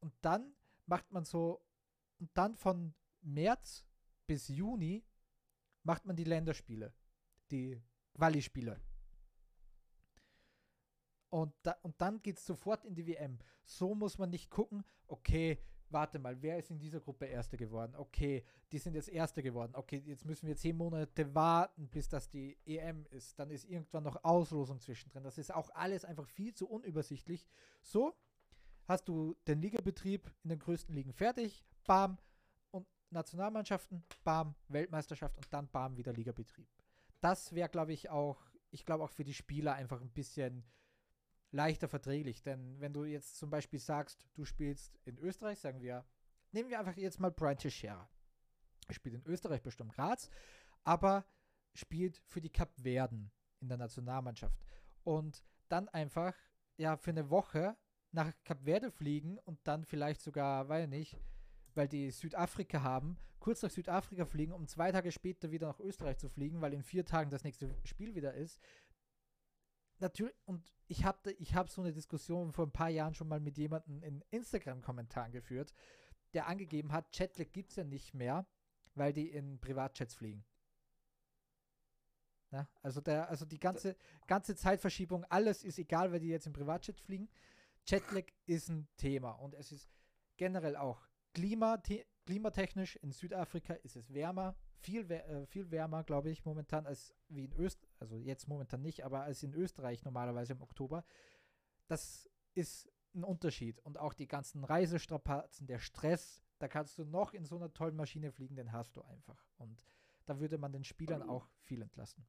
Und 0.00 0.12
dann 0.22 0.56
macht 0.86 1.12
man 1.12 1.24
so, 1.24 1.64
und 2.18 2.30
dann 2.34 2.56
von 2.56 2.94
März 3.20 3.84
bis 4.26 4.48
Juni 4.48 5.04
macht 5.84 6.04
man 6.04 6.16
die 6.16 6.24
Länderspiele, 6.24 6.92
die 7.52 7.80
Quali-Spiele. 8.14 8.80
Und, 11.30 11.54
da, 11.62 11.76
und 11.82 12.00
dann 12.00 12.20
geht 12.22 12.38
es 12.38 12.46
sofort 12.46 12.84
in 12.84 12.94
die 12.94 13.06
WM. 13.06 13.38
So 13.64 13.94
muss 13.94 14.18
man 14.18 14.30
nicht 14.30 14.50
gucken, 14.50 14.84
okay, 15.06 15.58
warte 15.88 16.18
mal, 16.18 16.40
wer 16.42 16.58
ist 16.58 16.70
in 16.70 16.78
dieser 16.78 17.00
Gruppe 17.00 17.26
Erster 17.26 17.56
geworden? 17.56 17.94
Okay, 17.96 18.44
die 18.72 18.78
sind 18.78 18.94
jetzt 18.94 19.08
Erster 19.08 19.42
geworden. 19.42 19.72
Okay, 19.74 20.02
jetzt 20.06 20.24
müssen 20.24 20.46
wir 20.46 20.56
zehn 20.56 20.76
Monate 20.76 21.34
warten, 21.34 21.88
bis 21.88 22.08
das 22.08 22.28
die 22.28 22.58
EM 22.66 23.06
ist. 23.10 23.38
Dann 23.38 23.50
ist 23.50 23.64
irgendwann 23.64 24.04
noch 24.04 24.22
Auslosung 24.24 24.80
zwischendrin. 24.80 25.22
Das 25.22 25.38
ist 25.38 25.52
auch 25.52 25.70
alles 25.70 26.04
einfach 26.04 26.26
viel 26.26 26.54
zu 26.54 26.68
unübersichtlich. 26.68 27.46
So 27.80 28.14
hast 28.86 29.08
du 29.08 29.36
den 29.46 29.60
Ligabetrieb 29.60 30.30
in 30.42 30.50
den 30.50 30.58
größten 30.58 30.94
Ligen 30.94 31.12
fertig. 31.12 31.64
Bam, 31.86 32.18
Nationalmannschaften, 33.10 34.04
bam, 34.24 34.54
Weltmeisterschaft 34.68 35.36
und 35.36 35.52
dann 35.52 35.68
bam, 35.68 35.96
wieder 35.96 36.12
Ligabetrieb. 36.12 36.68
Das 37.20 37.52
wäre, 37.54 37.68
glaube 37.68 37.92
ich, 37.92 38.08
auch, 38.08 38.40
ich 38.70 38.86
glaube 38.86 39.04
auch 39.04 39.10
für 39.10 39.24
die 39.24 39.34
Spieler 39.34 39.74
einfach 39.74 40.00
ein 40.00 40.10
bisschen 40.10 40.64
leichter 41.50 41.88
verträglich. 41.88 42.42
Denn 42.42 42.80
wenn 42.80 42.92
du 42.92 43.04
jetzt 43.04 43.38
zum 43.38 43.50
Beispiel 43.50 43.78
sagst, 43.78 44.26
du 44.34 44.44
spielst 44.44 44.98
in 45.04 45.18
Österreich, 45.18 45.58
sagen 45.58 45.80
wir, 45.80 46.04
nehmen 46.52 46.70
wir 46.70 46.78
einfach 46.78 46.96
jetzt 46.96 47.20
mal 47.20 47.30
Brian 47.30 47.56
Teixeira. 47.56 48.08
Spielt 48.90 49.14
in 49.14 49.26
Österreich 49.26 49.62
bestimmt 49.62 49.94
Graz, 49.94 50.30
aber 50.84 51.24
spielt 51.74 52.16
für 52.26 52.40
die 52.40 52.50
Kapverden 52.50 53.30
in 53.60 53.68
der 53.68 53.78
Nationalmannschaft. 53.78 54.64
Und 55.04 55.44
dann 55.68 55.88
einfach, 55.88 56.34
ja, 56.76 56.96
für 56.96 57.10
eine 57.10 57.30
Woche 57.30 57.76
nach 58.12 58.32
Kapverde 58.44 58.90
fliegen 58.90 59.38
und 59.38 59.60
dann 59.64 59.84
vielleicht 59.84 60.20
sogar, 60.20 60.68
ich 60.80 60.88
nicht, 60.88 61.16
weil 61.74 61.88
die 61.88 62.10
Südafrika 62.10 62.82
haben, 62.82 63.16
kurz 63.38 63.62
nach 63.62 63.70
Südafrika 63.70 64.26
fliegen, 64.26 64.52
um 64.52 64.66
zwei 64.66 64.90
Tage 64.90 65.12
später 65.12 65.50
wieder 65.50 65.68
nach 65.68 65.80
Österreich 65.80 66.18
zu 66.18 66.28
fliegen, 66.28 66.60
weil 66.60 66.74
in 66.74 66.82
vier 66.82 67.04
Tagen 67.04 67.30
das 67.30 67.44
nächste 67.44 67.74
Spiel 67.84 68.14
wieder 68.14 68.34
ist. 68.34 68.60
Natürlich, 70.00 70.34
und 70.46 70.72
ich 70.86 71.04
habe 71.04 71.32
ich 71.32 71.54
hab 71.54 71.68
so 71.68 71.82
eine 71.82 71.92
Diskussion 71.92 72.52
vor 72.52 72.66
ein 72.66 72.72
paar 72.72 72.88
Jahren 72.88 73.14
schon 73.14 73.28
mal 73.28 73.40
mit 73.40 73.58
jemandem 73.58 74.02
in 74.02 74.24
Instagram-Kommentaren 74.30 75.30
geführt, 75.30 75.72
der 76.32 76.46
angegeben 76.46 76.92
hat, 76.92 77.12
Chatlag 77.12 77.52
gibt 77.52 77.70
es 77.70 77.76
ja 77.76 77.84
nicht 77.84 78.14
mehr, 78.14 78.46
weil 78.94 79.12
die 79.12 79.28
in 79.28 79.60
Privatjets 79.60 80.14
fliegen. 80.14 80.44
Na, 82.50 82.68
also, 82.82 83.00
der, 83.00 83.28
also 83.28 83.44
die 83.44 83.60
ganze, 83.60 83.96
ganze 84.26 84.56
Zeitverschiebung, 84.56 85.24
alles 85.24 85.62
ist 85.62 85.78
egal, 85.78 86.12
weil 86.12 86.20
die 86.20 86.28
jetzt 86.28 86.46
im 86.46 86.52
Privatjet 86.52 86.98
fliegen. 86.98 87.28
Jetlag 87.86 88.24
ist 88.46 88.68
ein 88.68 88.88
Thema 88.96 89.32
und 89.32 89.54
es 89.54 89.72
ist 89.72 89.88
generell 90.36 90.76
auch 90.76 91.08
Klima, 91.32 91.80
klimatechnisch 92.26 92.96
in 92.96 93.12
Südafrika 93.12 93.74
ist 93.74 93.96
es 93.96 94.12
wärmer, 94.12 94.56
viel, 94.80 95.10
äh, 95.10 95.46
viel 95.46 95.70
wärmer, 95.70 96.04
glaube 96.04 96.30
ich, 96.30 96.44
momentan 96.44 96.86
als 96.86 97.14
wie 97.28 97.44
in 97.44 97.52
Österreich, 97.52 97.90
also 97.98 98.16
jetzt 98.16 98.48
momentan 98.48 98.82
nicht, 98.82 99.04
aber 99.04 99.22
als 99.22 99.42
in 99.42 99.54
Österreich 99.54 100.04
normalerweise 100.04 100.54
im 100.54 100.62
Oktober. 100.62 101.04
Das 101.86 102.28
ist 102.54 102.90
ein 103.14 103.24
Unterschied. 103.24 103.80
Und 103.80 103.98
auch 103.98 104.14
die 104.14 104.28
ganzen 104.28 104.64
Reisestrapazen, 104.64 105.66
der 105.66 105.78
Stress, 105.78 106.42
da 106.58 106.68
kannst 106.68 106.98
du 106.98 107.04
noch 107.04 107.34
in 107.34 107.44
so 107.44 107.56
einer 107.56 107.72
tollen 107.72 107.96
Maschine 107.96 108.32
fliegen, 108.32 108.56
den 108.56 108.72
hast 108.72 108.96
du 108.96 109.02
einfach. 109.02 109.44
Und 109.56 109.82
da 110.26 110.38
würde 110.38 110.58
man 110.58 110.72
den 110.72 110.84
Spielern 110.84 111.22
auch 111.22 111.48
viel 111.60 111.82
entlasten. 111.82 112.26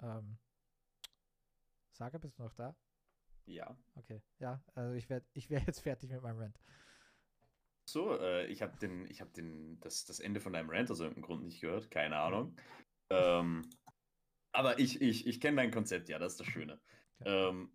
Ähm. 0.00 0.38
Saga, 1.92 2.18
bist 2.18 2.38
du 2.38 2.44
noch 2.44 2.54
da? 2.54 2.76
Ja. 3.46 3.76
Okay, 3.96 4.22
ja, 4.38 4.62
also 4.74 4.94
ich 4.94 5.08
wäre 5.08 5.24
ich 5.32 5.50
wär 5.50 5.60
jetzt 5.60 5.80
fertig 5.80 6.10
mit 6.10 6.22
meinem 6.22 6.38
Rant. 6.38 6.60
So, 7.88 8.18
äh, 8.18 8.46
ich 8.48 8.60
habe 8.60 8.76
den, 8.76 9.06
ich 9.06 9.22
habe 9.22 9.30
den, 9.30 9.80
das, 9.80 10.04
das 10.04 10.20
Ende 10.20 10.40
von 10.40 10.52
deinem 10.52 10.68
Rant 10.68 10.90
aus 10.90 11.00
irgendeinem 11.00 11.24
Grund 11.24 11.44
nicht 11.44 11.62
gehört, 11.62 11.90
keine 11.90 12.18
Ahnung. 12.18 12.54
Ähm, 13.08 13.66
aber 14.52 14.78
ich, 14.78 15.00
ich, 15.00 15.26
ich 15.26 15.40
kenne 15.40 15.56
dein 15.56 15.70
Konzept, 15.70 16.10
ja, 16.10 16.18
das 16.18 16.32
ist 16.32 16.40
das 16.40 16.48
Schöne. 16.48 16.78
Okay. 17.20 17.48
Ähm, 17.48 17.72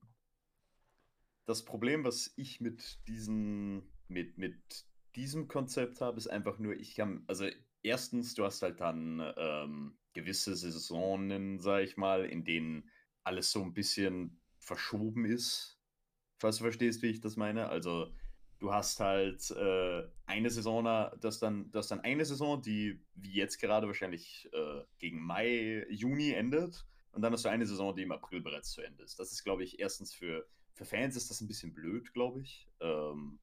das 1.45 1.65
Problem, 1.65 2.03
was 2.03 2.31
ich 2.37 2.61
mit 2.61 2.99
diesen, 3.07 3.91
mit, 4.07 4.37
mit 4.37 4.85
diesem 5.15 5.47
Konzept 5.47 5.99
habe, 5.99 6.17
ist 6.17 6.27
einfach 6.27 6.59
nur, 6.59 6.75
ich 6.75 6.93
kann, 6.93 7.23
also 7.25 7.47
erstens, 7.81 8.35
du 8.35 8.45
hast 8.45 8.61
halt 8.61 8.81
dann 8.81 9.33
ähm, 9.35 9.97
gewisse 10.13 10.55
Saisonen, 10.55 11.59
sag 11.59 11.81
ich 11.81 11.97
mal, 11.97 12.25
in 12.25 12.45
denen 12.45 12.87
alles 13.23 13.51
so 13.51 13.63
ein 13.63 13.73
bisschen 13.73 14.39
verschoben 14.59 15.25
ist, 15.25 15.79
falls 16.37 16.57
du 16.57 16.63
verstehst, 16.65 17.01
wie 17.01 17.07
ich 17.07 17.19
das 17.19 17.35
meine. 17.35 17.69
Also 17.69 18.13
du 18.63 18.71
hast 18.71 19.01
halt 19.01 19.51
äh, 19.51 20.03
eine 20.25 20.49
Saison, 20.49 20.85
das 21.19 21.39
dann, 21.39 21.69
das 21.71 21.89
dann 21.89 21.99
eine 21.99 22.23
Saison, 22.23 22.61
die 22.61 23.03
wie 23.13 23.33
jetzt 23.33 23.59
gerade 23.59 23.87
wahrscheinlich 23.87 24.49
äh, 24.53 24.83
gegen 24.99 25.19
Mai, 25.19 25.85
Juni 25.89 26.31
endet. 26.31 26.85
Und 27.11 27.21
dann 27.21 27.33
hast 27.33 27.43
du 27.43 27.49
eine 27.49 27.65
Saison, 27.65 27.93
die 27.93 28.03
im 28.03 28.13
April 28.13 28.39
bereits 28.39 28.71
zu 28.71 28.81
Ende 28.81 29.03
ist. 29.03 29.19
Das 29.19 29.33
ist, 29.33 29.43
glaube 29.43 29.65
ich, 29.65 29.79
erstens 29.79 30.13
für, 30.13 30.47
für 30.71 30.85
Fans 30.85 31.17
ist 31.17 31.29
das 31.29 31.41
ein 31.41 31.47
bisschen 31.49 31.73
blöd, 31.73 32.13
glaube 32.13 32.41
ich. 32.41 32.69
Ähm, 32.79 33.37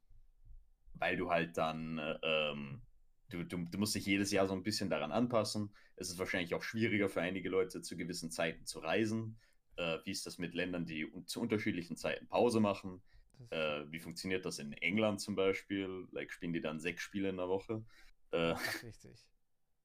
weil 0.94 1.18
du 1.18 1.30
halt 1.30 1.58
dann, 1.58 2.00
ähm, 2.22 2.80
du, 3.28 3.44
du, 3.44 3.58
du 3.58 3.78
musst 3.78 3.94
dich 3.94 4.06
jedes 4.06 4.30
Jahr 4.32 4.48
so 4.48 4.54
ein 4.54 4.62
bisschen 4.62 4.88
daran 4.88 5.12
anpassen. 5.12 5.70
Es 5.96 6.08
ist 6.08 6.18
wahrscheinlich 6.18 6.54
auch 6.54 6.62
schwieriger 6.62 7.10
für 7.10 7.20
einige 7.20 7.50
Leute 7.50 7.82
zu 7.82 7.98
gewissen 7.98 8.30
Zeiten 8.30 8.64
zu 8.64 8.78
reisen. 8.78 9.38
Äh, 9.76 9.98
wie 10.04 10.12
ist 10.12 10.24
das 10.24 10.38
mit 10.38 10.54
Ländern, 10.54 10.86
die 10.86 11.06
zu 11.26 11.42
unterschiedlichen 11.42 11.98
Zeiten 11.98 12.26
Pause 12.26 12.60
machen? 12.60 13.02
Äh, 13.50 13.84
wie 13.90 13.98
funktioniert 13.98 14.44
das 14.44 14.58
in 14.58 14.72
England 14.74 15.20
zum 15.20 15.34
Beispiel? 15.34 16.06
Like, 16.12 16.32
spielen 16.32 16.52
die 16.52 16.60
dann 16.60 16.78
sechs 16.80 17.02
Spiele 17.02 17.30
in 17.30 17.36
der 17.38 17.48
Woche? 17.48 17.84
Äh, 18.30 18.54
richtig. 18.82 19.26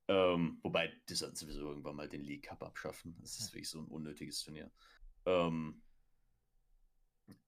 Ähm, 0.08 0.60
wobei, 0.62 0.94
die 1.10 1.16
sollten 1.16 1.36
sowieso 1.36 1.68
irgendwann 1.68 1.96
mal 1.96 2.08
den 2.08 2.22
League 2.22 2.44
Cup 2.44 2.62
abschaffen. 2.62 3.18
Das 3.22 3.40
ist 3.40 3.52
wirklich 3.52 3.70
so 3.70 3.80
ein 3.80 3.88
unnötiges 3.88 4.44
Turnier. 4.44 4.70
Ähm, 5.26 5.82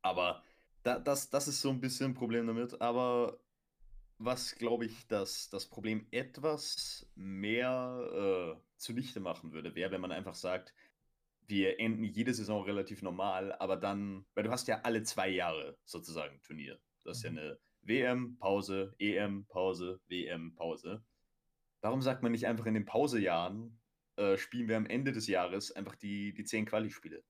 aber 0.01 0.43
da, 0.83 0.99
das, 0.99 1.29
das 1.29 1.47
ist 1.47 1.61
so 1.61 1.69
ein 1.69 1.81
bisschen 1.81 2.11
ein 2.11 2.13
Problem 2.15 2.47
damit. 2.47 2.81
Aber 2.81 3.39
was, 4.17 4.55
glaube 4.55 4.85
ich, 4.85 5.07
das, 5.07 5.49
das 5.49 5.67
Problem 5.67 6.07
etwas 6.11 7.07
mehr 7.15 8.57
äh, 8.57 8.61
zunichte 8.77 9.19
machen 9.19 9.51
würde, 9.51 9.75
wäre, 9.75 9.91
wenn 9.91 10.01
man 10.01 10.11
einfach 10.11 10.35
sagt, 10.35 10.73
wir 11.47 11.79
enden 11.79 12.03
jede 12.03 12.33
Saison 12.33 12.63
relativ 12.63 13.01
normal, 13.01 13.53
aber 13.53 13.77
dann, 13.77 14.25
weil 14.35 14.43
du 14.43 14.51
hast 14.51 14.67
ja 14.67 14.81
alle 14.81 15.03
zwei 15.03 15.29
Jahre 15.29 15.77
sozusagen 15.85 16.41
Turnier. 16.43 16.79
Das 17.03 17.17
ist 17.17 17.23
ja 17.23 17.31
Mhm. 17.31 17.37
eine 17.37 17.59
WM, 17.81 18.37
Pause, 18.37 18.93
EM, 18.99 19.45
Pause, 19.47 20.01
WM, 20.07 20.53
Pause. 20.55 21.03
Warum 21.81 22.01
sagt 22.01 22.23
man 22.23 22.31
nicht 22.33 22.47
einfach 22.47 22.65
in 22.65 22.73
den 22.73 22.85
Pausejahren, 22.85 23.79
äh, 24.17 24.37
spielen 24.37 24.67
wir 24.67 24.77
am 24.77 24.85
Ende 24.87 25.11
des 25.13 25.27
Jahres 25.27 25.71
einfach 25.71 25.95
die, 25.95 26.33
die 26.33 26.43
zehn 26.43 26.65
Quali-Spiele? 26.65 27.23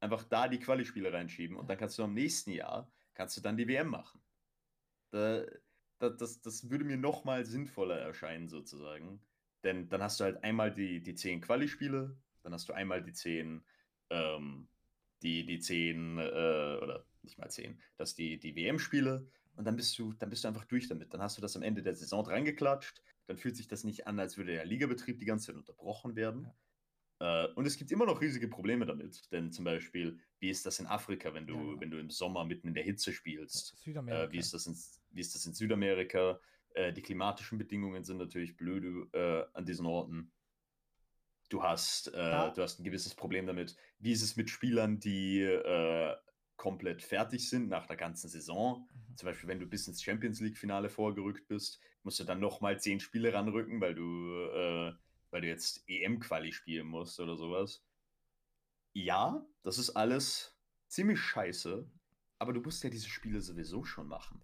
Einfach 0.00 0.24
da 0.24 0.48
die 0.48 0.58
Quali-Spiele 0.58 1.12
reinschieben 1.12 1.56
und 1.56 1.68
dann 1.68 1.78
kannst 1.78 1.98
du 1.98 2.04
am 2.04 2.14
nächsten 2.14 2.50
Jahr, 2.52 2.92
kannst 3.14 3.36
du 3.36 3.40
dann 3.40 3.56
die 3.56 3.68
WM 3.68 3.88
machen. 3.88 4.20
Da, 5.10 5.44
da, 5.98 6.10
das, 6.10 6.40
das 6.42 6.70
würde 6.70 6.84
mir 6.84 6.96
noch 6.98 7.24
mal 7.24 7.44
sinnvoller 7.46 7.98
erscheinen 7.98 8.48
sozusagen. 8.48 9.24
Denn 9.62 9.88
dann 9.88 10.02
hast 10.02 10.20
du 10.20 10.24
halt 10.24 10.44
einmal 10.44 10.74
die, 10.74 11.02
die 11.02 11.14
zehn 11.14 11.40
Quali-Spiele, 11.40 12.16
dann 12.44 12.52
hast 12.52 12.68
du 12.68 12.72
einmal 12.72 13.02
die 13.02 13.12
zehn, 13.12 13.64
ähm, 14.10 14.68
die, 15.22 15.46
die 15.46 15.58
zehn, 15.58 16.18
äh, 16.18 16.78
oder 16.82 17.06
nicht 17.22 17.38
mal 17.38 17.50
zehn, 17.50 17.80
dass 17.96 18.14
die, 18.14 18.38
die 18.38 18.54
WM-Spiele 18.54 19.26
und 19.56 19.64
dann 19.64 19.76
bist 19.76 19.98
du, 19.98 20.12
dann 20.14 20.30
bist 20.30 20.44
du 20.44 20.48
einfach 20.48 20.64
durch 20.64 20.88
damit. 20.88 21.14
Dann 21.14 21.22
hast 21.22 21.36
du 21.36 21.42
das 21.42 21.56
am 21.56 21.62
Ende 21.62 21.82
der 21.82 21.94
Saison 21.94 22.24
dran 22.24 22.44
geklatscht. 22.44 23.02
Dann 23.26 23.36
fühlt 23.36 23.56
sich 23.56 23.68
das 23.68 23.84
nicht 23.84 24.06
an, 24.06 24.18
als 24.18 24.36
würde 24.36 24.52
der 24.52 24.64
Ligabetrieb 24.64 25.18
die 25.18 25.26
ganze 25.26 25.46
Zeit 25.46 25.56
unterbrochen 25.56 26.16
werden. 26.16 26.50
Äh, 27.20 27.46
und 27.54 27.66
es 27.66 27.76
gibt 27.76 27.92
immer 27.92 28.06
noch 28.06 28.20
riesige 28.20 28.48
Probleme 28.48 28.84
damit. 28.84 29.30
Denn 29.32 29.52
zum 29.52 29.64
Beispiel, 29.64 30.18
wie 30.40 30.50
ist 30.50 30.66
das 30.66 30.80
in 30.80 30.86
Afrika, 30.86 31.32
wenn 31.34 31.46
du, 31.46 31.54
Ja, 31.54 31.60
genau. 31.60 31.80
wenn 31.80 31.90
du 31.90 31.98
im 31.98 32.10
Sommer 32.10 32.44
mitten 32.44 32.68
in 32.68 32.74
der 32.74 32.82
Hitze 32.82 33.12
spielst? 33.12 33.76
Südamerika. 33.78 34.24
Äh, 34.24 34.32
wie, 34.32 34.38
ist 34.38 34.52
das 34.52 34.66
in, 34.66 34.76
wie 35.10 35.20
ist 35.20 35.34
das 35.34 35.46
in 35.46 35.54
Südamerika? 35.54 36.40
Äh, 36.74 36.92
die 36.92 37.02
klimatischen 37.02 37.56
Bedingungen 37.56 38.04
sind 38.04 38.16
natürlich 38.16 38.56
blöde 38.56 39.08
äh, 39.12 39.56
an 39.56 39.64
diesen 39.64 39.86
Orten. 39.86 40.32
Du 41.54 41.62
hast, 41.62 42.08
äh, 42.08 42.12
Da- 42.12 42.50
du 42.50 42.62
hast 42.62 42.80
ein 42.80 42.84
gewisses 42.84 43.14
Problem 43.14 43.46
damit. 43.46 43.76
Wie 44.00 44.10
ist 44.10 44.22
es 44.22 44.34
mit 44.34 44.50
Spielern, 44.50 44.98
die 44.98 45.40
äh, 45.40 46.16
komplett 46.56 47.00
fertig 47.00 47.48
sind 47.48 47.68
nach 47.68 47.86
der 47.86 47.94
ganzen 47.96 48.28
Saison? 48.28 48.88
Mhm. 48.92 49.16
Zum 49.16 49.26
Beispiel, 49.28 49.48
wenn 49.48 49.60
du 49.60 49.66
bis 49.66 49.86
ins 49.86 50.02
Champions 50.02 50.40
League-Finale 50.40 50.88
vorgerückt 50.90 51.46
bist, 51.46 51.78
musst 52.02 52.18
du 52.18 52.24
dann 52.24 52.40
nochmal 52.40 52.80
zehn 52.80 52.98
Spiele 52.98 53.32
ranrücken, 53.32 53.80
weil 53.80 53.94
du, 53.94 54.02
äh, 54.02 54.92
weil 55.30 55.42
du 55.42 55.46
jetzt 55.46 55.84
EM-Quali 55.86 56.52
spielen 56.52 56.88
musst 56.88 57.20
oder 57.20 57.36
sowas. 57.36 57.84
Ja, 58.92 59.46
das 59.62 59.78
ist 59.78 59.90
alles 59.90 60.56
ziemlich 60.88 61.20
scheiße, 61.20 61.88
aber 62.40 62.52
du 62.52 62.62
musst 62.62 62.82
ja 62.82 62.90
diese 62.90 63.08
Spiele 63.08 63.40
sowieso 63.40 63.84
schon 63.84 64.08
machen. 64.08 64.42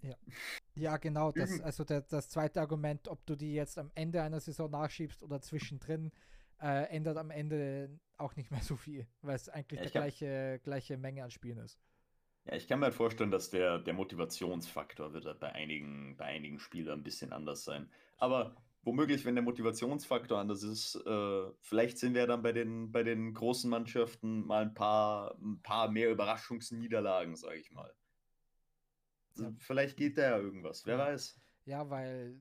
Ja, 0.76 0.96
genau. 0.96 1.32
Das, 1.36 1.60
also 1.60 1.84
der, 1.84 2.02
das 2.02 2.28
zweite 2.28 2.60
Argument, 2.60 3.08
ob 3.08 3.24
du 3.26 3.36
die 3.36 3.52
jetzt 3.54 3.78
am 3.78 3.90
Ende 3.94 4.22
einer 4.22 4.40
Saison 4.40 4.70
nachschiebst 4.70 5.22
oder 5.22 5.40
zwischendrin, 5.40 6.12
äh, 6.60 6.84
ändert 6.94 7.16
am 7.18 7.30
Ende 7.30 8.00
auch 8.16 8.36
nicht 8.36 8.50
mehr 8.50 8.62
so 8.62 8.76
viel, 8.76 9.06
weil 9.22 9.36
es 9.36 9.48
eigentlich 9.48 9.80
Ja, 9.80 9.84
die 9.84 9.90
gleiche, 9.90 10.60
gleiche 10.62 10.96
Menge 10.98 11.24
an 11.24 11.30
Spielen 11.30 11.58
ist. 11.58 11.80
Ja, 12.44 12.54
ich 12.56 12.66
kann 12.68 12.80
mir 12.80 12.86
halt 12.86 12.94
vorstellen, 12.94 13.30
dass 13.30 13.50
der, 13.50 13.78
der 13.78 13.94
Motivationsfaktor 13.94 15.12
wird 15.12 15.26
halt 15.26 15.40
bei 15.40 15.52
einigen, 15.52 16.16
bei 16.16 16.24
einigen 16.26 16.58
Spielern 16.58 17.00
ein 17.00 17.02
bisschen 17.02 17.32
anders 17.32 17.64
sein. 17.64 17.90
Aber 18.16 18.56
womöglich, 18.82 19.24
wenn 19.24 19.34
der 19.34 19.44
Motivationsfaktor 19.44 20.38
anders 20.38 20.62
ist, 20.62 20.96
äh, 21.06 21.50
vielleicht 21.60 21.98
sehen 21.98 22.14
wir 22.14 22.26
dann 22.26 22.42
bei 22.42 22.52
den, 22.52 22.92
bei 22.92 23.02
den 23.02 23.34
großen 23.34 23.68
Mannschaften 23.70 24.46
mal 24.46 24.62
ein 24.62 24.74
paar, 24.74 25.36
ein 25.40 25.60
paar 25.62 25.90
mehr 25.90 26.10
Überraschungsniederlagen, 26.10 27.36
sage 27.36 27.58
ich 27.58 27.70
mal. 27.72 27.94
Ja. 29.34 29.52
Vielleicht 29.58 29.96
geht 29.96 30.18
da 30.18 30.22
ja 30.22 30.38
irgendwas, 30.38 30.86
wer 30.86 30.98
weiß. 30.98 31.40
Ja, 31.64 31.88
weil 31.90 32.40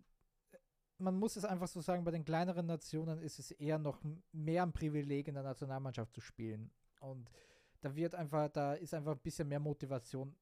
man 0.99 1.17
muss 1.17 1.35
es 1.35 1.45
einfach 1.45 1.67
so 1.67 1.81
sagen, 1.81 2.03
bei 2.03 2.11
den 2.11 2.25
kleineren 2.25 2.65
Nationen 2.65 3.19
ist 3.21 3.39
es 3.39 3.51
eher 3.51 3.79
noch 3.79 4.01
mehr 4.31 4.63
ein 4.63 4.73
Privileg, 4.73 5.27
in 5.27 5.35
der 5.35 5.43
Nationalmannschaft 5.43 6.13
zu 6.13 6.21
spielen. 6.21 6.71
Und 6.99 7.29
da 7.81 7.95
wird 7.95 8.15
einfach, 8.15 8.49
da 8.49 8.73
ist 8.73 8.93
einfach 8.93 9.13
ein 9.13 9.19
bisschen 9.19 9.47
mehr 9.47 9.59
Motivation. 9.59 10.35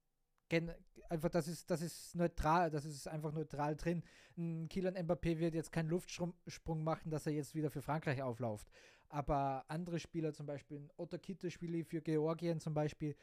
Gen 0.48 0.72
einfach, 1.08 1.28
das 1.28 1.46
ist, 1.46 1.70
das 1.70 1.82
ist 1.82 2.14
neutral, 2.14 2.70
das 2.70 2.84
ist 2.84 3.06
einfach 3.06 3.32
neutral 3.32 3.76
drin. 3.76 4.02
Ein 4.36 4.68
Kylian 4.68 4.96
Mbappé 4.96 5.38
wird 5.38 5.54
jetzt 5.54 5.72
keinen 5.72 5.88
Luftsprung 5.88 6.82
machen, 6.82 7.10
dass 7.10 7.26
er 7.26 7.32
jetzt 7.32 7.54
wieder 7.54 7.70
für 7.70 7.82
Frankreich 7.82 8.22
aufläuft. 8.22 8.68
Aber 9.08 9.64
andere 9.68 9.98
Spieler, 9.98 10.32
zum 10.32 10.46
Beispiel 10.46 10.90
Otto 10.96 11.18
Kitte 11.18 11.50
spiele 11.50 11.84
für 11.84 12.00
Georgien 12.00 12.60
zum 12.60 12.74
Beispiel, 12.74 13.14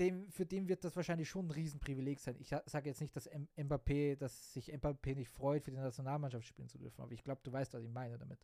dem, 0.00 0.30
für 0.30 0.46
den 0.46 0.68
wird 0.68 0.82
das 0.82 0.96
wahrscheinlich 0.96 1.28
schon 1.28 1.46
ein 1.46 1.50
Riesenprivileg 1.50 2.18
sein. 2.18 2.36
Ich 2.38 2.48
sage 2.48 2.88
jetzt 2.88 3.00
nicht, 3.00 3.14
dass 3.14 3.26
M 3.26 3.46
Mbappé, 3.56 4.16
dass 4.16 4.52
sich 4.54 4.72
Mbappé 4.72 5.14
nicht 5.14 5.28
freut, 5.28 5.64
für 5.64 5.70
die 5.70 5.76
Nationalmannschaft 5.76 6.46
spielen 6.46 6.68
zu 6.68 6.78
dürfen, 6.78 7.02
aber 7.02 7.12
ich 7.12 7.22
glaube, 7.22 7.40
du 7.44 7.52
weißt, 7.52 7.74
was 7.74 7.84
ich 7.84 7.90
meine 7.90 8.18
damit. 8.18 8.40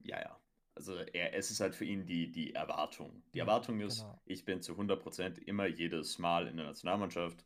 Ja, 0.00 0.20
ja. 0.20 0.38
Also 0.74 0.96
er, 0.96 1.34
es 1.34 1.50
ist 1.50 1.60
halt 1.60 1.74
für 1.74 1.84
ihn 1.84 2.06
die, 2.06 2.30
die 2.30 2.54
Erwartung. 2.54 3.22
Die 3.34 3.40
Erwartung 3.40 3.80
ist, 3.80 4.00
genau. 4.00 4.20
ich 4.24 4.44
bin 4.44 4.62
zu 4.62 4.72
100% 4.74 5.38
immer 5.38 5.66
jedes 5.66 6.18
Mal 6.18 6.46
in 6.46 6.56
der 6.56 6.66
Nationalmannschaft. 6.66 7.44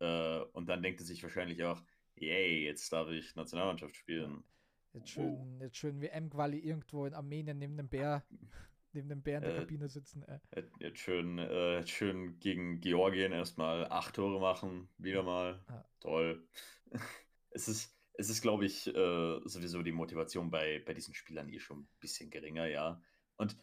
Äh, 0.00 0.40
und 0.52 0.68
dann 0.68 0.82
denkt 0.82 1.00
er 1.00 1.06
sich 1.06 1.22
wahrscheinlich 1.22 1.62
auch, 1.64 1.82
yay, 2.16 2.64
jetzt 2.64 2.92
darf 2.92 3.08
ich 3.08 3.34
Nationalmannschaft 3.34 3.96
spielen. 3.96 4.44
Jetzt 4.92 5.10
schön, 5.10 5.60
jetzt 5.60 5.76
schön 5.76 6.00
WM-Quali 6.00 6.58
irgendwo 6.58 7.06
in 7.06 7.14
Armenien 7.14 7.58
neben 7.58 7.76
dem 7.76 7.88
Bär, 7.88 8.24
neben 8.92 9.08
dem 9.08 9.22
Bär 9.22 9.38
in 9.38 9.44
der 9.44 9.54
Äh, 9.56 9.58
Kabine 9.60 9.88
sitzen. 9.88 10.22
Äh. 10.22 10.38
Jetzt- 10.54 10.72
Jetzt 10.80 10.98
schön, 10.98 11.38
äh, 11.38 11.86
schön 11.86 12.38
gegen 12.40 12.80
Georgien 12.80 13.32
erstmal 13.32 13.86
acht 13.88 14.14
Tore 14.16 14.40
machen, 14.40 14.88
wieder 14.98 15.22
mal. 15.22 15.64
Ja. 15.68 15.88
Toll. 16.00 16.48
Es 17.50 17.66
ist, 17.66 17.96
es 18.12 18.28
ist, 18.28 18.42
glaube 18.42 18.66
ich, 18.66 18.86
äh, 18.86 19.40
sowieso 19.44 19.82
die 19.82 19.90
Motivation 19.90 20.50
bei, 20.50 20.82
bei 20.84 20.92
diesen 20.92 21.14
Spielern 21.14 21.48
eh 21.48 21.58
schon 21.58 21.80
ein 21.80 21.88
bisschen 21.98 22.28
geringer, 22.30 22.66
ja. 22.66 23.02
Und 23.36 23.56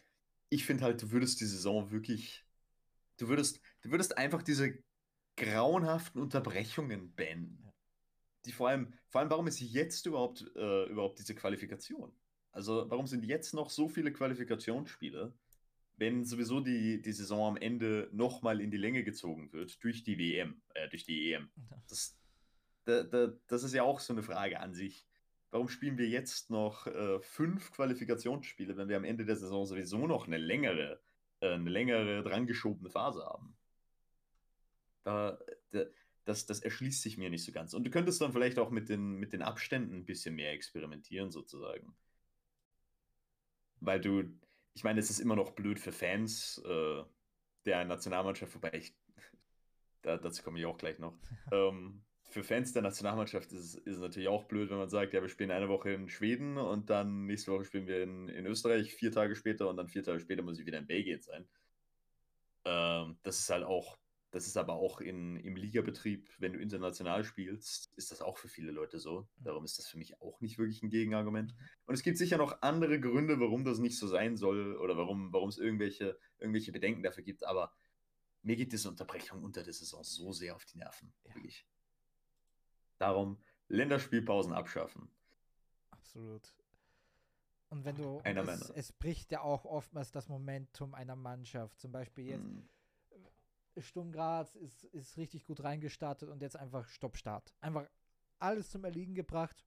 ich 0.49 0.65
finde 0.65 0.83
halt, 0.85 1.01
du 1.03 1.11
würdest 1.11 1.39
die 1.39 1.45
Saison 1.45 1.91
wirklich, 1.91 2.45
du 3.17 3.27
würdest, 3.27 3.61
du 3.81 3.91
würdest 3.91 4.17
einfach 4.17 4.41
diese 4.41 4.83
grauenhaften 5.37 6.19
Unterbrechungen 6.19 7.13
beenden. 7.13 7.61
Ja. 7.63 7.73
Die 8.45 8.51
vor 8.51 8.69
allem, 8.69 8.93
vor 9.07 9.21
allem, 9.21 9.29
warum 9.29 9.45
ist 9.47 9.59
jetzt 9.59 10.05
überhaupt, 10.07 10.41
äh, 10.55 10.85
überhaupt 10.89 11.19
diese 11.19 11.35
Qualifikation? 11.35 12.11
Also, 12.55 12.89
warum 12.89 13.05
sind 13.05 13.25
jetzt 13.25 13.53
noch 13.53 13.69
so 13.69 13.89
viele 13.89 14.13
Qualifikationsspiele, 14.13 15.33
wenn 15.97 16.23
sowieso 16.23 16.61
die, 16.61 17.01
die 17.01 17.11
Saison 17.11 17.49
am 17.49 17.57
Ende 17.57 18.09
nochmal 18.13 18.61
in 18.61 18.71
die 18.71 18.77
Länge 18.77 19.03
gezogen 19.03 19.51
wird 19.51 19.83
durch 19.83 20.05
die 20.05 20.17
WM, 20.17 20.61
äh, 20.73 20.87
durch 20.87 21.03
die 21.03 21.33
EM? 21.33 21.49
Das, 21.89 22.17
da, 22.85 23.03
da, 23.03 23.33
das 23.47 23.63
ist 23.63 23.73
ja 23.73 23.83
auch 23.83 23.99
so 23.99 24.13
eine 24.13 24.23
Frage 24.23 24.61
an 24.61 24.73
sich. 24.73 25.05
warum 25.51 25.67
spielen 25.67 25.97
wir 25.97 26.07
jetzt 26.07 26.49
noch 26.49 26.87
äh, 26.87 27.19
fünf 27.19 27.73
Qualifikationsspiele, 27.73 28.77
wenn 28.77 28.87
wir 28.87 28.95
am 28.95 29.03
Ende 29.03 29.25
der 29.25 29.35
Saison 29.35 29.65
sowieso 29.65 30.07
noch 30.07 30.25
eine 30.25 30.37
längere, 30.37 31.01
äh, 31.41 31.55
eine 31.55 31.69
längere 31.69 32.23
drangeschobene 32.23 32.89
Phase 32.89 33.25
haben? 33.25 33.57
Da, 35.03 35.37
da, 35.71 35.83
das, 36.23 36.45
das 36.45 36.61
erschließt 36.61 37.01
sich 37.01 37.17
mir 37.17 37.29
nicht 37.29 37.43
so 37.43 37.51
ganz. 37.51 37.73
Und 37.73 37.83
du 37.83 37.91
könntest 37.91 38.21
dann 38.21 38.31
vielleicht 38.31 38.59
auch 38.59 38.69
mit 38.71 38.87
den, 38.87 39.15
mit 39.19 39.33
den 39.33 39.41
Abständen 39.41 39.93
ein 39.93 40.05
bisschen 40.05 40.35
mehr 40.35 40.53
experimentieren, 40.53 41.31
sozusagen. 41.31 41.93
Weil 43.85 44.01
du, 44.01 44.23
ich 44.73 44.83
meine, 44.83 44.99
es 44.99 45.09
ist 45.09 45.19
immer 45.19 45.35
noch 45.35 45.51
blöd 45.51 45.79
für 45.79 45.91
Fans 45.91 46.61
äh, 46.65 47.03
der 47.65 47.85
Nationalmannschaft, 47.85 48.53
wobei 48.55 48.73
ich, 48.73 48.95
da, 50.01 50.17
dazu 50.17 50.43
komme 50.43 50.59
ich 50.59 50.65
auch 50.65 50.77
gleich 50.77 50.99
noch. 50.99 51.17
ähm, 51.51 52.01
für 52.29 52.43
Fans 52.43 52.73
der 52.73 52.81
Nationalmannschaft 52.81 53.51
ist 53.53 53.59
es, 53.59 53.75
ist 53.75 53.95
es 53.95 53.99
natürlich 53.99 54.27
auch 54.27 54.43
blöd, 54.43 54.69
wenn 54.69 54.77
man 54.77 54.89
sagt, 54.89 55.13
ja, 55.13 55.21
wir 55.21 55.29
spielen 55.29 55.51
eine 55.51 55.69
Woche 55.69 55.91
in 55.91 56.09
Schweden 56.09 56.57
und 56.57 56.89
dann 56.89 57.25
nächste 57.25 57.51
Woche 57.51 57.65
spielen 57.65 57.87
wir 57.87 58.03
in, 58.03 58.27
in 58.27 58.45
Österreich, 58.45 58.93
vier 58.93 59.11
Tage 59.11 59.35
später 59.35 59.69
und 59.69 59.77
dann 59.77 59.87
vier 59.87 60.03
Tage 60.03 60.19
später 60.19 60.41
muss 60.41 60.59
ich 60.59 60.65
wieder 60.65 60.79
in 60.79 60.87
Belgien 60.87 61.21
sein. 61.21 61.47
Ähm, 62.65 63.17
das 63.23 63.39
ist 63.39 63.49
halt 63.49 63.63
auch 63.63 63.97
das 64.35 64.47
ist 64.47 64.57
aber 64.57 64.73
auch 64.73 64.99
in, 64.99 65.37
im 65.37 65.55
Ligabetrieb, 65.55 66.29
wenn 66.39 66.51
du 66.51 66.59
international 66.59 67.23
spielst, 67.23 67.93
ist 67.95 68.11
das 68.11 68.21
auch 68.21 68.37
für 68.37 68.49
viele 68.49 68.73
Leute 68.73 68.99
so. 68.99 69.21
Mhm. 69.21 69.43
Darum 69.45 69.63
ist 69.63 69.79
das 69.79 69.87
für 69.87 69.97
mich 69.97 70.21
auch 70.21 70.41
nicht 70.41 70.57
wirklich 70.57 70.83
ein 70.83 70.89
Gegenargument. 70.89 71.53
Mhm. 71.53 71.67
Und 71.85 71.93
es 71.93 72.03
gibt 72.03 72.17
sicher 72.17 72.35
noch 72.35 72.61
andere 72.61 72.99
Gründe, 72.99 73.39
warum 73.39 73.63
das 73.63 73.79
nicht 73.79 73.97
so 73.97 74.07
sein 74.07 74.35
soll 74.35 74.75
oder 74.75 74.97
warum, 74.97 75.31
warum 75.31 75.47
es 75.47 75.57
irgendwelche, 75.57 76.19
irgendwelche 76.37 76.73
Bedenken 76.73 77.01
dafür 77.01 77.23
gibt. 77.23 77.45
Aber 77.45 77.71
mir 78.41 78.57
geht 78.57 78.73
diese 78.73 78.89
Unterbrechung 78.89 79.41
unter 79.41 79.63
der 79.63 79.71
Saison 79.71 80.03
so 80.03 80.33
sehr 80.33 80.53
auf 80.57 80.65
die 80.65 80.79
Nerven. 80.79 81.13
Ja. 81.23 81.33
Wirklich. 81.33 81.65
Darum 82.97 83.41
Länderspielpausen 83.69 84.51
abschaffen. 84.51 85.09
Absolut. 85.91 86.53
Und 87.69 87.85
wenn 87.85 87.95
du. 87.95 88.19
Einer 88.25 88.45
es, 88.49 88.69
es 88.69 88.91
bricht 88.91 89.31
ja 89.31 89.39
auch 89.39 89.63
oftmals 89.63 90.11
das 90.11 90.27
Momentum 90.27 90.93
einer 90.93 91.15
Mannschaft. 91.15 91.79
Zum 91.79 91.93
Beispiel 91.93 92.25
jetzt. 92.25 92.43
Mm 92.43 92.74
Sturm 93.77 94.11
Graz 94.11 94.55
ist, 94.55 94.83
ist 94.85 95.17
richtig 95.17 95.45
gut 95.45 95.63
reingestartet 95.63 96.29
und 96.29 96.41
jetzt 96.41 96.55
einfach 96.55 96.87
Stoppstart. 96.87 97.53
Einfach 97.61 97.87
alles 98.39 98.69
zum 98.69 98.83
Erliegen 98.83 99.15
gebracht 99.15 99.65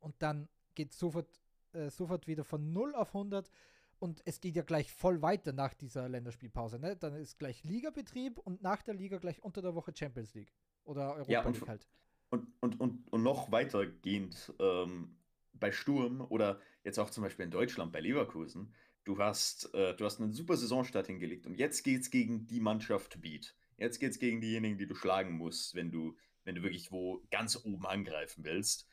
und 0.00 0.14
dann 0.20 0.48
geht 0.74 0.92
sofort, 0.92 1.40
äh, 1.72 1.90
sofort 1.90 2.26
wieder 2.26 2.44
von 2.44 2.72
0 2.72 2.94
auf 2.94 3.14
100 3.14 3.50
und 3.98 4.20
es 4.24 4.40
geht 4.40 4.56
ja 4.56 4.62
gleich 4.62 4.92
voll 4.92 5.22
weiter 5.22 5.52
nach 5.52 5.74
dieser 5.74 6.08
Länderspielpause. 6.08 6.78
Ne? 6.78 6.96
Dann 6.96 7.14
ist 7.14 7.38
gleich 7.38 7.62
Ligabetrieb 7.62 8.38
und 8.38 8.62
nach 8.62 8.82
der 8.82 8.94
Liga 8.94 9.18
gleich 9.18 9.42
unter 9.42 9.62
der 9.62 9.74
Woche 9.74 9.92
Champions 9.96 10.34
League 10.34 10.52
oder 10.84 11.14
Europa 11.14 11.30
ja, 11.30 11.44
und, 11.44 11.54
League 11.54 11.68
halt. 11.68 11.88
Und, 12.30 12.48
und, 12.60 12.80
und, 12.80 13.12
und 13.12 13.22
noch 13.22 13.52
weitergehend 13.52 14.52
ähm, 14.58 15.16
bei 15.52 15.70
Sturm 15.70 16.20
oder 16.20 16.60
jetzt 16.82 16.98
auch 16.98 17.10
zum 17.10 17.22
Beispiel 17.22 17.44
in 17.44 17.50
Deutschland 17.50 17.92
bei 17.92 18.00
Leverkusen 18.00 18.74
Du 19.04 19.18
hast, 19.18 19.72
äh, 19.74 19.94
du 19.96 20.04
hast 20.04 20.20
einen 20.20 20.32
super 20.32 20.56
Saisonstart 20.56 21.06
hingelegt 21.06 21.46
und 21.46 21.56
jetzt 21.56 21.82
geht 21.82 22.02
es 22.02 22.10
gegen 22.10 22.46
die 22.46 22.60
Mannschaft 22.60 23.20
Beat. 23.20 23.54
Jetzt 23.76 23.98
geht 23.98 24.12
es 24.12 24.18
gegen 24.18 24.40
diejenigen, 24.40 24.78
die 24.78 24.86
du 24.86 24.94
schlagen 24.94 25.32
musst, 25.32 25.74
wenn 25.74 25.90
du, 25.90 26.16
wenn 26.44 26.54
du 26.54 26.62
wirklich 26.62 26.92
wo 26.92 27.22
ganz 27.30 27.56
oben 27.64 27.84
angreifen 27.86 28.44
willst. 28.44 28.88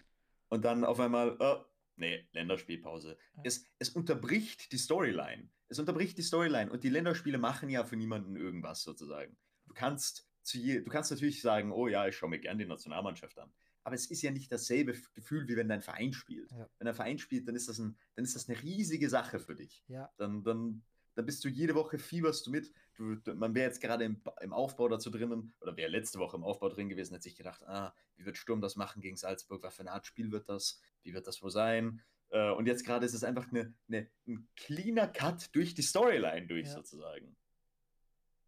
Und 0.47 0.65
dann 0.65 0.83
auf 0.83 0.99
einmal, 0.99 1.37
oh, 1.39 1.63
nee, 1.95 2.27
Länderspielpause. 2.31 3.17
Es, 3.43 3.65
es 3.77 3.89
unterbricht 3.89 4.71
die 4.71 4.79
Storyline. 4.79 5.47
Es 5.67 5.77
unterbricht 5.77 6.17
die 6.17 6.23
Storyline 6.23 6.71
und 6.71 6.83
die 6.83 6.89
Länderspiele 6.89 7.37
machen 7.37 7.69
ja 7.69 7.83
für 7.83 7.95
niemanden 7.95 8.35
irgendwas 8.35 8.81
sozusagen. 8.81 9.37
Du 9.67 9.75
kannst, 9.75 10.27
zu 10.41 10.57
je, 10.57 10.81
du 10.81 10.89
kannst 10.89 11.11
natürlich 11.11 11.41
sagen, 11.41 11.71
oh 11.71 11.87
ja, 11.87 12.07
ich 12.07 12.15
schaue 12.15 12.29
mir 12.29 12.39
gern 12.39 12.57
die 12.57 12.65
Nationalmannschaft 12.65 13.37
an 13.37 13.53
aber 13.89 13.95
es 13.95 14.05
ist 14.05 14.21
ja 14.21 14.29
nicht 14.29 14.51
dasselbe 14.51 14.93
Gefühl, 15.15 15.47
wie 15.47 15.55
wenn 15.55 15.67
dein 15.67 15.81
Verein 15.81 16.13
spielt. 16.13 16.51
Ja. 16.51 16.69
Wenn 16.77 16.87
ein 16.87 16.93
Verein 16.93 17.17
spielt, 17.17 17.47
dann 17.47 17.55
ist 17.55 17.67
das, 17.67 17.79
ein, 17.79 17.97
dann 18.13 18.23
ist 18.23 18.35
das 18.35 18.47
eine 18.47 18.61
riesige 18.61 19.09
Sache 19.09 19.39
für 19.39 19.55
dich. 19.55 19.83
Ja. 19.87 20.13
Dann, 20.17 20.43
dann, 20.43 20.83
dann 21.15 21.25
bist 21.25 21.43
du 21.43 21.49
jede 21.49 21.73
Woche 21.73 21.97
fieberst 21.97 22.45
du 22.45 22.51
mit. 22.51 22.71
Du, 22.93 23.17
man 23.33 23.55
wäre 23.55 23.65
jetzt 23.65 23.81
gerade 23.81 24.03
im, 24.03 24.21
im 24.41 24.53
Aufbau 24.53 24.89
dazu 24.89 25.09
drinnen, 25.09 25.55
oder 25.59 25.75
wäre 25.75 25.89
letzte 25.89 26.19
Woche 26.19 26.37
im 26.37 26.43
Aufbau 26.43 26.69
drin 26.69 26.87
gewesen, 26.87 27.15
hat 27.15 27.23
sich 27.23 27.35
gedacht, 27.35 27.63
ah, 27.65 27.95
wie 28.15 28.25
wird 28.25 28.37
Sturm 28.37 28.61
das 28.61 28.75
machen 28.75 29.01
gegen 29.01 29.17
Salzburg? 29.17 29.63
Was 29.63 29.73
für 29.73 29.79
eine 29.79 29.91
Art 29.91 30.05
Spiel 30.05 30.31
wird 30.31 30.47
das? 30.49 30.79
Wie 31.01 31.15
wird 31.15 31.25
das 31.25 31.41
wohl 31.41 31.49
sein? 31.49 31.99
Äh, 32.29 32.51
und 32.51 32.67
jetzt 32.67 32.85
gerade 32.85 33.07
ist 33.07 33.15
es 33.15 33.23
einfach 33.23 33.49
eine, 33.49 33.73
eine, 33.87 34.07
ein 34.27 34.47
cleaner 34.55 35.07
Cut 35.07 35.49
durch 35.55 35.73
die 35.73 35.81
Storyline 35.81 36.45
durch, 36.45 36.67
ja. 36.67 36.75
sozusagen. 36.75 37.35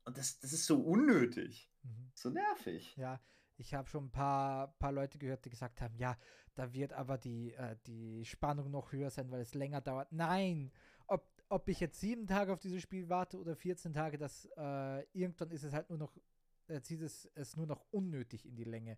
Und 0.05 0.19
das, 0.19 0.37
das 0.37 0.53
ist 0.53 0.67
so 0.67 0.79
unnötig. 0.79 1.71
Mhm. 1.81 2.11
So 2.13 2.29
nervig. 2.29 2.95
Ja, 2.95 3.19
ich 3.61 3.75
habe 3.75 3.87
schon 3.87 4.05
ein 4.05 4.11
paar, 4.11 4.67
paar 4.79 4.91
Leute 4.91 5.19
gehört, 5.19 5.45
die 5.45 5.51
gesagt 5.51 5.81
haben, 5.81 5.95
ja, 5.95 6.17
da 6.55 6.73
wird 6.73 6.93
aber 6.93 7.17
die, 7.17 7.53
äh, 7.53 7.77
die 7.85 8.25
Spannung 8.25 8.71
noch 8.71 8.91
höher 8.91 9.11
sein, 9.11 9.29
weil 9.31 9.41
es 9.41 9.53
länger 9.53 9.81
dauert. 9.81 10.11
Nein, 10.11 10.71
ob, 11.07 11.23
ob 11.47 11.69
ich 11.69 11.79
jetzt 11.79 11.99
sieben 11.99 12.25
Tage 12.25 12.51
auf 12.51 12.59
dieses 12.59 12.81
Spiel 12.81 13.07
warte 13.07 13.37
oder 13.39 13.55
14 13.55 13.93
Tage, 13.93 14.17
das 14.17 14.49
äh, 14.57 15.03
irgendwann 15.13 15.51
ist 15.51 15.63
es 15.63 15.73
halt 15.73 15.89
nur 15.89 15.99
noch, 15.99 16.17
äh, 16.67 16.81
zieht 16.81 17.01
es, 17.01 17.29
es 17.35 17.55
nur 17.55 17.67
noch 17.67 17.85
unnötig 17.91 18.47
in 18.47 18.55
die 18.55 18.63
Länge. 18.63 18.97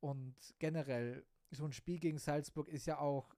Und 0.00 0.34
generell, 0.58 1.24
so 1.50 1.66
ein 1.66 1.72
Spiel 1.72 2.00
gegen 2.00 2.18
Salzburg 2.18 2.68
ist 2.68 2.86
ja 2.86 2.98
auch 2.98 3.36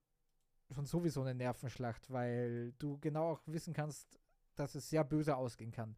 schon 0.71 0.85
sowieso 0.85 1.21
eine 1.21 1.35
Nervenschlacht, 1.35 2.09
weil 2.09 2.71
du 2.79 2.97
genau 2.99 3.33
auch 3.33 3.41
wissen 3.45 3.73
kannst, 3.73 4.19
dass 4.55 4.75
es 4.75 4.89
sehr 4.89 5.03
böse 5.03 5.35
ausgehen 5.35 5.71
kann 5.71 5.97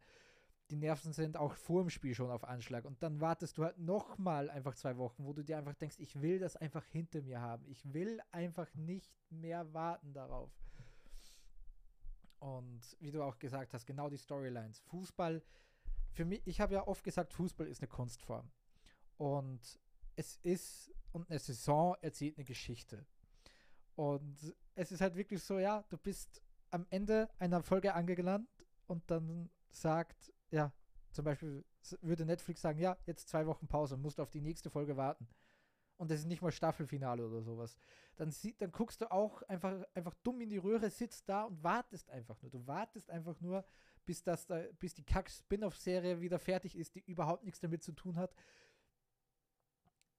die 0.70 0.76
Nerven 0.76 1.12
sind 1.12 1.36
auch 1.36 1.54
vor 1.54 1.82
dem 1.82 1.90
Spiel 1.90 2.14
schon 2.14 2.30
auf 2.30 2.44
Anschlag. 2.44 2.84
Und 2.84 3.02
dann 3.02 3.20
wartest 3.20 3.58
du 3.58 3.64
halt 3.64 3.78
nochmal 3.78 4.48
einfach 4.50 4.74
zwei 4.74 4.96
Wochen, 4.96 5.24
wo 5.24 5.32
du 5.32 5.42
dir 5.42 5.58
einfach 5.58 5.74
denkst, 5.74 5.96
ich 5.98 6.20
will 6.22 6.38
das 6.38 6.56
einfach 6.56 6.84
hinter 6.86 7.22
mir 7.22 7.40
haben. 7.40 7.64
Ich 7.66 7.92
will 7.92 8.20
einfach 8.30 8.72
nicht 8.74 9.12
mehr 9.30 9.72
warten 9.74 10.12
darauf. 10.12 10.50
Und 12.38 12.80
wie 13.00 13.10
du 13.10 13.22
auch 13.22 13.38
gesagt 13.38 13.74
hast, 13.74 13.84
genau 13.84 14.08
die 14.08 14.16
Storylines. 14.16 14.80
Fußball, 14.80 15.42
für 16.12 16.24
mich, 16.24 16.40
ich 16.46 16.60
habe 16.60 16.74
ja 16.74 16.86
oft 16.86 17.02
gesagt, 17.04 17.32
Fußball 17.34 17.66
ist 17.66 17.82
eine 17.82 17.88
Kunstform. 17.88 18.50
Und 19.18 19.78
es 20.16 20.36
ist, 20.42 20.92
und 21.12 21.28
eine 21.28 21.38
Saison 21.38 21.96
erzählt 22.00 22.38
eine 22.38 22.44
Geschichte. 22.44 23.04
Und 23.96 24.54
es 24.74 24.92
ist 24.92 25.00
halt 25.00 25.16
wirklich 25.16 25.42
so, 25.42 25.58
ja, 25.58 25.84
du 25.88 25.98
bist 25.98 26.40
am 26.70 26.86
Ende 26.90 27.28
einer 27.38 27.62
Folge 27.62 27.92
angelangt 27.92 28.66
und 28.86 29.10
dann 29.10 29.50
sagt 29.70 30.32
ja, 30.50 30.72
zum 31.12 31.24
Beispiel 31.24 31.64
würde 32.00 32.24
Netflix 32.24 32.60
sagen, 32.60 32.78
ja, 32.78 32.96
jetzt 33.06 33.28
zwei 33.28 33.46
Wochen 33.46 33.66
Pause, 33.66 33.96
musst 33.96 34.20
auf 34.20 34.30
die 34.30 34.40
nächste 34.40 34.70
Folge 34.70 34.96
warten. 34.96 35.28
Und 35.96 36.10
das 36.10 36.20
ist 36.20 36.26
nicht 36.26 36.40
mal 36.40 36.52
Staffelfinale 36.52 37.26
oder 37.26 37.42
sowas. 37.42 37.76
Dann, 38.16 38.30
sie, 38.30 38.56
dann 38.56 38.72
guckst 38.72 39.02
du 39.02 39.10
auch 39.10 39.42
einfach, 39.42 39.84
einfach 39.94 40.14
dumm 40.22 40.40
in 40.40 40.48
die 40.48 40.56
Röhre, 40.56 40.90
sitzt 40.90 41.28
da 41.28 41.44
und 41.44 41.62
wartest 41.62 42.08
einfach 42.10 42.40
nur. 42.40 42.50
Du 42.50 42.66
wartest 42.66 43.10
einfach 43.10 43.38
nur, 43.40 43.64
bis, 44.06 44.22
das 44.22 44.46
da, 44.46 44.62
bis 44.78 44.94
die 44.94 45.04
Kack-Spin-Off-Serie 45.04 46.20
wieder 46.20 46.38
fertig 46.38 46.76
ist, 46.76 46.94
die 46.94 47.00
überhaupt 47.00 47.44
nichts 47.44 47.60
damit 47.60 47.82
zu 47.82 47.92
tun 47.92 48.16
hat. 48.16 48.34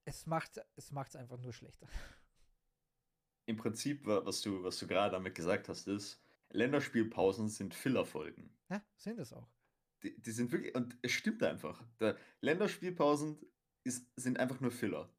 Es 0.06 0.26
macht 0.28 0.62
es 0.76 0.92
macht's 0.92 1.16
einfach 1.16 1.40
nur 1.40 1.54
schlechter. 1.54 1.88
Im 3.46 3.58
Prinzip, 3.58 4.06
was 4.06 4.42
du, 4.42 4.64
was 4.64 4.78
du 4.78 4.88
gerade 4.88 5.14
damit 5.14 5.34
gesagt 5.34 5.68
hast, 5.68 5.88
ist, 5.88 6.22
Länderspielpausen 6.52 7.50
sind 7.50 7.74
Fillerfolgen. 7.74 8.56
Ja, 8.70 8.84
sind 8.98 9.20
es 9.20 9.34
auch 9.34 9.50
die, 10.04 10.20
die 10.22 10.32
sind 10.32 10.52
wirklich, 10.52 10.76
und 10.76 10.98
es 11.02 11.12
stimmt 11.12 11.44
einfach. 11.44 11.84
Der 12.00 12.18
Länderspielpausen 12.42 13.40
ist, 13.84 14.12
sind 14.16 14.40
einfach 14.40 14.60
nur 14.60 14.72
Filler. 14.72 15.14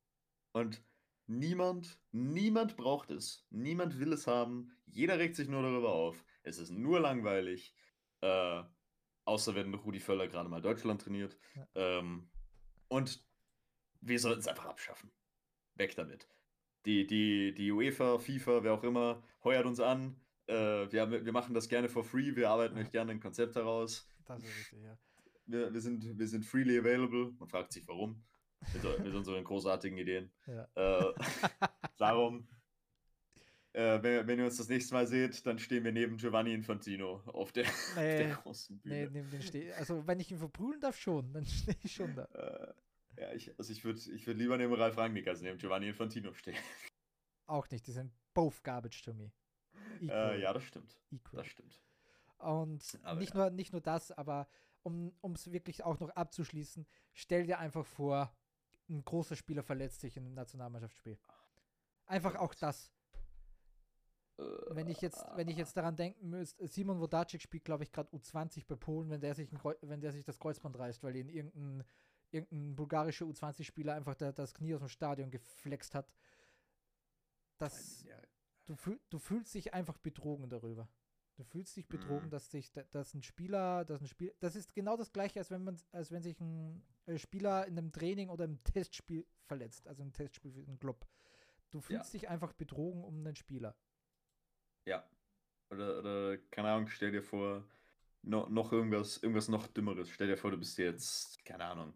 Und 0.52 0.82
niemand, 1.26 1.98
niemand 2.10 2.76
braucht 2.76 3.10
es. 3.10 3.46
Niemand 3.50 3.98
will 3.98 4.12
es 4.12 4.26
haben. 4.26 4.72
Jeder 4.86 5.18
regt 5.18 5.36
sich 5.36 5.48
nur 5.48 5.62
darüber 5.62 5.92
auf. 5.92 6.24
Es 6.42 6.58
ist 6.58 6.70
nur 6.70 7.00
langweilig. 7.00 7.74
Äh, 8.20 8.62
außer 9.24 9.54
wenn 9.54 9.74
Rudi 9.74 10.00
Völler 10.00 10.28
gerade 10.28 10.48
mal 10.48 10.62
Deutschland 10.62 11.02
trainiert. 11.02 11.38
Ja. 11.54 11.68
Ähm, 11.74 12.30
und 12.88 13.24
wir 14.00 14.18
sollten 14.18 14.40
es 14.40 14.48
einfach 14.48 14.66
abschaffen. 14.66 15.10
Weg 15.76 15.94
damit. 15.96 16.28
Die, 16.84 17.06
die, 17.06 17.54
die 17.54 17.70
UEFA, 17.70 18.18
FIFA, 18.18 18.64
wer 18.64 18.74
auch 18.74 18.82
immer, 18.82 19.22
heuert 19.44 19.66
uns 19.66 19.80
an. 19.80 20.20
Äh, 20.46 20.54
wir, 20.90 21.24
wir 21.24 21.32
machen 21.32 21.54
das 21.54 21.68
gerne 21.68 21.88
for 21.88 22.04
free. 22.04 22.34
Wir 22.34 22.50
arbeiten 22.50 22.76
euch 22.76 22.90
gerne 22.90 23.12
ein 23.12 23.20
Konzept 23.20 23.54
heraus. 23.54 24.08
Das 24.26 24.42
ist 24.42 24.58
richtig, 24.58 24.82
ja. 24.82 24.98
Wir, 25.46 25.72
wir, 25.72 25.80
sind, 25.80 26.18
wir 26.18 26.28
sind 26.28 26.44
freely 26.44 26.78
available. 26.78 27.32
Man 27.38 27.48
fragt 27.48 27.72
sich, 27.72 27.86
warum. 27.88 28.22
Mit, 28.72 29.04
mit 29.04 29.14
unseren 29.14 29.42
großartigen 29.42 29.98
Ideen. 29.98 30.30
Ja. 30.46 30.68
Äh, 30.74 31.12
darum, 31.98 32.46
äh, 33.72 34.02
wenn, 34.02 34.26
wenn, 34.26 34.38
ihr 34.38 34.44
uns 34.44 34.58
das 34.58 34.68
nächste 34.68 34.94
Mal 34.94 35.06
seht, 35.06 35.44
dann 35.46 35.58
stehen 35.58 35.82
wir 35.84 35.92
neben 35.92 36.16
Giovanni 36.18 36.52
Infantino 36.52 37.22
auf 37.26 37.52
der, 37.52 37.64
nee, 37.64 37.70
auf 37.96 37.96
der 37.96 38.34
großen 38.36 38.78
Bühne. 38.80 39.10
Nee, 39.10 39.20
neben 39.22 39.30
den 39.30 39.72
also 39.72 40.06
wenn 40.06 40.20
ich 40.20 40.30
ihn 40.30 40.38
verprügeln 40.38 40.80
darf, 40.80 40.98
schon, 40.98 41.32
dann 41.32 41.44
stehe 41.46 41.76
ich 41.82 41.92
schon 41.92 42.14
da. 42.14 42.24
Äh, 42.24 43.20
ja, 43.20 43.32
ich, 43.32 43.58
also 43.58 43.72
ich 43.72 43.82
würde 43.84 43.98
ich 43.98 44.26
würd 44.26 44.38
lieber 44.38 44.58
neben 44.58 44.74
Ralf 44.74 44.96
Rangnick 44.96 45.26
als 45.26 45.40
neben 45.40 45.58
Giovanni 45.58 45.88
Infantino 45.88 46.34
stehen. 46.34 46.56
Auch 47.46 47.68
nicht, 47.70 47.86
die 47.86 47.92
sind 47.92 48.12
both 48.34 48.62
garbage 48.62 49.02
to 49.02 49.14
me. 49.14 49.32
Äh, 50.02 50.40
ja, 50.40 50.52
das 50.52 50.64
stimmt. 50.64 50.98
Equal. 51.10 51.42
Das 51.42 51.46
stimmt. 51.46 51.80
Und 52.42 52.98
aber 53.02 53.20
nicht, 53.20 53.34
ja. 53.34 53.40
nur, 53.40 53.50
nicht 53.50 53.72
nur 53.72 53.80
das, 53.80 54.10
aber 54.12 54.48
um 54.82 55.14
es 55.34 55.52
wirklich 55.52 55.84
auch 55.84 56.00
noch 56.00 56.10
abzuschließen, 56.10 56.86
stell 57.12 57.46
dir 57.46 57.58
einfach 57.58 57.86
vor, 57.86 58.34
ein 58.88 59.04
großer 59.04 59.36
Spieler 59.36 59.62
verletzt 59.62 60.00
sich 60.00 60.16
in 60.16 60.24
einem 60.24 60.34
Nationalmannschaftsspiel. 60.34 61.18
Einfach 62.06 62.34
auch 62.36 62.54
das. 62.54 62.92
Wenn 64.70 64.88
ich 64.88 65.00
jetzt, 65.00 65.24
wenn 65.36 65.48
ich 65.48 65.56
jetzt 65.56 65.76
daran 65.76 65.94
denken 65.94 66.30
müsste, 66.30 66.66
Simon 66.66 67.00
Wodacek 67.00 67.40
spielt, 67.40 67.64
glaube 67.64 67.84
ich, 67.84 67.92
gerade 67.92 68.10
U20 68.10 68.66
bei 68.66 68.74
Polen, 68.74 69.08
wenn 69.10 69.20
der 69.20 69.34
sich 69.34 69.52
ein 69.52 69.60
wenn 69.82 70.00
der 70.00 70.10
sich 70.10 70.24
das 70.24 70.38
Kreuzband 70.38 70.76
reißt, 70.78 71.02
weil 71.04 71.16
ihn 71.16 71.28
irgendein, 71.28 71.84
irgendein 72.30 72.74
bulgarischer 72.74 73.26
U20-Spieler 73.26 73.94
einfach 73.94 74.14
da, 74.16 74.32
das 74.32 74.54
Knie 74.54 74.74
aus 74.74 74.80
dem 74.80 74.88
Stadion 74.88 75.30
geflext 75.30 75.94
hat. 75.94 76.12
Das, 77.58 78.04
du, 78.66 78.74
fühl, 78.74 78.98
du 79.10 79.18
fühlst 79.18 79.54
dich 79.54 79.74
einfach 79.74 79.98
betrogen 79.98 80.48
darüber. 80.48 80.88
Du 81.36 81.44
fühlst 81.44 81.76
dich 81.76 81.88
betrogen, 81.88 82.26
Mhm. 82.26 82.30
dass 82.30 82.50
sich 82.50 82.70
da- 82.72 82.84
dass 82.90 83.14
ein 83.14 83.22
Spieler, 83.22 83.84
dass 83.84 84.00
ein 84.00 84.06
Spiel, 84.06 84.34
das 84.40 84.54
ist 84.54 84.74
genau 84.74 84.96
das 84.96 85.12
gleiche, 85.12 85.38
als 85.38 85.50
wenn 85.50 85.64
man, 85.64 85.80
als 85.92 86.10
wenn 86.10 86.22
sich 86.22 86.38
ein 86.40 86.82
äh, 87.06 87.18
Spieler 87.18 87.66
in 87.66 87.76
einem 87.78 87.90
Training 87.90 88.28
oder 88.28 88.44
im 88.44 88.62
Testspiel 88.64 89.26
verletzt, 89.46 89.88
also 89.88 90.02
im 90.02 90.12
Testspiel 90.12 90.52
für 90.52 90.60
einen 90.60 90.78
Club. 90.78 91.06
Du 91.70 91.80
fühlst 91.80 92.12
dich 92.12 92.28
einfach 92.28 92.52
betrogen 92.52 93.02
um 93.02 93.18
einen 93.26 93.34
Spieler. 93.34 93.74
Ja. 94.86 95.08
Oder, 95.70 95.98
oder, 95.98 96.38
keine 96.50 96.70
Ahnung, 96.70 96.86
stell 96.88 97.12
dir 97.12 97.22
vor, 97.22 97.66
no, 98.20 98.46
noch 98.48 98.72
irgendwas, 98.72 99.16
irgendwas 99.22 99.48
noch 99.48 99.66
Dümmeres. 99.68 100.10
Stell 100.10 100.26
dir 100.28 100.36
vor, 100.36 100.50
du 100.50 100.58
bist 100.58 100.76
jetzt, 100.76 101.42
keine 101.46 101.64
Ahnung, 101.64 101.94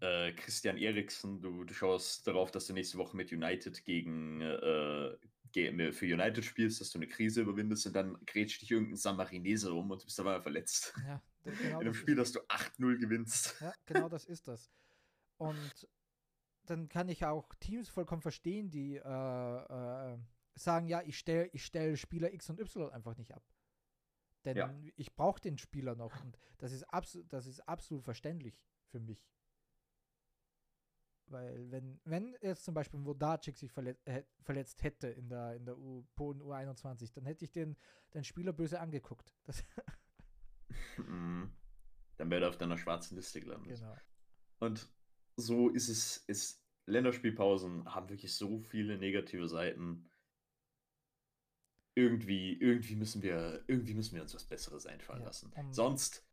äh, 0.00 0.32
Christian 0.32 0.76
Eriksen, 0.78 1.40
du, 1.42 1.64
du 1.64 1.74
schaust 1.74 2.26
darauf, 2.26 2.50
dass 2.52 2.66
du 2.68 2.72
nächste 2.72 2.98
Woche 2.98 3.16
mit 3.16 3.32
United 3.32 3.84
gegen, 3.84 4.40
äh, 4.40 5.16
für 5.54 6.04
United 6.06 6.44
spielst, 6.44 6.80
dass 6.80 6.90
du 6.90 6.98
eine 6.98 7.06
Krise 7.08 7.42
überwindest 7.42 7.86
und 7.86 7.92
dann 7.94 8.18
grätscht 8.26 8.62
dich 8.62 8.70
irgendein 8.70 8.96
Samarinese 8.96 9.72
um 9.72 9.90
und 9.90 10.00
du 10.02 10.04
bist 10.06 10.18
dabei 10.18 10.40
verletzt. 10.40 10.94
Ja, 11.06 11.22
genau 11.44 11.80
In 11.80 11.86
einem 11.86 11.94
Spiel, 11.94 12.14
dass 12.16 12.32
du 12.32 12.40
8-0 12.40 12.98
gewinnst. 12.98 13.56
ja, 13.60 13.72
genau 13.86 14.08
das 14.08 14.24
ist 14.26 14.48
das. 14.48 14.70
Und 15.38 15.88
dann 16.66 16.88
kann 16.88 17.08
ich 17.08 17.24
auch 17.24 17.54
Teams 17.56 17.88
vollkommen 17.88 18.22
verstehen, 18.22 18.70
die 18.70 18.96
äh, 18.96 19.00
äh, 20.14 20.18
sagen, 20.54 20.86
ja, 20.88 21.02
ich 21.02 21.18
stelle 21.18 21.48
ich 21.52 21.64
stell 21.64 21.96
Spieler 21.96 22.32
X 22.32 22.50
und 22.50 22.60
Y 22.60 22.90
einfach 22.92 23.16
nicht 23.16 23.32
ab. 23.32 23.42
Denn 24.44 24.56
Ja. 24.56 24.74
ich 24.96 25.14
brauche 25.14 25.40
den 25.40 25.56
Spieler 25.58 25.94
noch 25.94 26.22
und 26.22 26.38
das 26.58 26.72
ist, 26.72 26.82
absolut, 26.84 27.32
das 27.32 27.46
ist 27.46 27.60
absolut 27.60 28.04
verständlich 28.04 28.60
für 28.90 29.00
mich. 29.00 29.26
Weil 31.26 31.70
wenn, 31.70 31.98
wenn 32.04 32.36
jetzt 32.42 32.64
zum 32.64 32.74
Beispiel 32.74 33.04
Wodacek 33.04 33.56
sich 33.56 33.72
verlet 33.72 33.98
äh, 34.04 34.22
verletzt 34.42 34.82
hätte 34.82 35.08
in 35.08 35.28
der, 35.28 35.54
in 35.56 35.64
der 35.64 35.78
U 35.78 36.04
Polen 36.14 36.40
U21, 36.42 37.12
dann 37.14 37.24
hätte 37.24 37.44
ich 37.44 37.50
den, 37.52 37.76
den 38.12 38.24
Spieler 38.24 38.52
böse 38.52 38.80
angeguckt. 38.80 39.34
Mhm. 40.96 41.52
Dann 42.16 42.30
wäre 42.30 42.44
er 42.44 42.48
auf 42.48 42.56
deiner 42.58 42.78
schwarzen 42.78 43.16
Liste 43.16 43.40
gelandet. 43.40 43.78
genau. 43.78 43.96
Und 44.60 44.88
so 45.36 45.68
ist 45.68 45.88
es, 45.88 46.18
ist, 46.28 46.64
Länderspielpausen 46.86 47.92
haben 47.94 48.08
wirklich 48.08 48.34
so 48.34 48.60
viele 48.60 48.96
negative 48.98 49.48
Seiten. 49.48 50.08
Irgendwie, 51.96 52.54
irgendwie 52.54 52.96
müssen 52.96 53.22
wir, 53.22 53.64
irgendwie 53.68 53.94
müssen 53.94 54.14
wir 54.16 54.22
uns 54.22 54.34
was 54.34 54.44
Besseres 54.44 54.86
einfallen 54.86 55.20
Ja, 55.20 55.26
lassen. 55.26 55.52
um- 55.54 55.72
Sonst, 55.72 56.24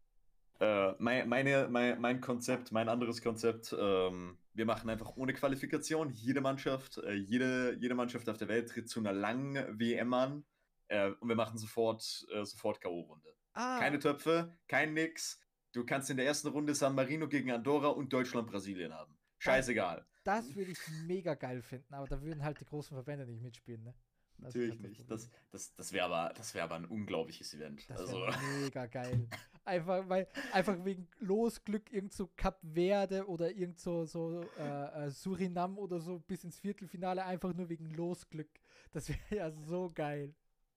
äh, 0.59 0.93
mein, 0.99 1.29
meine, 1.29 1.67
mein, 1.69 1.99
mein 2.01 2.21
Konzept, 2.21 2.71
mein 2.71 2.89
anderes 2.89 3.21
Konzept, 3.21 3.75
ähm, 3.77 4.37
wir 4.54 4.66
machen 4.66 4.89
einfach 4.89 5.16
ohne 5.16 5.34
Qualifikation. 5.34 6.10
Jede 6.12 6.41
Mannschaft, 6.41 6.97
äh, 6.97 7.14
jede, 7.14 7.76
jede 7.80 7.95
Mannschaft 7.95 8.28
auf 8.30 8.38
der 8.38 8.47
Welt 8.47 8.70
tritt 8.70 8.89
zu 8.89 8.99
einer 8.99 9.14
langen 9.14 9.56
WM 9.80 10.14
an. 10.14 10.45
Äh, 10.88 11.12
und 11.20 11.30
wir 11.30 11.36
machen 11.36 11.58
sofort, 11.58 12.26
äh, 12.34 12.43
sofort 12.43 12.82
K.O.-Runde. 12.82 13.34
Ah, 13.54 13.80
Keine 13.80 13.99
Töpfe, 13.99 14.58
kein 14.68 14.93
Nix. 14.93 15.39
Du 15.74 15.86
kannst 15.86 16.10
in 16.10 16.18
der 16.18 16.26
ersten 16.26 16.49
Runde 16.49 16.76
San 16.76 16.95
Marino 16.95 17.28
gegen 17.28 17.52
Andorra 17.52 17.88
und 17.89 18.12
Deutschland 18.12 18.47
Brasilien 18.47 18.93
haben. 18.93 19.18
Scheißegal. 19.39 20.06
das 20.24 20.54
würde 20.54 20.72
ich 20.72 20.80
mega 21.06 21.34
geil 21.34 21.62
finden, 21.62 21.93
aber 21.93 22.08
da 22.08 22.22
würden 22.22 22.43
halt 22.43 22.60
die 22.60 22.66
großen 22.66 22.95
Verbände 22.95 23.26
nicht 23.26 23.41
mitspielen, 23.41 23.84
ne? 23.84 23.95
Das 24.38 24.54
Natürlich 24.54 24.72
halt 24.72 24.84
das 24.84 24.89
nicht. 24.89 25.12
Das, 25.12 25.30
das, 25.49 25.76
das 25.76 25.93
wäre 25.93 26.06
aber, 26.06 26.34
das 26.36 26.54
wär 26.54 26.64
aber 26.64 26.76
ein 26.76 26.86
unglaubliches 26.86 27.54
Event. 27.54 27.89
Das 27.89 28.02
also, 28.02 28.22
wäre 28.22 28.38
mega 28.60 28.86
geil. 28.88 29.28
Einfach, 29.64 30.09
weil, 30.09 30.28
einfach 30.51 30.84
wegen 30.84 31.07
Losglück 31.20 31.91
irgend 31.93 32.14
so 32.14 32.28
Kap 32.36 32.59
Verde 32.64 33.28
oder 33.28 33.51
irgend 33.51 33.80
so, 33.80 34.05
so 34.05 34.43
äh, 34.57 35.05
äh, 35.05 35.09
Surinam 35.12 35.78
oder 35.78 35.99
so 35.99 36.20
bis 36.20 36.43
ins 36.43 36.59
Viertelfinale, 36.59 37.24
einfach 37.26 37.53
nur 37.53 37.70
wegen 37.70 37.91
Losglück. 37.91 38.49
Das 38.91 39.09
wäre 39.09 39.20
ja 39.30 39.51
so 39.51 39.91
geil. 39.93 40.34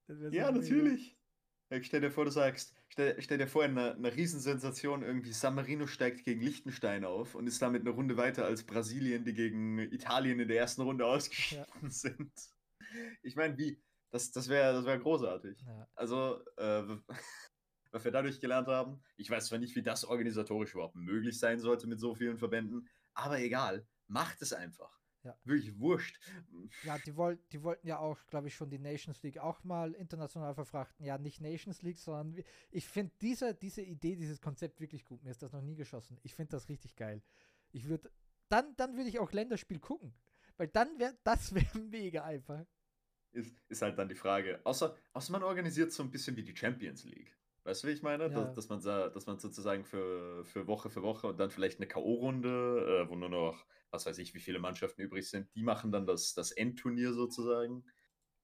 So 0.06 0.14
ja, 0.28 0.50
mega. 0.50 0.52
natürlich. 0.52 1.16
Ja, 1.70 1.82
Stell 1.82 2.02
dir 2.02 2.10
vor, 2.10 2.26
du 2.26 2.30
sagst, 2.30 2.74
stell, 2.88 3.20
stell 3.20 3.38
dir 3.38 3.48
vor, 3.48 3.64
eine, 3.64 3.94
eine 3.94 4.14
Riesensensation, 4.14 5.02
irgendwie 5.02 5.32
San 5.32 5.54
Marino 5.54 5.86
steigt 5.86 6.24
gegen 6.24 6.40
Liechtenstein 6.40 7.04
auf 7.04 7.34
und 7.34 7.46
ist 7.46 7.60
damit 7.62 7.80
eine 7.82 7.90
Runde 7.90 8.16
weiter 8.16 8.44
als 8.44 8.64
Brasilien, 8.64 9.24
die 9.24 9.34
gegen 9.34 9.78
Italien 9.78 10.40
in 10.40 10.48
der 10.48 10.58
ersten 10.58 10.82
Runde 10.82 11.06
ausgeschieden 11.06 11.90
sind. 11.90 12.32
Ich 13.22 13.34
meine, 13.34 13.56
wie? 13.58 13.82
Das, 14.10 14.30
das 14.30 14.48
wäre 14.48 14.74
das 14.74 14.84
wär 14.84 14.98
großartig. 14.98 15.60
Ja, 15.66 15.88
Also, 15.96 16.44
äh, 16.56 16.82
was 17.94 18.04
wir 18.04 18.10
dadurch 18.10 18.40
gelernt 18.40 18.66
haben, 18.66 19.00
ich 19.16 19.30
weiß 19.30 19.46
zwar 19.46 19.60
nicht, 19.60 19.76
wie 19.76 19.82
das 19.82 20.04
organisatorisch 20.04 20.74
überhaupt 20.74 20.96
möglich 20.96 21.38
sein 21.38 21.60
sollte 21.60 21.86
mit 21.86 22.00
so 22.00 22.12
vielen 22.12 22.36
Verbänden, 22.36 22.88
aber 23.14 23.38
egal, 23.38 23.86
macht 24.08 24.42
es 24.42 24.52
einfach. 24.52 25.00
Ja. 25.22 25.38
Wirklich 25.44 25.78
wurscht. 25.78 26.18
ja 26.82 26.98
die, 26.98 27.16
woll 27.16 27.38
die 27.52 27.62
wollten 27.62 27.86
ja 27.86 27.98
auch, 27.98 28.18
glaube 28.26 28.48
ich, 28.48 28.54
schon 28.56 28.68
die 28.68 28.80
Nations 28.80 29.22
League 29.22 29.38
auch 29.38 29.62
mal 29.62 29.92
international 29.92 30.54
verfrachten. 30.54 31.06
Ja, 31.06 31.16
nicht 31.16 31.40
Nations 31.40 31.82
League, 31.82 31.98
sondern 31.98 32.44
ich 32.70 32.86
finde 32.86 33.12
diese, 33.22 33.54
diese 33.54 33.80
Idee, 33.80 34.16
dieses 34.16 34.40
Konzept 34.40 34.80
wirklich 34.80 35.04
gut. 35.04 35.22
Mir 35.22 35.30
ist 35.30 35.42
das 35.42 35.52
noch 35.52 35.62
nie 35.62 35.76
geschossen. 35.76 36.18
Ich 36.24 36.34
finde 36.34 36.50
das 36.50 36.68
richtig 36.68 36.96
geil. 36.96 37.22
Ich 37.70 37.88
würde, 37.88 38.10
dann, 38.48 38.74
dann 38.76 38.96
würde 38.96 39.08
ich 39.08 39.20
auch 39.20 39.32
Länderspiel 39.32 39.78
gucken. 39.78 40.12
Weil 40.56 40.68
dann 40.68 40.98
wäre, 40.98 41.16
das 41.22 41.54
wäre 41.54 41.78
mega 41.78 42.24
einfach. 42.24 42.66
Ist, 43.30 43.56
ist 43.68 43.82
halt 43.82 43.96
dann 43.96 44.08
die 44.08 44.14
Frage. 44.16 44.60
Außer, 44.64 44.96
außer 45.12 45.32
man 45.32 45.44
organisiert 45.44 45.92
so 45.92 46.02
ein 46.02 46.10
bisschen 46.10 46.36
wie 46.36 46.42
die 46.42 46.56
Champions 46.56 47.04
League. 47.04 47.34
Weißt 47.64 47.82
du, 47.82 47.88
wie 47.88 47.92
ich 47.92 48.02
meine? 48.02 48.24
Ja. 48.24 48.28
Dass, 48.28 48.54
dass, 48.54 48.68
man, 48.68 48.82
dass 48.82 49.26
man 49.26 49.38
sozusagen 49.38 49.84
für, 49.84 50.44
für 50.44 50.66
Woche 50.66 50.90
für 50.90 51.02
Woche 51.02 51.26
und 51.26 51.40
dann 51.40 51.50
vielleicht 51.50 51.78
eine 51.78 51.88
K.O.-Runde, 51.88 53.04
äh, 53.04 53.08
wo 53.08 53.16
nur 53.16 53.30
noch, 53.30 53.64
was 53.90 54.04
weiß 54.04 54.18
ich, 54.18 54.34
wie 54.34 54.40
viele 54.40 54.58
Mannschaften 54.58 55.00
übrig 55.00 55.28
sind, 55.28 55.52
die 55.54 55.62
machen 55.62 55.90
dann 55.90 56.06
das, 56.06 56.34
das 56.34 56.52
Endturnier 56.52 57.14
sozusagen. 57.14 57.84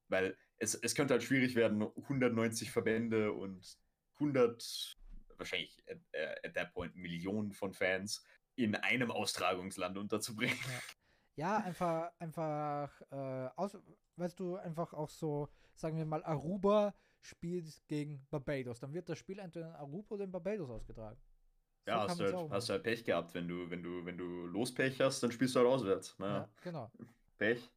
Weil 0.07 0.35
es, 0.57 0.73
es 0.73 0.95
könnte 0.95 1.13
halt 1.13 1.23
schwierig 1.23 1.55
werden, 1.55 1.83
190 1.83 2.71
Verbände 2.71 3.31
und 3.31 3.77
100, 4.15 4.97
wahrscheinlich 5.37 5.83
at, 5.87 5.99
äh, 6.11 6.47
at 6.47 6.55
that 6.55 6.73
point 6.73 6.95
Millionen 6.95 7.51
von 7.53 7.73
Fans 7.73 8.23
in 8.55 8.75
einem 8.75 9.11
Austragungsland 9.11 9.97
unterzubringen. 9.97 10.57
Ja, 11.35 11.57
einfach, 11.57 12.11
einfach, 12.19 13.01
äh, 13.09 13.49
aus, 13.55 13.77
weißt 14.17 14.39
du, 14.39 14.57
einfach 14.57 14.93
auch 14.93 15.09
so, 15.09 15.47
sagen 15.75 15.97
wir 15.97 16.05
mal, 16.05 16.23
Aruba 16.23 16.93
spielt 17.21 17.81
gegen 17.87 18.25
Barbados. 18.29 18.79
Dann 18.79 18.93
wird 18.93 19.09
das 19.09 19.17
Spiel 19.19 19.39
entweder 19.39 19.69
in 19.69 19.75
Aruba 19.75 20.15
oder 20.15 20.23
in 20.25 20.31
Barbados 20.31 20.69
ausgetragen. 20.69 21.19
So 21.85 21.91
Ja, 21.91 22.07
hast 22.07 22.19
du, 22.19 22.23
halt, 22.23 22.51
hast 22.51 22.69
du 22.69 22.73
halt 22.73 22.83
Pech 22.83 23.03
gehabt, 23.03 23.33
wenn 23.33 23.47
du, 23.47 23.69
wenn 23.69 23.81
du, 23.83 24.05
wenn 24.05 24.17
du 24.17 24.45
Lospech 24.47 24.99
hast, 25.01 25.21
dann 25.23 25.31
spielst 25.31 25.55
du 25.55 25.59
halt 25.59 25.69
auswärts. 25.69 26.17
Naja, 26.19 26.37
Ja, 26.39 26.49
genau. 26.61 26.91
Pech. 27.37 27.69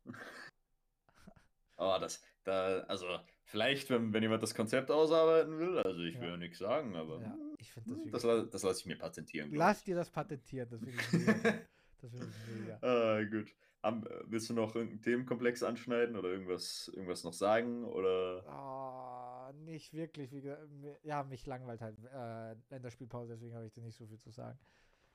Aber 1.76 1.99
das, 1.99 2.22
da, 2.45 2.80
also, 2.80 3.07
vielleicht, 3.45 3.90
wenn, 3.90 4.12
wenn 4.12 4.22
jemand 4.22 4.42
das 4.42 4.55
Konzept 4.55 4.90
ausarbeiten 4.90 5.59
will, 5.59 5.78
also 5.78 6.01
ich 6.03 6.14
will 6.14 6.22
Ja. 6.24 6.30
ja 6.30 6.36
nichts 6.36 6.59
sagen, 6.59 6.95
aber 6.95 7.20
Ja, 7.20 7.32
hm, 7.32 7.55
ich 7.59 7.72
das 7.74 7.84
hm, 7.84 7.95
wirklich. 7.97 8.12
das, 8.12 8.22
la- 8.22 8.42
das 8.45 8.62
lasse 8.62 8.80
ich 8.80 8.86
mir 8.86 8.97
patentieren. 8.97 9.53
Lass 9.55 9.82
dir 9.82 9.97
das 9.97 10.11
patentieren, 10.11 10.68
das 10.70 10.80
finde 10.80 10.99
ich 10.99 11.07
das 12.01 12.11
finde 12.12 12.28
ich 12.28 12.47
mega. 12.47 12.76
ich. 12.76 12.82
Ah, 12.82 13.22
gut. 13.24 13.55
Äh, 13.82 13.92
willst 14.30 14.49
du 14.49 14.55
noch 14.55 14.74
irgendeinen 14.74 15.03
Themenkomplex 15.03 15.62
anschneiden 15.62 16.16
oder 16.16 16.28
irgendwas, 16.30 16.88
irgendwas 16.95 17.24
noch 17.24 17.32
sagen? 17.34 17.84
Oder 17.84 18.45
Oh, 18.47 19.24
nicht 19.65 19.93
wirklich. 19.93 20.31
Wie, 20.33 20.41
gesagt, 20.41 20.69
ja, 21.03 21.23
mich 21.23 21.47
langweilt 21.47 21.81
halt 21.81 21.99
äh, 22.05 22.55
Länderspielpause, 22.71 23.33
deswegen 23.35 23.55
habe 23.55 23.67
ich 23.67 23.73
dir 23.73 23.83
nicht 23.83 23.97
so 23.97 24.07
viel 24.07 24.19
zu 24.19 24.31
sagen. 24.31 24.59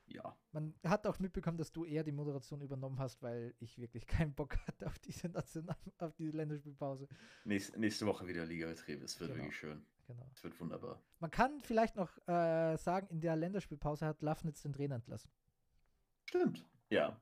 ja. 0.07 0.35
Man 0.51 0.73
hat 0.83 1.05
auch 1.07 1.19
mitbekommen, 1.19 1.57
dass 1.57 1.71
du 1.71 1.85
eher 1.85 2.03
die 2.03 2.11
Moderation 2.11 2.61
übernommen 2.61 2.97
hast, 2.99 3.21
weil 3.21 3.53
ich 3.59 3.77
wirklich 3.77 4.07
keinen 4.07 4.33
Bock 4.33 4.57
hatte 4.67 4.87
auf 4.87 4.97
diese 4.99 5.29
National 5.29 5.75
auf 5.99 6.13
diese 6.15 6.35
Länderspielpause. 6.35 7.07
Nächste, 7.45 7.79
nächste 7.79 8.05
Woche 8.05 8.27
wieder 8.27 8.45
Liga-Betrieb. 8.45 9.03
Es 9.03 9.19
wird 9.19 9.31
Genau. 9.31 9.43
wirklich 9.43 9.57
schön. 9.57 9.85
Genau. 10.07 10.27
Es 10.33 10.43
wird 10.43 10.59
wunderbar. 10.59 10.99
Man 11.19 11.29
kann 11.29 11.59
vielleicht 11.61 11.95
noch 11.95 12.17
äh, 12.27 12.75
sagen, 12.77 13.07
in 13.11 13.21
der 13.21 13.35
Länderspielpause 13.35 14.07
hat 14.07 14.21
Lafnitz 14.23 14.63
den 14.63 14.73
Trainer 14.73 14.95
entlassen. 14.95 15.29
Stimmt. 16.25 16.65
Ja. 16.89 17.19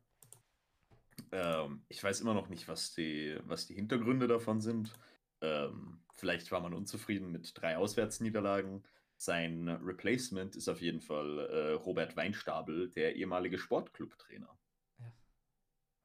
Ähm, 1.33 1.81
ich 1.89 2.01
weiß 2.01 2.21
immer 2.21 2.33
noch 2.33 2.47
nicht, 2.47 2.67
was 2.69 2.93
die, 2.93 3.37
was 3.45 3.65
die 3.67 3.73
Hintergründe 3.73 4.27
davon 4.27 4.61
sind. 4.61 4.93
Ähm, 5.41 5.99
vielleicht 6.13 6.51
war 6.51 6.61
man 6.61 6.73
unzufrieden 6.73 7.31
mit 7.31 7.51
drei 7.55 7.77
Auswärtsniederlagen. 7.77 8.83
Sein 9.17 9.67
Replacement 9.67 10.55
ist 10.55 10.69
auf 10.69 10.81
jeden 10.81 11.01
Fall 11.01 11.39
äh, 11.39 11.71
Robert 11.73 12.15
Weinstabel, 12.15 12.89
der 12.91 13.15
ehemalige 13.15 13.57
Sportclub-Trainer. 13.57 14.57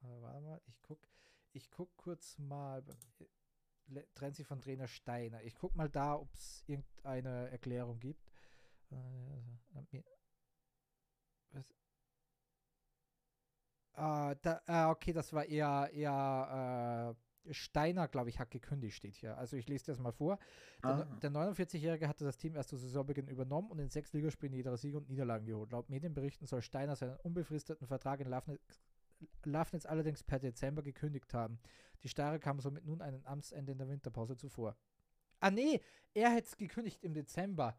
Äh, 0.03 0.21
warte 0.21 0.41
mal, 0.41 0.61
ich 0.67 0.83
guck, 0.83 0.99
ich 1.53 1.71
guck 1.71 1.97
kurz 1.97 2.39
mal. 2.39 2.83
äh, 3.21 4.03
Trennt 4.15 4.37
sich 4.37 4.47
von 4.47 4.61
Trainer 4.61 4.89
Steiner. 4.89 5.43
Ich 5.43 5.55
guck 5.55 5.75
mal 5.77 5.89
da, 5.89 6.15
ob 6.15 6.33
es 6.35 6.65
irgendeine 6.67 7.51
Erklärung 7.51 8.01
gibt. 8.01 8.33
Äh, 8.91 10.03
was? 11.53 11.67
Ah, 13.95 14.35
da, 14.41 14.61
ah, 14.67 14.91
okay, 14.91 15.13
das 15.13 15.33
war 15.33 15.45
eher, 15.45 15.91
eher 15.93 17.15
Steiner, 17.51 18.09
glaube 18.09 18.29
ich, 18.31 18.39
hat 18.39 18.51
gekündigt, 18.51 18.95
steht 18.97 19.15
hier. 19.17 19.37
Also 19.37 19.57
ich 19.57 19.69
lese 19.69 19.87
das 19.87 19.99
mal 19.99 20.13
vor. 20.13 20.39
Der, 20.85 20.91
Ah. 20.91 21.19
der 21.23 21.31
49-Jährige 21.31 22.07
hatte 22.09 22.25
das 22.25 22.37
Team 22.39 22.55
erst 22.55 22.69
zu 22.71 22.77
Saisonbeginn 22.77 23.29
übernommen 23.29 23.71
und 23.71 23.79
in 23.79 23.89
sechs 23.89 24.13
Ligaspielen 24.13 24.55
jeder 24.55 24.77
Siege 24.77 24.97
und 24.99 25.09
Niederlagen 25.09 25.47
geholt. 25.47 25.73
Laut 25.73 25.91
Medienberichten 25.91 26.47
soll 26.47 26.63
Steiner 26.63 26.95
seinen 26.97 27.17
unbefristeten 27.17 27.87
Vertrag 27.87 28.21
in 28.21 28.29
Lafnitz, 28.29 28.61
Lafnitz 29.45 29.87
allerdings 29.87 30.23
per 30.23 30.39
Dezember 30.39 30.83
gekündigt 30.83 31.33
haben. 31.35 31.59
Die 32.03 32.09
Stare 32.09 32.39
kam 32.39 32.61
somit 32.61 32.85
nun 32.85 33.01
einem 33.01 33.25
Amtsende 33.25 33.73
in 33.73 33.79
der 33.79 33.89
Winterpause 33.89 34.37
zuvor. 34.37 34.77
Ah 35.41 35.51
nee, 35.51 35.81
er 36.15 36.31
hätte 36.31 36.49
es 36.49 36.57
gekündigt 36.57 37.03
im 37.03 37.15
Dezember. 37.15 37.77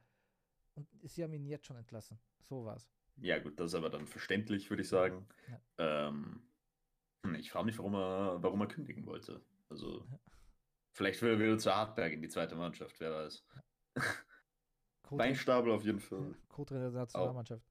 Und 0.75 0.87
sie 1.03 1.23
haben 1.23 1.33
ihn 1.33 1.45
jetzt 1.45 1.65
schon 1.67 1.77
entlassen. 1.77 2.19
So 2.41 2.65
war's. 2.65 2.89
Ja, 3.17 3.37
gut, 3.39 3.59
das 3.59 3.67
ist 3.71 3.75
aber 3.75 3.89
dann 3.89 4.07
verständlich, 4.07 4.69
würde 4.69 4.81
ich 4.81 4.89
sagen. 4.89 5.27
Ähm, 5.77 6.41
hm, 7.25 7.35
ich 7.35 7.51
frage 7.51 7.65
mich, 7.67 7.77
warum 7.77 7.93
er, 7.95 8.41
warum 8.41 8.59
er 8.61 8.67
kündigen 8.67 9.05
wollte. 9.05 9.41
Also, 9.73 10.05
Ja. 10.05 10.19
vielleicht 10.95 11.19
will 11.23 11.31
er 11.31 11.39
wieder 11.39 11.57
zu 11.57 11.73
Hartberg 11.75 12.13
in 12.13 12.21
die 12.21 12.29
zweite 12.29 12.55
Mannschaft, 12.55 12.99
wer 12.99 13.11
weiß. 13.11 13.43
Weinstapel 15.09 15.71
auf 15.71 15.83
jeden 15.83 15.99
Fall. 15.99 16.35
Co-Trainer 16.47 16.91
der 16.91 17.01
Nationalmannschaft. 17.01 17.65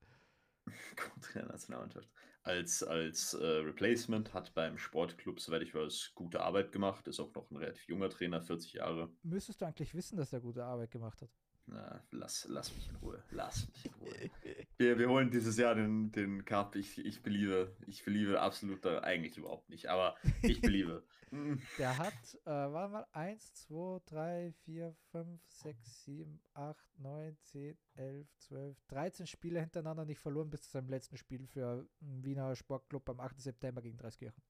Co-Trainer 0.96 1.44
der 1.46 1.52
Nationalmannschaft. 1.52 2.10
Als, 2.42 2.82
als 2.82 3.34
äh, 3.34 3.46
Replacement 3.46 4.34
hat 4.34 4.52
beim 4.54 4.76
Sportclub, 4.78 5.38
soweit 5.40 5.62
ich 5.62 5.74
weiß, 5.74 6.10
gute 6.16 6.40
Arbeit 6.40 6.72
gemacht. 6.72 7.06
Ist 7.06 7.20
auch 7.20 7.32
noch 7.34 7.48
ein 7.52 7.56
relativ 7.56 7.86
junger 7.86 8.10
Trainer, 8.10 8.42
40 8.42 8.72
Jahre. 8.72 9.14
Müsstest 9.22 9.60
du 9.60 9.64
eigentlich 9.66 9.94
wissen, 9.94 10.16
dass 10.16 10.32
er 10.32 10.40
gute 10.40 10.64
Arbeit 10.64 10.90
gemacht 10.90 11.22
hat? 11.22 11.30
Na, 11.66 12.04
lass, 12.10 12.46
lass 12.48 12.74
mich 12.74 12.88
in 12.88 12.96
Ruhe. 12.96 13.22
Lass 13.30 13.68
mich 13.68 13.86
in 13.86 13.94
Ruhe. 13.94 14.30
Wir, 14.76 14.98
wir 14.98 15.08
holen 15.08 15.30
dieses 15.30 15.56
Jahr 15.56 15.74
den, 15.74 16.10
den 16.12 16.44
Cup. 16.44 16.74
Ich, 16.76 16.98
ich 16.98 17.22
beliebe. 17.22 17.76
Ich 17.86 18.04
beliebe 18.04 18.40
absolut 18.40 18.84
da 18.84 19.00
eigentlich 19.00 19.38
überhaupt 19.38 19.68
nicht. 19.70 19.88
Aber 19.88 20.16
ich 20.42 20.60
beliebe. 20.60 21.04
Mm, 21.32 21.54
Der 21.78 21.96
hat, 21.96 22.12
äh, 22.44 22.50
warte 22.50 22.92
mal, 22.92 23.06
1, 23.12 23.54
2, 23.54 24.00
3, 24.04 24.52
4, 24.66 24.94
5, 25.12 25.40
6, 25.48 26.04
7, 26.04 26.42
8, 26.52 26.76
9, 26.98 27.38
10, 27.40 27.78
11, 27.94 28.28
12, 28.36 28.76
13 28.88 29.26
Spiele 29.26 29.60
hintereinander 29.60 30.04
nicht 30.04 30.18
verloren 30.20 30.50
bis 30.50 30.60
zu 30.60 30.72
seinem 30.72 30.90
letzten 30.90 31.16
Spiel 31.16 31.46
für 31.46 31.88
den 32.00 32.22
Wiener 32.22 32.54
Sportclub 32.54 33.08
am 33.08 33.20
8. 33.20 33.40
September 33.40 33.80
gegen 33.80 33.96
Dreiskirchen. 33.96 34.42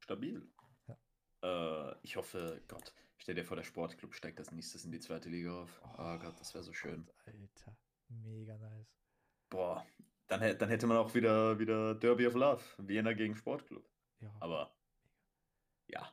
Stabil. 0.00 0.42
Äh, 1.44 1.94
ich 2.02 2.16
hoffe, 2.16 2.60
Gott, 2.66 2.92
stell 3.18 3.34
dir 3.34 3.44
vor, 3.44 3.56
der 3.56 3.64
Sportclub 3.64 4.14
steigt 4.14 4.38
als 4.38 4.50
nächstes 4.52 4.84
in 4.84 4.92
die 4.92 5.00
zweite 5.00 5.28
Liga 5.28 5.62
auf. 5.62 5.80
Oh, 5.98 6.18
Gott, 6.18 6.40
das 6.40 6.54
wäre 6.54 6.64
so 6.64 6.72
schön. 6.72 7.04
Gott, 7.06 7.34
Alter, 7.34 7.76
mega 8.08 8.56
nice. 8.58 8.86
Boah, 9.50 9.86
dann, 10.26 10.58
dann 10.58 10.68
hätte 10.68 10.86
man 10.86 10.96
auch 10.98 11.14
wieder, 11.14 11.58
wieder 11.58 11.94
Derby 11.94 12.26
of 12.26 12.34
Love. 12.34 12.62
Vienna 12.78 13.12
gegen 13.12 13.34
Sportclub. 13.36 13.88
Ja, 14.20 14.34
Aber 14.40 14.74
ja, 15.86 16.12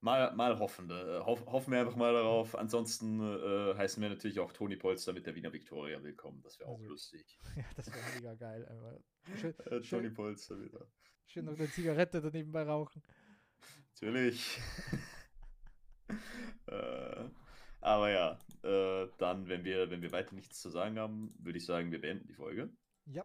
mal, 0.00 0.34
mal 0.34 0.58
hoffen. 0.58 0.90
Äh, 0.90 1.20
hoff, 1.20 1.46
hoffen 1.46 1.72
wir 1.72 1.80
einfach 1.80 1.96
mal 1.96 2.12
darauf. 2.12 2.54
Ansonsten 2.56 3.20
äh, 3.20 3.74
heißen 3.76 4.02
wir 4.02 4.10
natürlich 4.10 4.38
auch 4.40 4.52
Toni 4.52 4.76
Polster 4.76 5.12
mit 5.12 5.24
der 5.26 5.34
Wiener 5.34 5.52
Viktoria 5.52 6.02
willkommen. 6.02 6.42
Das 6.42 6.58
wäre 6.58 6.68
auch 6.68 6.78
Also- 6.78 6.90
lustig. 6.90 7.38
ja 7.56 7.64
das 7.76 7.86
wäre 7.92 8.04
mega 8.16 8.34
geil. 8.34 8.66
Einfach. 8.66 9.00
Schön, 9.40 9.54
Äh, 9.60 9.68
Toni 9.70 9.84
schön, 9.84 10.14
Polster 10.14 10.60
wieder. 10.60 10.86
schön 11.26 11.44
noch 11.46 11.58
eine 11.58 11.70
Zigarette 11.70 12.20
daneben 12.20 12.52
bei 12.52 12.62
rauchen. 12.64 13.02
Natürlich. 13.94 14.58
äh, 16.72 17.30
aber 17.80 18.10
ja, 18.10 18.38
äh, 18.62 19.08
dann, 19.18 19.48
wenn 19.48 19.64
wir, 19.64 19.90
wenn 19.90 20.02
wir 20.02 20.12
weiter 20.12 20.34
nichts 20.34 20.60
zu 20.60 20.70
sagen 20.70 20.98
haben, 20.98 21.34
würde 21.38 21.58
ich 21.58 21.66
sagen, 21.66 21.90
wir 21.90 22.00
beenden 22.00 22.26
die 22.28 22.34
Folge. 22.34 22.70
Ja. 23.06 23.24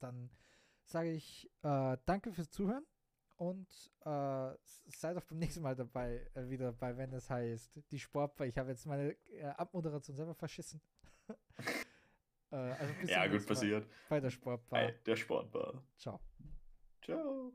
Dann 0.00 0.30
sage 0.84 1.12
ich 1.12 1.50
äh, 1.62 1.96
danke 2.06 2.32
fürs 2.32 2.50
Zuhören 2.50 2.86
und 3.36 3.68
äh, 4.04 4.52
seid 4.86 5.16
auch 5.16 5.24
beim 5.24 5.38
nächsten 5.38 5.62
Mal 5.62 5.76
dabei, 5.76 6.30
äh, 6.34 6.48
wieder 6.48 6.72
dabei, 6.72 6.96
wenn 6.96 7.12
es 7.12 7.28
heißt, 7.28 7.80
die 7.90 7.98
Sportbar. 7.98 8.46
Ich 8.46 8.56
habe 8.56 8.70
jetzt 8.70 8.86
meine 8.86 9.12
äh, 9.30 9.44
Abmoderation 9.44 10.16
selber 10.16 10.34
verschissen. 10.34 10.80
äh, 12.50 12.56
also 12.56 12.94
Ja, 13.06 13.26
gut 13.26 13.46
passiert. 13.46 13.86
Bei 14.08 14.20
der 14.20 14.30
Sportbar. 14.30 14.80
Bei 14.80 14.92
der 15.04 15.16
Sportbar. 15.16 15.82
Ciao. 15.98 16.20
Ciao. 17.02 17.52